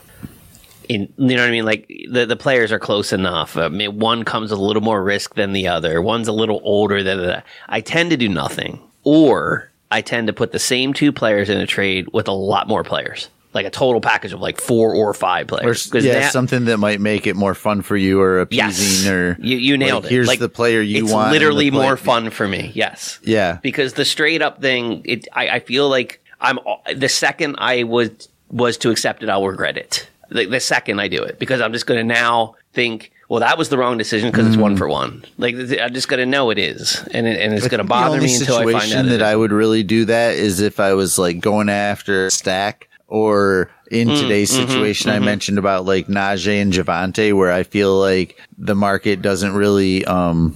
in 0.90 1.12
you 1.18 1.36
know 1.36 1.42
what 1.44 1.50
I 1.50 1.52
mean? 1.52 1.66
Like 1.66 1.88
the 2.10 2.26
the 2.26 2.36
players 2.36 2.72
are 2.72 2.80
close 2.80 3.14
enough. 3.14 3.58
I 3.58 3.68
mean, 3.70 4.00
one 4.00 4.24
comes 4.24 4.52
with 4.52 4.60
a 4.60 4.64
little 4.64 4.82
more 4.84 5.04
risk 5.04 5.36
than 5.36 5.54
the 5.54 5.68
other. 5.68 6.02
One's 6.02 6.28
a 6.28 6.32
little 6.34 6.60
older 6.64 7.04
than. 7.04 7.42
I 7.70 7.82
tend 7.82 8.10
to 8.12 8.18
do 8.18 8.30
nothing, 8.30 8.80
or 9.04 9.72
I 9.92 10.02
tend 10.02 10.28
to 10.28 10.34
put 10.34 10.52
the 10.52 10.60
same 10.60 10.94
two 10.94 11.12
players 11.12 11.50
in 11.50 11.60
a 11.60 11.68
trade 11.68 12.08
with 12.14 12.28
a 12.28 12.34
lot 12.34 12.68
more 12.68 12.84
players. 12.84 13.30
like 13.54 13.66
a 13.66 13.70
total 13.72 14.00
package 14.02 14.34
of 14.34 14.40
like 14.42 14.62
four 14.62 14.94
or 14.94 15.14
five 15.16 15.48
Or, 15.52 15.58
players. 15.58 15.90
yeah, 15.94 16.02
that- 16.20 16.32
something 16.32 16.66
that 16.66 16.78
might 16.78 17.00
make 17.02 17.26
it 17.26 17.36
more 17.36 17.56
fun 17.56 17.82
for 17.82 17.98
you 17.98 18.22
or 18.22 18.42
appeasing 18.42 19.06
yes, 19.06 19.08
or 19.08 19.36
you, 19.40 19.58
you 19.58 19.78
nailed 19.78 20.04
like, 20.04 20.12
it. 20.12 20.16
Here's 20.16 20.28
Like, 20.28 20.38
the 20.40 20.50
player 20.50 20.80
you 20.82 21.06
it's 21.06 21.12
want. 21.12 21.28
and 21.28 21.34
literally 21.34 21.72
more 21.72 21.98
fun 21.98 22.30
for 22.30 22.48
me. 22.48 22.72
Yes. 22.76 23.18
Yeah. 23.24 23.58
because 23.64 23.94
the 23.94 24.06
straight 24.06 24.44
up 24.44 24.62
thing, 24.62 25.02
it 25.06 25.28
I, 25.34 25.50
I 25.50 25.60
feel 25.62 25.90
like 25.90 26.22
I'm 26.40 26.60
the 26.96 27.10
second 27.10 27.56
I 27.58 27.82
was 27.84 28.12
was 28.52 28.78
to 28.80 28.92
accept 28.92 29.24
it, 29.24 29.30
I'll 29.30 29.48
regret 29.48 29.76
it. 29.78 30.08
The, 30.30 30.46
the 30.46 30.60
second 30.60 31.00
I 31.00 31.08
do 31.08 31.24
it, 31.24 31.40
because 31.40 31.62
I'm 31.62 31.74
just 31.74 31.86
going 31.86 32.00
to 32.00 32.14
now 32.14 32.56
think, 32.74 33.12
well, 33.30 33.40
that 33.42 33.58
was 33.58 33.70
the 33.70 33.78
wrong 33.78 33.98
decision 33.98 34.30
because 34.32 34.48
it's 34.48 34.56
Mm. 34.56 34.62
one 34.62 34.78
for 34.78 34.88
one. 34.88 35.26
Like 35.38 35.56
I'm 35.56 35.94
just 35.94 36.08
going 36.08 36.20
to 36.20 36.26
know 36.26 36.50
it 36.50 36.58
is, 36.58 37.04
and 37.12 37.28
it, 37.28 37.40
and 37.40 37.54
it's 37.54 37.68
going 37.68 37.80
to 37.80 37.84
bother 37.84 38.20
me 38.22 38.36
until 38.36 38.58
I 38.58 38.64
find 38.64 38.76
out. 38.76 38.82
situation 38.82 39.08
that 39.10 39.22
I 39.22 39.36
would 39.36 39.52
really 39.52 39.84
do 39.84 40.06
that 40.06 40.36
is 40.36 40.60
if 40.62 40.80
I 40.80 40.94
was 40.94 41.18
like 41.18 41.40
going 41.40 41.70
after 41.70 42.30
stack 42.30 42.88
or 43.08 43.70
in 43.90 44.10
Mm, 44.10 44.16
today's 44.20 44.52
mm-hmm, 44.52 44.68
situation 44.68 45.12
I 45.12 45.20
mentioned 45.20 45.58
about 45.58 45.86
like 45.86 46.08
Najee 46.08 46.62
and 46.62 46.74
Javonte 46.74 47.34
where 47.34 47.52
I 47.52 47.64
feel 47.64 47.98
like 47.98 48.38
the 48.58 48.76
market 48.76 49.22
doesn't 49.22 49.54
really 49.54 50.04
um 50.06 50.56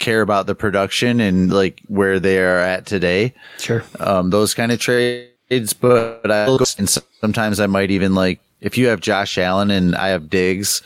care 0.00 0.20
about 0.22 0.46
the 0.46 0.54
production 0.56 1.20
and 1.20 1.52
like 1.52 1.80
where 1.86 2.18
they 2.18 2.38
are 2.38 2.58
at 2.58 2.84
today. 2.86 3.32
Sure. 3.58 3.84
Um 4.00 4.30
those 4.30 4.54
kind 4.54 4.72
of 4.72 4.80
trades, 4.80 5.72
but 5.72 6.28
I 6.30 6.46
will 6.48 6.58
go- 6.58 6.64
and 6.78 6.88
sometimes 7.20 7.60
I 7.60 7.66
might 7.66 7.90
even 7.92 8.14
like 8.14 8.40
if 8.64 8.78
you 8.78 8.88
have 8.88 9.00
Josh 9.00 9.38
Allen 9.38 9.70
and 9.70 9.94
I 9.94 10.08
have 10.08 10.30
Diggs, 10.30 10.82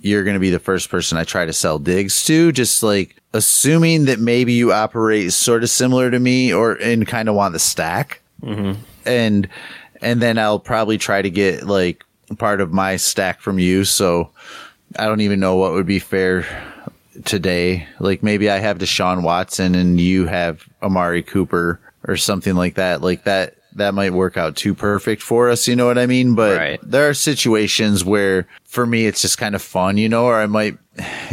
you're 0.00 0.22
going 0.22 0.34
to 0.34 0.40
be 0.40 0.50
the 0.50 0.60
first 0.60 0.90
person 0.90 1.18
I 1.18 1.24
try 1.24 1.46
to 1.46 1.52
sell 1.52 1.78
Diggs 1.78 2.22
to. 2.26 2.52
Just 2.52 2.82
like 2.82 3.16
assuming 3.32 4.04
that 4.04 4.20
maybe 4.20 4.52
you 4.52 4.72
operate 4.72 5.32
sort 5.32 5.64
of 5.64 5.70
similar 5.70 6.10
to 6.10 6.20
me 6.20 6.52
or 6.52 6.72
and 6.74 7.06
kind 7.06 7.28
of 7.28 7.34
want 7.34 7.54
the 7.54 7.58
stack, 7.58 8.20
mm-hmm. 8.42 8.80
and 9.06 9.48
and 10.02 10.22
then 10.22 10.38
I'll 10.38 10.60
probably 10.60 10.98
try 10.98 11.22
to 11.22 11.30
get 11.30 11.64
like 11.64 12.04
part 12.36 12.60
of 12.60 12.72
my 12.72 12.96
stack 12.96 13.40
from 13.40 13.58
you. 13.58 13.84
So 13.84 14.30
I 14.98 15.06
don't 15.06 15.22
even 15.22 15.40
know 15.40 15.56
what 15.56 15.72
would 15.72 15.86
be 15.86 15.98
fair 15.98 16.46
today. 17.24 17.88
Like 18.00 18.22
maybe 18.22 18.50
I 18.50 18.58
have 18.58 18.78
Deshaun 18.78 19.22
Watson 19.22 19.74
and 19.74 19.98
you 19.98 20.26
have 20.26 20.68
Amari 20.82 21.22
Cooper 21.22 21.80
or 22.06 22.16
something 22.16 22.54
like 22.54 22.74
that. 22.74 23.00
Like 23.00 23.24
that 23.24 23.57
that 23.78 23.94
might 23.94 24.12
work 24.12 24.36
out 24.36 24.54
too 24.56 24.74
perfect 24.74 25.22
for 25.22 25.48
us, 25.50 25.66
you 25.66 25.74
know 25.74 25.86
what 25.86 25.98
I 25.98 26.06
mean? 26.06 26.34
But 26.34 26.56
Right. 26.58 26.80
there 26.82 27.08
are 27.08 27.14
situations 27.14 28.04
where 28.04 28.46
for 28.64 28.86
me 28.86 29.06
it's 29.06 29.22
just 29.22 29.38
kind 29.38 29.54
of 29.54 29.62
fun, 29.62 29.96
you 29.96 30.08
know, 30.08 30.26
or 30.26 30.40
I 30.40 30.46
might 30.46 30.76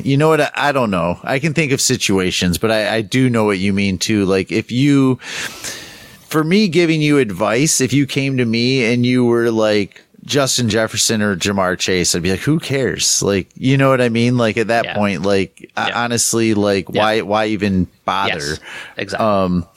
you 0.03 0.15
know 0.15 0.29
what 0.29 0.41
I, 0.41 0.51
I 0.55 0.71
don't 0.71 0.91
know. 0.91 1.19
I 1.23 1.39
can 1.39 1.53
think 1.55 1.71
of 1.71 1.81
situations, 1.81 2.57
but 2.59 2.69
I, 2.71 2.97
I 2.97 3.01
do 3.01 3.29
know 3.31 3.45
what 3.45 3.57
you 3.57 3.73
mean 3.73 3.97
too. 3.97 4.25
Like 4.25 4.51
if 4.51 4.71
you 4.71 5.15
for 6.27 6.43
me 6.43 6.67
giving 6.67 7.01
you 7.01 7.17
advice, 7.17 7.81
if 7.81 7.93
you 7.93 8.05
came 8.05 8.37
to 8.37 8.45
me 8.45 8.85
and 8.91 9.05
you 9.05 9.25
were 9.25 9.51
like 9.51 10.01
Justin 10.25 10.69
Jefferson 10.69 11.21
or 11.21 11.35
Ja'Marr 11.35 11.77
Chase, 11.77 12.15
I'd 12.15 12.23
be 12.23 12.31
like, 12.31 12.39
who 12.39 12.59
cares? 12.59 13.21
Like, 13.21 13.47
you 13.55 13.77
know 13.77 13.89
what 13.89 14.01
I 14.01 14.09
mean? 14.09 14.37
Like 14.37 14.57
at 14.57 14.67
that 14.67 14.85
Yeah. 14.85 14.95
point, 14.95 15.21
like 15.21 15.71
I- 15.77 15.91
honestly, 15.91 16.53
like 16.55 16.89
why, 16.89 17.21
why 17.21 17.45
even 17.47 17.87
bother? 18.05 18.33
Yes. 18.39 18.59
Exactly. 18.97 19.25
Um, 19.27 19.67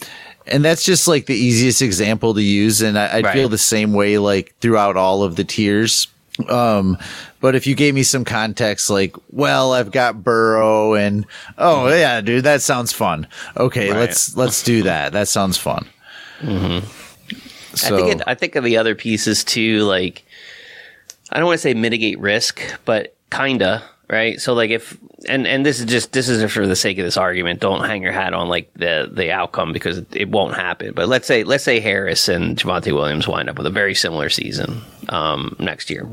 and 0.51 0.65
that's 0.65 0.85
just 0.85 1.07
like 1.09 1.27
the 1.27 1.35
easiest 1.35 1.83
example 1.83 2.35
to 2.35 2.43
use. 2.43 2.81
And 2.83 2.99
I, 2.99 3.07
I 3.07 3.21
Right. 3.21 3.33
feel 3.35 3.49
the 3.49 3.59
same 3.59 3.93
way 3.93 4.19
like 4.19 4.55
throughout 4.61 4.97
all 4.97 5.23
of 5.23 5.37
the 5.37 5.45
tiers. 5.45 6.09
Um, 6.49 6.97
but 7.41 7.55
if 7.57 7.67
you 7.67 7.75
gave 7.75 7.95
me 7.95 8.03
some 8.05 8.25
context, 8.25 8.91
like, 8.91 9.17
well, 9.31 9.73
I've 9.73 9.91
got 9.91 10.23
Burrow 10.23 10.95
and, 10.95 11.27
oh 11.59 11.89
yeah, 11.89 12.21
dude, 12.21 12.45
that 12.45 12.63
sounds 12.63 12.93
fun. 12.93 13.27
Okay. 13.57 13.91
Right. 13.91 13.99
Let's, 14.01 14.37
let's 14.37 14.63
do 14.63 14.85
that. 14.85 15.13
That 15.13 15.27
sounds 15.29 15.59
fun. 15.59 15.89
So, 17.75 17.95
I 17.95 17.99
think 17.99 18.09
it, 18.21 18.23
I 18.27 18.35
think 18.35 18.55
of 18.57 18.65
the 18.65 18.77
other 18.77 18.95
pieces 18.95 19.45
too, 19.45 19.81
like 19.83 20.25
I 21.31 21.39
don't 21.39 21.47
want 21.47 21.59
to 21.59 21.63
say 21.63 21.75
mitigate 21.75 22.19
risk, 22.19 22.63
but 22.85 23.15
kinda 23.31 23.83
right. 24.11 24.41
So 24.41 24.55
like 24.55 24.71
if 24.71 24.97
and 25.29 25.47
and 25.47 25.65
this 25.65 25.81
is 25.81 25.87
just 25.87 26.13
this 26.13 26.29
is 26.29 26.51
for 26.53 26.67
the 26.67 26.77
sake 26.77 26.99
of 26.99 27.05
this 27.05 27.17
argument. 27.17 27.61
Don't 27.61 27.85
hang 27.85 28.03
your 28.03 28.13
hat 28.13 28.35
on 28.35 28.49
like 28.49 28.73
the 28.75 29.09
the 29.13 29.33
outcome 29.33 29.73
because 29.73 29.99
it, 29.99 30.07
it 30.15 30.29
won't 30.29 30.55
happen. 30.55 30.93
But 30.95 31.09
let's 31.09 31.27
say 31.27 31.45
let's 31.45 31.65
say 31.65 31.81
Harris 31.81 32.29
and 32.29 32.57
Javonte 32.57 32.93
Williams 32.93 33.29
wind 33.29 33.49
up 33.49 33.59
with 33.59 33.67
a 33.67 33.71
very 33.71 33.95
similar 33.95 34.29
season 34.29 34.83
um, 35.09 35.57
next 35.59 35.91
year. 35.91 36.09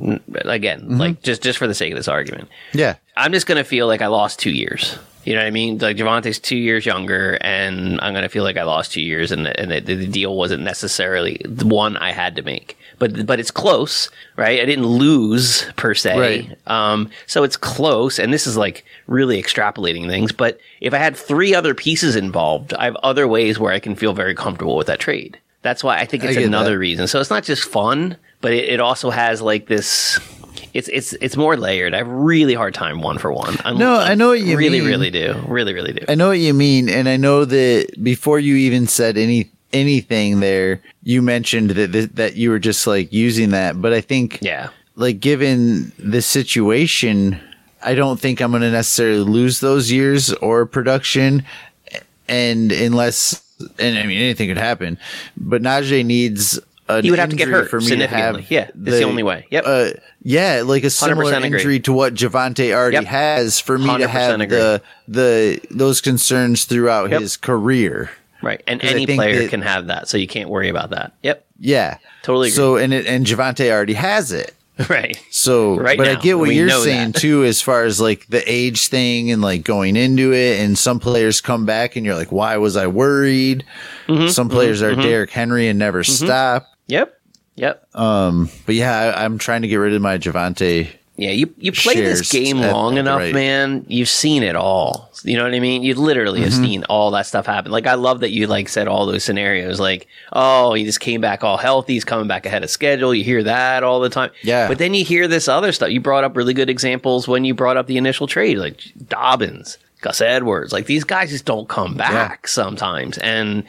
Again, 0.46 0.98
like 0.98 1.22
just 1.22 1.42
just 1.42 1.58
for 1.58 1.68
the 1.68 1.76
sake 1.76 1.92
of 1.92 1.98
this 1.98 2.08
argument. 2.08 2.50
yeah. 2.74 2.96
I'm 3.18 3.32
just 3.32 3.48
gonna 3.48 3.64
feel 3.64 3.88
like 3.88 4.02
I 4.02 4.08
lost 4.08 4.40
two 4.40 4.52
years. 4.52 4.98
You 5.24 5.34
know 5.34 5.40
what 5.42 5.48
I 5.48 5.52
mean? 5.52 5.80
Like 5.80 5.98
Javonte's 5.98 6.38
two 6.38 6.58
years 6.58 6.86
younger, 6.86 7.38
and 7.42 8.00
I'm 8.02 8.14
gonna 8.14 8.30
feel 8.30 8.44
like 8.44 8.58
I 8.58 8.64
lost 8.64 8.92
two 8.92 9.02
years, 9.02 9.32
and 9.32 9.46
the, 9.46 9.60
and 9.60 9.72
the, 9.72 9.80
the 9.80 10.06
deal 10.06 10.36
wasn't 10.36 10.64
necessarily 10.64 11.42
the 11.44 11.66
one 11.66 11.98
I 11.98 12.12
had 12.12 12.36
to 12.36 12.44
make. 12.44 12.78
But 13.00 13.26
but 13.26 13.40
it's 13.40 13.52
close, 13.52 14.10
right? 14.38 14.60
I 14.62 14.66
didn't 14.66 14.86
lose 14.86 15.66
per 15.76 15.94
se, 15.94 16.18
Right. 16.20 16.58
um, 16.68 17.10
so 17.28 17.44
it's 17.44 17.58
close. 17.58 18.20
And 18.20 18.34
this 18.34 18.48
is 18.48 18.56
like 18.58 18.86
really 19.08 19.42
extrapolating 19.42 20.08
things. 20.08 20.32
But 20.32 20.60
if 20.82 20.94
I 20.94 20.98
had 20.98 21.16
three 21.18 21.54
other 21.54 21.74
pieces 21.74 22.16
involved, 22.16 22.74
I 22.74 22.86
have 22.86 22.96
other 23.04 23.28
ways 23.28 23.60
where 23.60 23.74
I 23.74 23.80
can 23.80 23.96
feel 23.96 24.14
very 24.14 24.34
comfortable 24.36 24.76
with 24.78 24.88
that 24.88 25.00
trade. 25.00 25.38
That's 25.62 25.84
why 25.84 25.98
I 25.98 26.06
think 26.06 26.24
it's 26.24 26.36
get 26.36 26.46
another 26.46 26.72
that. 26.74 26.78
reason. 26.80 27.08
So 27.08 27.20
it's 27.20 27.30
not 27.32 27.44
just 27.44 27.64
fun, 27.64 28.18
but 28.40 28.54
it, 28.54 28.70
it 28.70 28.80
also 28.80 29.10
has 29.10 29.42
like 29.42 29.66
this. 29.68 30.20
It's 30.74 30.88
it's 30.90 31.14
it's 31.22 31.36
more 31.38 31.58
layered. 31.58 31.94
I 31.94 31.98
have 32.00 32.08
a 32.08 32.14
really 32.14 32.54
hard 32.54 32.74
time 32.74 33.02
one 33.02 33.18
for 33.18 33.32
one. 33.32 33.56
I'm, 33.66 33.78
No, 33.78 33.96
I 33.96 34.14
know 34.16 34.28
what 34.30 34.42
you 34.42 34.58
really, 34.58 34.80
mean. 34.80 34.88
really 34.90 35.10
do. 35.10 35.34
Really, 35.48 35.74
really 35.74 35.94
do. 35.94 36.06
I 36.08 36.16
know 36.16 36.28
what 36.28 36.40
you 36.40 36.54
mean, 36.54 36.88
and 36.90 37.08
I 37.10 37.18
know 37.18 37.46
that 37.46 37.96
before 38.04 38.40
you 38.40 38.56
even 38.56 38.86
said 38.88 39.18
any 39.18 39.50
anything 39.74 40.40
there, 40.40 40.82
you 41.04 41.22
mentioned 41.22 41.72
that 41.72 42.16
that 42.16 42.36
you 42.36 42.50
were 42.50 42.60
just 42.60 42.88
like 42.88 43.12
using 43.12 43.50
that. 43.50 43.82
But 43.82 43.94
I 43.94 44.02
think, 44.02 44.40
yeah. 44.42 44.70
like 44.96 45.20
given 45.20 45.92
the 46.00 46.22
situation, 46.22 47.40
I 47.84 47.96
don't 47.96 48.20
think 48.20 48.42
I'm 48.42 48.52
going 48.52 48.62
to 48.64 48.72
necessarily 48.72 49.20
lose 49.24 49.60
those 49.60 49.92
years 49.92 50.34
or 50.34 50.66
production, 50.66 51.44
and 52.28 52.72
unless 52.72 53.44
and 53.80 53.98
I 53.98 54.06
mean 54.06 54.18
anything 54.18 54.50
could 54.50 54.58
happen, 54.58 54.98
but 55.38 55.62
Najee 55.62 56.06
needs. 56.06 56.60
An 56.88 57.04
He 57.04 57.10
would 57.10 57.18
have 57.18 57.32
to 57.32 57.36
get 57.36 57.48
injury 57.48 57.62
hurt 57.64 57.70
for 57.72 57.80
me 57.82 57.96
to 57.96 58.06
have. 58.06 58.36
significantly. 58.36 58.56
Yeah, 58.56 58.90
it's 58.92 59.00
the 59.00 59.04
only 59.06 59.24
way. 59.24 59.48
Yep. 59.50 59.64
Uh, 59.66 59.90
yeah, 60.22 60.62
like 60.64 60.84
a 60.84 60.92
similar 60.92 61.24
100% 61.34 61.38
agree. 61.38 61.58
injury 61.58 61.80
to 61.80 61.92
what 61.94 62.14
Javonte 62.14 62.72
already 62.76 62.98
Yep. 62.98 63.06
has 63.06 63.60
for 63.60 63.80
me 63.80 63.98
to 63.98 64.08
have 64.08 64.36
agree. 64.40 64.56
the 64.56 64.82
the 65.08 65.60
those 65.72 66.00
concerns 66.00 66.66
throughout 66.66 67.10
Yep. 67.10 67.22
his 67.22 67.38
career. 67.38 68.12
Right. 68.46 68.62
And 68.68 68.82
any 68.84 69.08
player 69.08 69.40
that- 69.42 69.50
can 69.50 69.64
have 69.64 69.88
that, 69.88 70.08
so 70.08 70.18
you 70.18 70.28
can't 70.28 70.50
worry 70.50 70.70
about 70.70 70.92
that. 70.92 71.14
Yep. 71.24 71.46
Yeah, 71.60 71.98
Totally 72.22 72.50
agree. 72.50 72.56
So 72.56 72.78
and 72.78 72.94
it, 72.94 73.08
and 73.08 73.26
Javonte 73.26 73.72
already 73.72 73.94
has 73.96 74.32
it. 74.32 74.54
Right. 74.90 75.18
So, 75.32 75.78
Right 75.78 75.98
but 75.98 76.08
I 76.10 76.16
get 76.16 76.38
what 76.38 76.54
you're 76.54 76.70
saying 76.70 77.14
that. 77.14 77.22
too, 77.22 77.46
as 77.46 77.62
far 77.62 77.86
as 77.86 78.02
like 78.02 78.28
the 78.28 78.44
age 78.46 78.90
thing 78.90 79.32
and 79.32 79.42
like 79.42 79.64
going 79.64 79.96
into 79.96 80.34
it. 80.34 80.60
And 80.60 80.78
some 80.78 81.00
players 81.00 81.40
come 81.40 81.66
back 81.66 81.96
and 81.96 82.06
you're 82.06 82.14
like, 82.16 82.30
why 82.30 82.58
was 82.58 82.76
I 82.76 82.88
worried? 82.88 83.64
Mm-hmm, 84.08 84.28
some 84.28 84.50
players 84.50 84.82
are 84.84 84.94
Derrick 84.94 85.30
Henry 85.30 85.70
and 85.70 85.80
never 85.80 86.04
stop. 86.04 86.68
Yep. 86.88 87.18
Yep. 87.56 87.88
Um, 87.96 88.50
but 88.66 88.76
yeah, 88.76 89.14
I, 89.16 89.24
I'm 89.24 89.38
trying 89.38 89.62
to 89.62 89.70
get 89.70 89.78
rid 89.78 89.94
of 89.94 90.02
my 90.02 90.18
Javonte. 90.18 90.90
Yeah, 91.18 91.32
you 91.32 91.54
you 91.58 91.72
play 91.72 91.96
this 92.02 92.30
game 92.30 92.60
long 92.60 92.98
enough, 92.98 93.20
right- 93.20 93.34
man. 93.34 93.86
You've 93.88 94.10
seen 94.10 94.44
it 94.44 94.56
all. 94.58 95.10
You 95.24 95.38
know 95.38 95.44
what 95.46 95.54
I 95.54 95.62
mean? 95.62 95.82
You 95.82 95.96
literally 95.96 96.42
have 96.42 96.52
Mm-hmm. 96.52 96.64
seen 96.64 96.84
all 96.90 97.12
that 97.12 97.26
stuff 97.26 97.46
happen. 97.46 97.72
Like 97.72 97.88
I 97.88 97.94
love 97.94 98.20
that 98.20 98.32
you 98.32 98.48
like 98.48 98.68
said 98.68 98.88
all 98.90 99.06
those 99.06 99.24
scenarios. 99.24 99.80
Like, 99.80 100.08
oh, 100.34 100.74
he 100.74 100.84
just 100.84 101.00
came 101.00 101.22
back 101.22 101.42
all 101.44 101.56
healthy. 101.58 101.94
He's 101.94 102.04
coming 102.04 102.28
back 102.28 102.46
ahead 102.46 102.64
of 102.66 102.70
schedule. 102.70 103.16
You 103.16 103.24
hear 103.24 103.44
that 103.44 103.84
all 103.84 104.02
the 104.02 104.10
time. 104.10 104.32
Yeah. 104.44 104.68
But 104.68 104.78
then 104.78 104.94
you 104.94 105.06
hear 105.06 105.28
this 105.30 105.48
other 105.48 105.72
stuff. 105.72 105.90
You 105.90 106.02
brought 106.02 106.26
up 106.26 106.36
really 106.36 106.54
good 106.54 106.70
examples 106.70 107.28
when 107.30 107.46
you 107.46 107.54
brought 107.54 107.78
up 107.78 107.88
the 107.88 107.96
initial 107.98 108.28
trade, 108.28 108.58
like 108.58 108.82
Dobbins. 109.08 109.78
Gus 110.02 110.22
Edwards, 110.22 110.72
like 110.72 110.86
these 110.86 111.04
guys 111.04 111.32
just 111.32 111.46
don't 111.46 111.68
come 111.68 111.96
back 111.96 112.48
sometimes, 112.48 113.18
and 113.20 113.64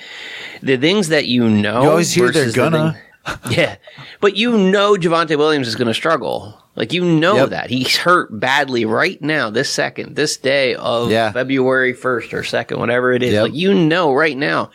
the 0.63 0.77
things 0.77 1.09
that 1.09 1.25
you 1.25 1.49
know, 1.49 1.83
You 1.85 1.89
always 1.91 2.13
hear 2.13 2.31
they're 2.31 2.53
gonna. 2.53 2.93
thing- 2.93 3.03
yeah, 3.51 3.77
but 4.21 4.37
you 4.37 4.57
know 4.57 4.95
Javonte 4.95 5.37
Williams 5.37 5.69
is 5.69 5.75
going 5.77 5.89
to 5.89 5.95
struggle. 5.95 6.61
Like 6.75 6.93
you 6.93 7.05
know 7.05 7.37
Yep. 7.37 7.49
that 7.51 7.71
he's 7.71 7.97
hurt 7.97 8.39
badly 8.39 8.85
right 8.85 9.21
now, 9.23 9.49
this 9.51 9.71
second, 9.71 10.15
this 10.15 10.37
day 10.37 10.75
of 10.75 11.11
Yeah. 11.11 11.33
February 11.33 11.95
first 11.95 12.35
or 12.35 12.45
second, 12.45 12.79
whatever 12.79 13.13
it 13.13 13.23
is. 13.23 13.33
Yep. 13.33 13.43
Like 13.45 13.55
you 13.55 13.75
know 13.75 14.13
right 14.13 14.37
now, 14.37 14.71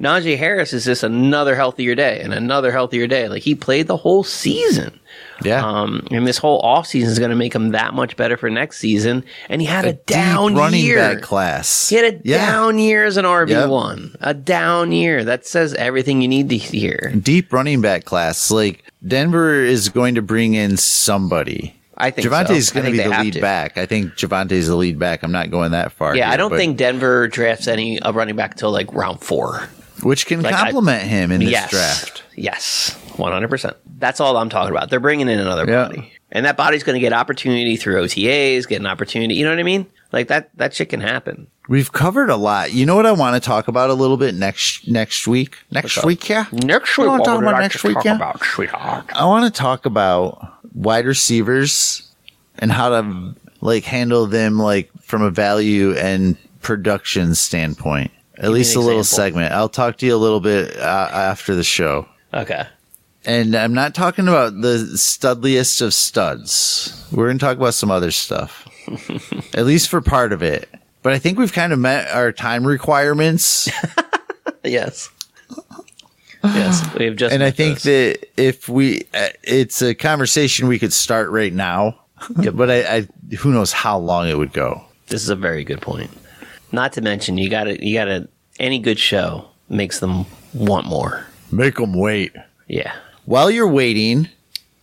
Najee 0.00 0.36
Harris 0.38 0.72
is 0.72 0.84
just 0.84 1.02
another 1.02 1.54
healthier 1.54 1.94
day 1.94 2.20
and 2.20 2.32
another 2.34 2.72
healthier 2.72 3.06
day. 3.06 3.28
Like 3.28 3.42
he 3.42 3.54
played 3.54 3.86
the 3.86 3.96
whole 3.96 4.24
season. 4.24 4.98
Yeah. 5.44 5.64
Um, 5.64 6.06
and 6.10 6.26
this 6.26 6.38
whole 6.38 6.60
offseason 6.62 7.04
is 7.06 7.18
going 7.18 7.30
to 7.30 7.36
make 7.36 7.54
him 7.54 7.70
that 7.70 7.94
much 7.94 8.16
better 8.16 8.36
for 8.36 8.50
next 8.50 8.78
season. 8.78 9.24
And 9.48 9.60
he 9.60 9.66
had 9.66 9.84
a, 9.84 9.92
down 9.92 10.50
Deep 10.52 10.58
running 10.58 10.84
year. 10.84 10.96
back 10.98 11.22
class. 11.22 11.88
He 11.88 11.96
had 11.96 12.14
a 12.14 12.20
Yeah. 12.24 12.38
down 12.50 12.78
year 12.78 13.04
as 13.04 13.16
an 13.16 13.24
RB 13.24 13.68
one. 13.68 14.16
A 14.20 14.34
down 14.34 14.92
year. 14.92 15.24
That 15.24 15.46
says 15.46 15.74
everything 15.74 16.22
you 16.22 16.28
need 16.28 16.48
to 16.50 16.56
hear. 16.56 17.12
Deep 17.20 17.52
running 17.52 17.80
back 17.80 18.04
class. 18.04 18.50
Like 18.50 18.84
Denver 19.06 19.54
is 19.60 19.88
going 19.88 20.14
to 20.16 20.22
bring 20.22 20.54
in 20.54 20.76
somebody. 20.76 21.74
I 21.96 22.10
think 22.10 22.26
Javonte's 22.26 22.68
so. 22.68 22.80
I 22.80 22.82
going 22.82 22.92
to 22.96 23.02
be 23.02 23.08
the 23.08 23.16
lead 23.22 23.34
to. 23.34 23.40
back. 23.40 23.78
I 23.78 23.86
think 23.86 24.14
Javonte's 24.14 24.66
the 24.66 24.74
lead 24.74 24.98
back. 24.98 25.22
I'm 25.22 25.30
not 25.30 25.52
going 25.52 25.70
that 25.70 25.92
far. 25.92 26.16
Yeah, 26.16 26.28
I 26.28 26.36
don't 26.36 26.50
think 26.50 26.76
Denver 26.76 27.28
drafts 27.28 27.68
any 27.68 28.00
a 28.02 28.10
running 28.12 28.34
back 28.34 28.52
until 28.52 28.72
like 28.72 28.92
round 28.92 29.20
four. 29.20 29.68
Which 30.02 30.26
can 30.26 30.42
like, 30.42 30.54
I- 30.54 30.64
complement 30.64 31.02
him 31.04 31.30
in 31.32 31.40
this 31.40 31.50
yes, 31.50 31.70
draft. 31.70 32.22
Yes, 32.36 32.98
One 33.16 33.32
hundred 33.32 33.48
percent. 33.48 33.76
That's 33.98 34.20
all 34.20 34.36
I'm 34.36 34.48
talking 34.48 34.70
about. 34.76 34.90
They're 34.90 35.00
bringing 35.00 35.28
in 35.28 35.38
another 35.38 35.64
Yeah. 35.66 35.86
body, 35.88 36.12
and 36.32 36.44
that 36.46 36.56
body's 36.56 36.82
going 36.82 36.94
to 36.94 37.00
get 37.00 37.12
opportunity 37.12 37.76
through 37.76 38.02
OTAs, 38.02 38.66
get 38.66 38.80
an 38.80 38.86
opportunity. 38.86 39.34
You 39.34 39.44
know 39.44 39.50
what 39.50 39.60
I 39.60 39.62
mean? 39.64 39.86
Like 40.12 40.28
that. 40.28 40.50
That 40.56 40.74
shit 40.74 40.88
can 40.88 41.00
happen. 41.00 41.46
We've 41.68 41.90
covered 41.92 42.28
a 42.28 42.36
lot. 42.36 42.72
You 42.72 42.84
know 42.86 42.94
what 42.96 43.06
I 43.06 43.12
want 43.12 43.40
to 43.42 43.46
talk 43.46 43.68
about 43.68 43.88
a 43.88 43.94
little 43.94 44.16
bit 44.18 44.34
next 44.34 44.86
next 44.88 45.26
week? 45.26 45.56
Next 45.70 46.04
week, 46.04 46.28
yeah. 46.28 46.46
Next 46.52 46.98
week, 46.98 47.06
wanna 47.06 47.20
what 47.20 47.26
talk 47.26 47.40
about 47.42 47.54
I 47.54 47.60
next 47.60 47.82
week, 47.84 47.94
talk 47.94 48.04
yeah? 48.04 48.16
about, 48.16 48.44
sweetheart? 48.44 49.06
I 49.14 49.24
want 49.26 49.46
to 49.52 49.58
talk 49.58 49.86
about 49.86 50.46
wide 50.74 51.06
receivers 51.06 52.10
and 52.58 52.70
how 52.72 52.88
to 52.90 53.34
like 53.60 53.84
handle 53.84 54.26
them 54.26 54.58
like 54.58 54.90
from 55.00 55.22
a 55.22 55.30
value 55.30 55.94
and 55.94 56.36
production 56.60 57.34
standpoint. 57.34 58.10
At 58.38 58.50
least 58.50 58.76
a 58.76 58.80
an 58.80 58.86
little 58.86 59.04
segment. 59.04 59.52
I'll 59.52 59.68
talk 59.68 59.98
to 59.98 60.06
you 60.06 60.14
a 60.14 60.18
little 60.18 60.40
bit 60.40 60.76
uh, 60.76 61.08
after 61.12 61.54
the 61.54 61.64
show. 61.64 62.08
Okay. 62.32 62.66
And 63.24 63.54
I'm 63.54 63.72
not 63.72 63.94
talking 63.94 64.28
about 64.28 64.60
the 64.60 64.98
studliest 64.98 65.80
of 65.80 65.94
studs. 65.94 67.08
We're 67.10 67.26
going 67.26 67.38
to 67.38 67.44
talk 67.44 67.56
about 67.56 67.74
some 67.74 67.90
other 67.90 68.10
stuff, 68.10 68.68
at 69.54 69.64
least 69.64 69.88
for 69.88 70.00
part 70.02 70.32
of 70.32 70.42
it. 70.42 70.68
But 71.02 71.12
I 71.14 71.18
think 71.18 71.38
we've 71.38 71.52
kind 71.52 71.72
of 71.72 71.78
met 71.78 72.10
our 72.10 72.32
time 72.32 72.66
requirements. 72.66 73.68
Yes. 74.66 75.10
yes. 76.42 76.94
We've 76.94 77.14
just. 77.14 77.34
and 77.34 77.42
I 77.42 77.50
think 77.50 77.82
this. 77.82 78.16
that 78.16 78.42
if 78.42 78.66
we, 78.66 79.02
uh, 79.12 79.28
it's 79.42 79.82
a 79.82 79.94
conversation 79.94 80.68
we 80.68 80.78
could 80.78 80.92
start 80.92 81.28
right 81.30 81.52
now. 81.52 82.00
but 82.52 82.70
I, 82.70 82.96
I, 82.96 83.34
who 83.36 83.52
knows 83.52 83.72
how 83.72 83.98
long 83.98 84.26
it 84.26 84.38
would 84.38 84.54
go. 84.54 84.82
This 85.08 85.22
is 85.22 85.28
a 85.28 85.36
very 85.36 85.64
good 85.64 85.82
point. 85.82 86.10
Not 86.74 86.92
to 86.94 87.00
mention, 87.00 87.38
you 87.38 87.48
got 87.48 87.64
to 87.64 87.84
you 87.84 87.94
got 87.94 88.06
to 88.06 88.28
any 88.58 88.78
good 88.80 88.98
show 88.98 89.48
makes 89.68 90.00
them 90.00 90.26
want 90.52 90.86
more. 90.86 91.26
Make 91.50 91.76
them 91.76 91.94
wait. 91.94 92.32
Yeah. 92.66 92.94
While 93.24 93.50
you're 93.50 93.68
waiting, 93.68 94.28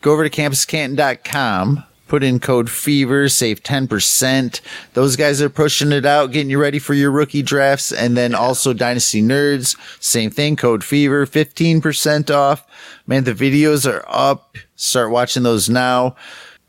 go 0.01 0.13
over 0.13 0.27
to 0.27 0.29
campuscanton.com, 0.29 1.83
put 2.07 2.23
in 2.23 2.39
code 2.39 2.69
FEVER, 2.69 3.29
save 3.29 3.61
10%. 3.61 4.61
Those 4.93 5.15
guys 5.15 5.41
are 5.41 5.49
pushing 5.49 5.91
it 5.91 6.05
out, 6.05 6.31
getting 6.31 6.49
you 6.49 6.59
ready 6.59 6.79
for 6.79 6.93
your 6.93 7.11
rookie 7.11 7.43
drafts. 7.43 7.91
And 7.91 8.17
then 8.17 8.33
also 8.33 8.73
Dynasty 8.73 9.21
Nerds, 9.21 9.77
same 10.01 10.31
thing, 10.31 10.55
code 10.55 10.83
FEVER, 10.83 11.25
15% 11.25 12.33
off. 12.33 12.65
Man, 13.05 13.25
the 13.25 13.33
videos 13.33 13.89
are 13.91 14.05
up. 14.07 14.57
Start 14.75 15.11
watching 15.11 15.43
those 15.43 15.69
now. 15.69 16.15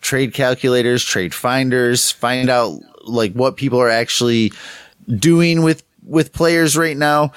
Trade 0.00 0.34
calculators, 0.34 1.04
trade 1.04 1.32
finders, 1.32 2.10
find 2.10 2.50
out 2.50 2.80
like 3.04 3.32
what 3.32 3.56
people 3.56 3.80
are 3.80 3.88
actually 3.90 4.52
doing 5.06 5.62
with 5.62 5.82
with 6.04 6.32
players 6.32 6.76
right 6.76 6.96
now. 6.96 7.32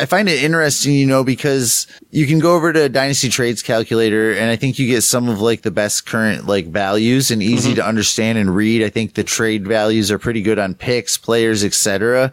I 0.00 0.06
find 0.06 0.28
it 0.28 0.42
interesting, 0.42 0.94
you 0.94 1.06
know, 1.06 1.24
because 1.24 1.86
you 2.10 2.26
can 2.26 2.38
go 2.38 2.54
over 2.54 2.72
to 2.72 2.88
Dynasty 2.88 3.28
Trades 3.28 3.62
Calculator 3.62 4.32
and 4.32 4.50
I 4.50 4.56
think 4.56 4.78
you 4.78 4.86
get 4.86 5.02
some 5.02 5.28
of 5.28 5.40
like 5.40 5.62
the 5.62 5.70
best 5.70 6.06
current 6.06 6.46
like 6.46 6.66
values 6.66 7.30
and 7.30 7.42
easy 7.42 7.70
mm-hmm. 7.70 7.76
to 7.76 7.86
understand 7.86 8.38
and 8.38 8.54
read. 8.54 8.82
I 8.82 8.88
think 8.88 9.14
the 9.14 9.24
trade 9.24 9.66
values 9.66 10.10
are 10.10 10.18
pretty 10.18 10.42
good 10.42 10.58
on 10.58 10.74
picks, 10.74 11.18
players, 11.18 11.64
etc. 11.64 12.32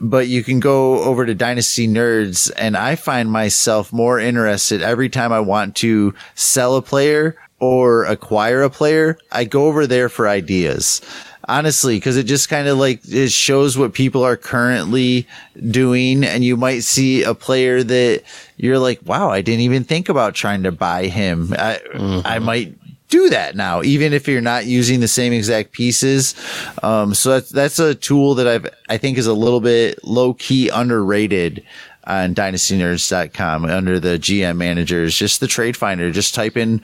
But 0.00 0.26
you 0.26 0.42
can 0.42 0.60
go 0.60 1.02
over 1.02 1.24
to 1.24 1.34
Dynasty 1.34 1.86
Nerds 1.86 2.50
and 2.56 2.76
I 2.76 2.96
find 2.96 3.30
myself 3.30 3.92
more 3.92 4.18
interested 4.18 4.82
every 4.82 5.08
time 5.08 5.32
I 5.32 5.40
want 5.40 5.76
to 5.76 6.14
sell 6.34 6.76
a 6.76 6.82
player 6.82 7.36
or 7.60 8.04
acquire 8.06 8.62
a 8.62 8.70
player. 8.70 9.16
I 9.30 9.44
go 9.44 9.66
over 9.66 9.86
there 9.86 10.08
for 10.08 10.28
ideas 10.28 11.00
honestly 11.48 11.96
because 11.96 12.16
it 12.16 12.24
just 12.24 12.48
kind 12.48 12.68
of 12.68 12.78
like 12.78 13.00
it 13.08 13.30
shows 13.30 13.76
what 13.76 13.92
people 13.92 14.22
are 14.22 14.36
currently 14.36 15.26
doing 15.70 16.24
and 16.24 16.44
you 16.44 16.56
might 16.56 16.80
see 16.80 17.22
a 17.22 17.34
player 17.34 17.82
that 17.82 18.22
you're 18.56 18.78
like 18.78 19.00
wow 19.04 19.30
i 19.30 19.40
didn't 19.40 19.60
even 19.60 19.82
think 19.84 20.08
about 20.08 20.34
trying 20.34 20.62
to 20.62 20.72
buy 20.72 21.06
him. 21.06 21.52
I 21.58 21.80
i 22.24 22.38
might 22.38 22.76
do 23.08 23.28
that 23.28 23.56
now 23.56 23.82
even 23.82 24.12
if 24.12 24.26
you're 24.26 24.40
not 24.40 24.64
using 24.66 25.00
the 25.00 25.08
same 25.08 25.32
exact 25.32 25.72
pieces. 25.72 26.34
Um 26.82 27.12
so 27.12 27.30
that's 27.30 27.50
that's 27.50 27.78
a 27.78 27.94
tool 27.94 28.34
that 28.36 28.46
i've 28.46 28.66
i 28.88 28.96
think 28.96 29.18
is 29.18 29.26
a 29.26 29.34
little 29.34 29.60
bit 29.60 30.02
low 30.04 30.34
key 30.34 30.68
underrated 30.70 31.62
on 32.04 32.34
dynastynerds.com 32.34 33.64
under 33.64 34.00
the 34.00 34.18
gm 34.18 34.56
managers 34.56 35.16
just 35.16 35.40
the 35.40 35.46
trade 35.46 35.76
finder 35.76 36.10
just 36.10 36.34
type 36.34 36.56
in 36.56 36.80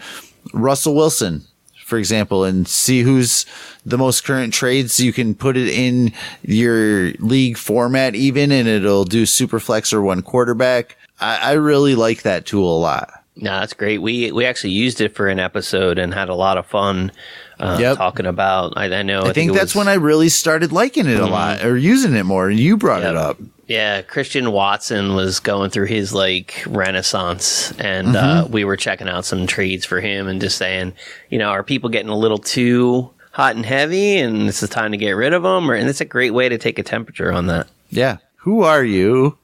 russell 0.53 0.95
wilson 0.95 1.43
for 1.89 1.99
example, 1.99 2.45
and 2.45 2.69
see 2.69 3.01
who's 3.03 3.47
the 3.87 3.97
most 3.99 4.25
current 4.25 4.53
trades. 4.53 5.01
You 5.01 5.13
can 5.13 5.35
put 5.35 5.57
it 5.57 5.69
in 5.69 6.13
your 6.43 7.13
league 7.19 7.57
format 7.57 8.15
even, 8.15 8.53
and 8.53 8.69
it'll 8.69 9.05
do 9.05 9.25
super 9.27 9.59
flex 9.59 9.93
or 9.93 10.03
one 10.03 10.23
quarterback. 10.23 10.97
I, 11.21 11.39
I 11.39 11.53
really 11.53 11.95
like 11.95 12.23
that 12.23 12.47
tool 12.47 12.77
a 12.77 12.79
lot. 12.79 13.13
No, 13.41 13.59
that's 13.61 13.73
great. 13.73 14.03
We 14.03 14.33
we 14.33 14.45
actually 14.45 14.73
used 14.73 15.01
it 15.01 15.15
for 15.15 15.29
an 15.29 15.39
episode 15.39 15.97
and 15.99 16.13
had 16.13 16.29
a 16.29 16.35
lot 16.35 16.59
of 16.59 16.67
fun 16.67 17.13
uh, 17.61 17.79
Yep. 17.81 17.97
talking 17.97 18.27
about. 18.27 18.75
I, 18.77 18.87
I 18.93 19.03
know. 19.03 19.23
I 19.23 19.33
think 19.33 19.53
it 19.53 19.55
that's 19.55 19.75
was- 19.75 19.77
when 19.77 19.89
I 19.89 19.95
really 19.95 20.29
started 20.29 20.73
liking 20.73 21.07
it 21.07 21.21
a 21.21 21.27
lot 21.27 21.65
or 21.65 21.77
using 21.77 22.15
it 22.15 22.25
more. 22.25 22.51
And 22.51 22.59
you 22.59 22.77
brought 22.77 23.03
Yep. 23.03 23.11
it 23.11 23.17
up. 23.17 23.39
Yeah, 23.69 24.01
Christian 24.03 24.51
Watson 24.51 25.15
was 25.15 25.41
going 25.41 25.69
through 25.71 25.87
his 25.87 26.13
like 26.15 26.65
renaissance, 26.67 27.71
and 27.79 28.17
uh, 28.17 28.45
Mm-hmm. 28.45 28.53
we 28.53 28.65
were 28.65 28.77
checking 28.77 29.09
out 29.09 29.25
some 29.27 29.47
trades 29.47 29.85
for 29.85 30.01
him 30.01 30.27
and 30.27 30.41
just 30.41 30.57
saying, 30.57 30.95
you 31.29 31.39
know, 31.39 31.51
are 31.51 31.63
people 31.63 31.91
getting 31.91 32.09
a 32.11 32.17
little 32.17 32.39
too 32.39 33.11
hot 33.31 33.57
and 33.57 33.67
heavy, 33.67 34.17
and 34.19 34.49
it's 34.49 34.63
is 34.63 34.71
time 34.71 34.93
to 34.93 34.97
get 34.99 35.11
rid 35.13 35.35
of 35.35 35.43
them? 35.43 35.71
Or 35.71 35.75
and 35.75 35.89
it's 35.89 36.01
a 36.01 36.07
great 36.07 36.33
way 36.33 36.49
to 36.49 36.57
take 36.59 36.79
a 36.79 36.83
temperature 36.83 37.31
on 37.31 37.47
that. 37.49 37.69
Yeah. 37.91 38.17
Who 38.39 38.63
are 38.63 38.83
you? 38.85 39.37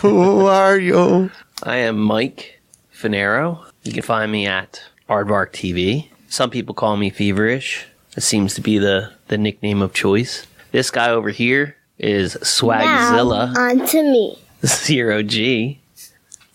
Who 0.00 0.46
are 0.46 0.76
you? 0.78 1.30
I 1.62 1.76
am 1.76 1.98
Mike 1.98 2.60
Fanaro. 2.92 3.64
You 3.84 3.92
can 3.92 4.02
find 4.02 4.30
me 4.32 4.46
at 4.46 4.82
Aardvark 5.08 5.52
TV. 5.52 6.08
Some 6.28 6.50
people 6.50 6.74
call 6.74 6.96
me 6.96 7.10
Feverish. 7.10 7.86
It 8.16 8.22
seems 8.22 8.54
to 8.54 8.60
be 8.60 8.78
the, 8.78 9.12
the 9.28 9.38
nickname 9.38 9.80
of 9.82 9.94
choice. 9.94 10.46
This 10.72 10.90
guy 10.90 11.10
over 11.10 11.30
here 11.30 11.76
is 11.98 12.36
Swagzilla. 12.36 13.52
Now, 13.52 13.68
on 13.70 13.86
to 13.88 14.02
me. 14.02 14.38
Zero 14.66 15.22
G 15.22 15.80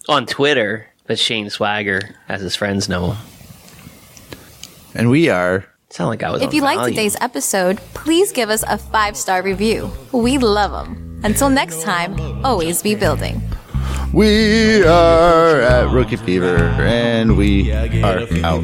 on 0.10 0.26
Twitter, 0.26 0.88
but 1.08 1.18
Shane 1.20 1.48
Swager, 1.48 2.14
as 2.28 2.42
his 2.42 2.56
friends 2.56 2.90
know 2.90 3.12
him. 3.12 3.18
And 4.96 5.10
we 5.10 5.30
are. 5.30 5.66
Sound 5.90 6.10
like 6.10 6.24
I 6.24 6.32
was. 6.32 6.42
If 6.42 6.50
on 6.50 6.56
you 6.56 6.62
liked 6.62 6.82
Valium. 6.82 6.90
today's 6.90 7.16
episode, 7.22 7.78
please 7.94 8.32
give 8.32 8.50
us 8.50 8.64
a 8.68 8.78
five 8.78 9.16
star 9.16 9.42
review. 9.44 9.92
We 10.12 10.38
love 10.38 10.72
them. 10.72 11.22
Until 11.24 11.50
next 11.50 11.84
time, 11.84 12.44
always 12.44 12.82
be 12.82 12.96
building. 12.96 13.42
We 14.12 14.84
are 14.84 15.62
at 15.62 15.92
Rookie 15.92 16.18
Fever 16.18 16.58
and 16.58 17.38
we 17.38 17.74
I 17.74 17.88
get 17.88 18.04
are 18.04 18.18
a 18.20 18.28
fever 18.28 18.46
out. 18.46 18.64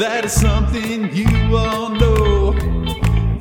That 0.00 0.24
is 0.24 0.32
something 0.32 1.14
you 1.14 1.54
all 1.54 1.90
know. 1.90 2.54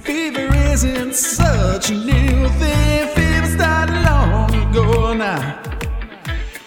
Fever 0.01 0.53
isn't 0.53 1.15
such 1.15 1.89
a 1.89 1.93
new 1.93 2.49
thing. 2.59 3.07
Fever 3.15 3.47
started 3.47 3.95
long 4.03 4.53
ago 4.53 5.13
now. 5.13 5.39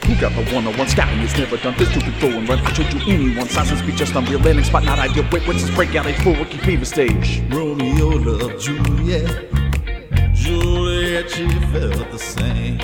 Who 0.06 0.14
got 0.18 0.32
the 0.32 0.50
one-on-one 0.50 0.88
scouting 0.88 1.18
has 1.18 1.36
never 1.36 1.58
done 1.58 1.76
this 1.76 1.92
to 1.92 1.98
before 1.98 2.30
and 2.30 2.48
run 2.48 2.60
out 2.60 2.74
to 2.74 2.84
anyone. 3.06 3.50
Silence 3.50 3.80
speech 3.80 3.96
just 3.96 4.14
unreal 4.14 4.48
ending 4.48 4.64
spot 4.64 4.84
not 4.84 4.98
ideal. 4.98 5.28
Wait, 5.30 5.46
what's 5.46 5.60
this 5.60 5.74
breakout? 5.74 6.06
It's 6.06 6.22
full 6.22 6.36
rookie 6.36 6.56
fever 6.56 6.86
stage. 6.86 7.42
Romeo 7.50 8.16
loved 8.16 8.62
Juliet. 8.62 9.52
Juliet, 10.32 11.30
she 11.30 11.46
felt 11.70 12.10
the 12.10 12.18
same. 12.18 12.78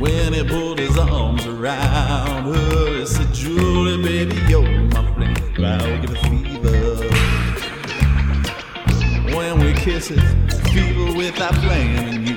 When 0.00 0.32
he 0.32 0.44
pulled 0.44 0.78
his 0.78 0.96
arms 0.96 1.44
around 1.44 2.54
her, 2.54 3.00
he 3.00 3.04
said, 3.04 3.34
Julie, 3.34 4.02
baby, 4.02 4.34
you're 4.48 4.62
my 4.62 5.14
flame. 5.14 5.33
I'll 5.56 6.00
give 6.00 6.10
a 6.10 6.16
fever. 6.16 6.70
When 9.36 9.60
we 9.60 9.72
kiss 9.74 10.10
it, 10.10 10.20
fever 10.72 11.16
without 11.16 11.54
blaming 11.62 12.26
you. 12.26 12.34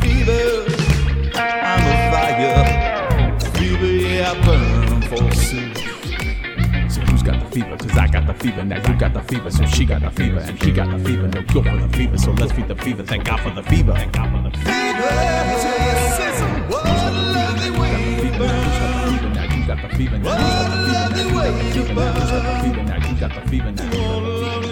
Fever, 0.00 0.64
fever. 2.18 2.64
Fever, 3.56 3.86
yeah, 3.86 4.32
I 4.32 4.34
burn 4.44 5.02
for 5.02 5.32
soup. 5.34 5.76
So 6.90 7.00
who's 7.02 7.22
got 7.22 7.38
the 7.40 7.46
fever? 7.52 7.76
Cause 7.76 7.96
I 7.96 8.08
got 8.08 8.26
the 8.26 8.34
fever. 8.34 8.64
Now 8.64 8.76
you 8.88 8.98
got 8.98 9.14
the 9.14 9.22
fever. 9.22 9.50
So 9.50 9.64
she 9.66 9.84
got 9.84 10.02
the 10.02 10.10
fever. 10.10 10.40
And 10.40 10.60
he 10.62 10.72
got 10.72 10.90
the 10.90 10.98
fever. 11.04 11.28
No, 11.28 11.42
cure 11.44 11.62
for 11.62 11.76
the 11.76 11.88
fever. 11.96 12.18
So 12.18 12.32
let's 12.32 12.52
feed 12.52 12.68
the 12.68 12.76
fever. 12.76 13.04
Thank 13.04 13.24
God 13.24 13.40
for 13.40 13.50
the 13.50 13.62
fever. 13.62 13.92
Thank 13.94 14.12
God 14.12 14.30
for 14.30 14.42
the 14.50 14.56
fever. 14.56 14.70
Now 14.70 14.86
you 14.86 14.92
got 14.92 16.72
the 16.74 16.84
fever. 16.84 16.97
Got 19.68 19.82
the 19.82 19.96
fever. 19.98 20.16
Now 20.16 20.32
you 20.32 20.92
got 20.94 21.10
the 21.10 21.24
fever. 21.74 21.92
Now 21.92 22.08
you 22.08 22.24
got 22.24 22.54
the 22.54 22.60
fever. 22.62 22.82
Now 22.84 23.06
you 23.06 23.20
got 23.20 23.34
the 23.34 23.50
fever. 23.50 23.70
Now 23.70 24.67